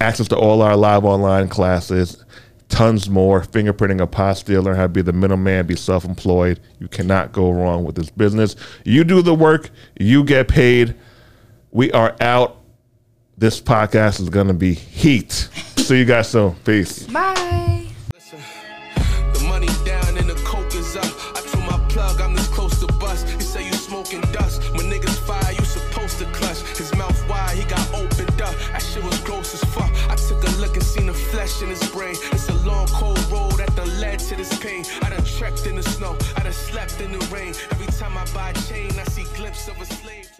access 0.00 0.28
to 0.28 0.36
all 0.36 0.62
our 0.62 0.76
live 0.76 1.04
online 1.04 1.48
classes 1.48 2.24
tons 2.72 3.10
more 3.10 3.42
fingerprinting 3.42 4.00
a 4.00 4.06
apostille 4.06 4.64
learn 4.64 4.74
how 4.76 4.84
to 4.84 4.88
be 4.88 5.02
the 5.02 5.12
middleman 5.12 5.66
be 5.66 5.76
self-employed 5.76 6.58
you 6.78 6.88
cannot 6.88 7.30
go 7.30 7.50
wrong 7.50 7.84
with 7.84 7.94
this 7.94 8.08
business 8.08 8.56
you 8.86 9.04
do 9.04 9.20
the 9.20 9.34
work 9.34 9.68
you 10.00 10.24
get 10.24 10.48
paid 10.48 10.94
we 11.70 11.92
are 11.92 12.16
out 12.22 12.62
this 13.36 13.60
podcast 13.60 14.20
is 14.20 14.30
going 14.30 14.46
to 14.46 14.54
be 14.54 14.72
heat 14.72 15.32
see 15.76 15.98
you 15.98 16.06
guys 16.06 16.30
soon 16.30 16.54
peace 16.64 17.02
Bye. 17.08 17.88
Listen, 18.14 18.40
the 19.34 19.40
money 19.46 19.68
down 19.84 20.16
and 20.16 20.30
the 20.30 20.34
coke 20.42 20.74
is 20.74 20.96
up. 20.96 21.04
I 21.36 21.40
told 21.50 21.64
my 21.64 21.78
plug 21.90 22.20
I'm 22.22 22.34
this 22.34 22.48
close 22.48 22.80
to 22.80 22.86
bust. 22.94 23.28
He 23.28 23.40
say 23.40 23.66
you 23.66 23.72
smoking 23.74 24.22
dust. 24.32 24.62
When 24.72 24.88
niggas 24.90 25.18
fire, 25.26 25.52
you 25.52 25.64
supposed 25.64 26.18
to 26.20 26.24
clutch. 26.32 26.60
His 26.78 26.94
mouth 26.96 27.28
wide, 27.28 27.58
he 27.58 27.64
got 27.64 27.86
opened 27.92 28.40
up. 28.40 28.54
That 28.72 28.80
shit 28.82 29.02
was 29.04 29.18
gross 29.20 29.52
as 29.54 29.64
fuck. 29.74 29.90
I 30.08 30.16
took 30.16 30.42
a 30.42 30.50
look 30.60 30.74
and 30.76 30.84
seen 30.84 31.06
the 31.06 31.14
flesh 31.14 31.62
in 31.62 31.68
his 31.68 31.82
brain. 31.90 32.14
Pain. 34.62 34.84
I 35.02 35.10
done 35.10 35.24
trekked 35.24 35.66
in 35.66 35.76
the 35.76 35.82
snow. 35.82 36.16
I 36.36 36.42
done 36.44 36.52
slept 36.52 37.00
in 37.00 37.12
the 37.12 37.18
rain. 37.34 37.54
Every 37.72 37.86
time 37.98 38.16
I 38.16 38.24
buy 38.32 38.50
a 38.50 38.54
chain, 38.68 38.90
I 38.98 39.04
see 39.04 39.24
glimpses 39.36 39.68
of 39.68 39.80
a 39.80 39.84
slave. 39.84 40.31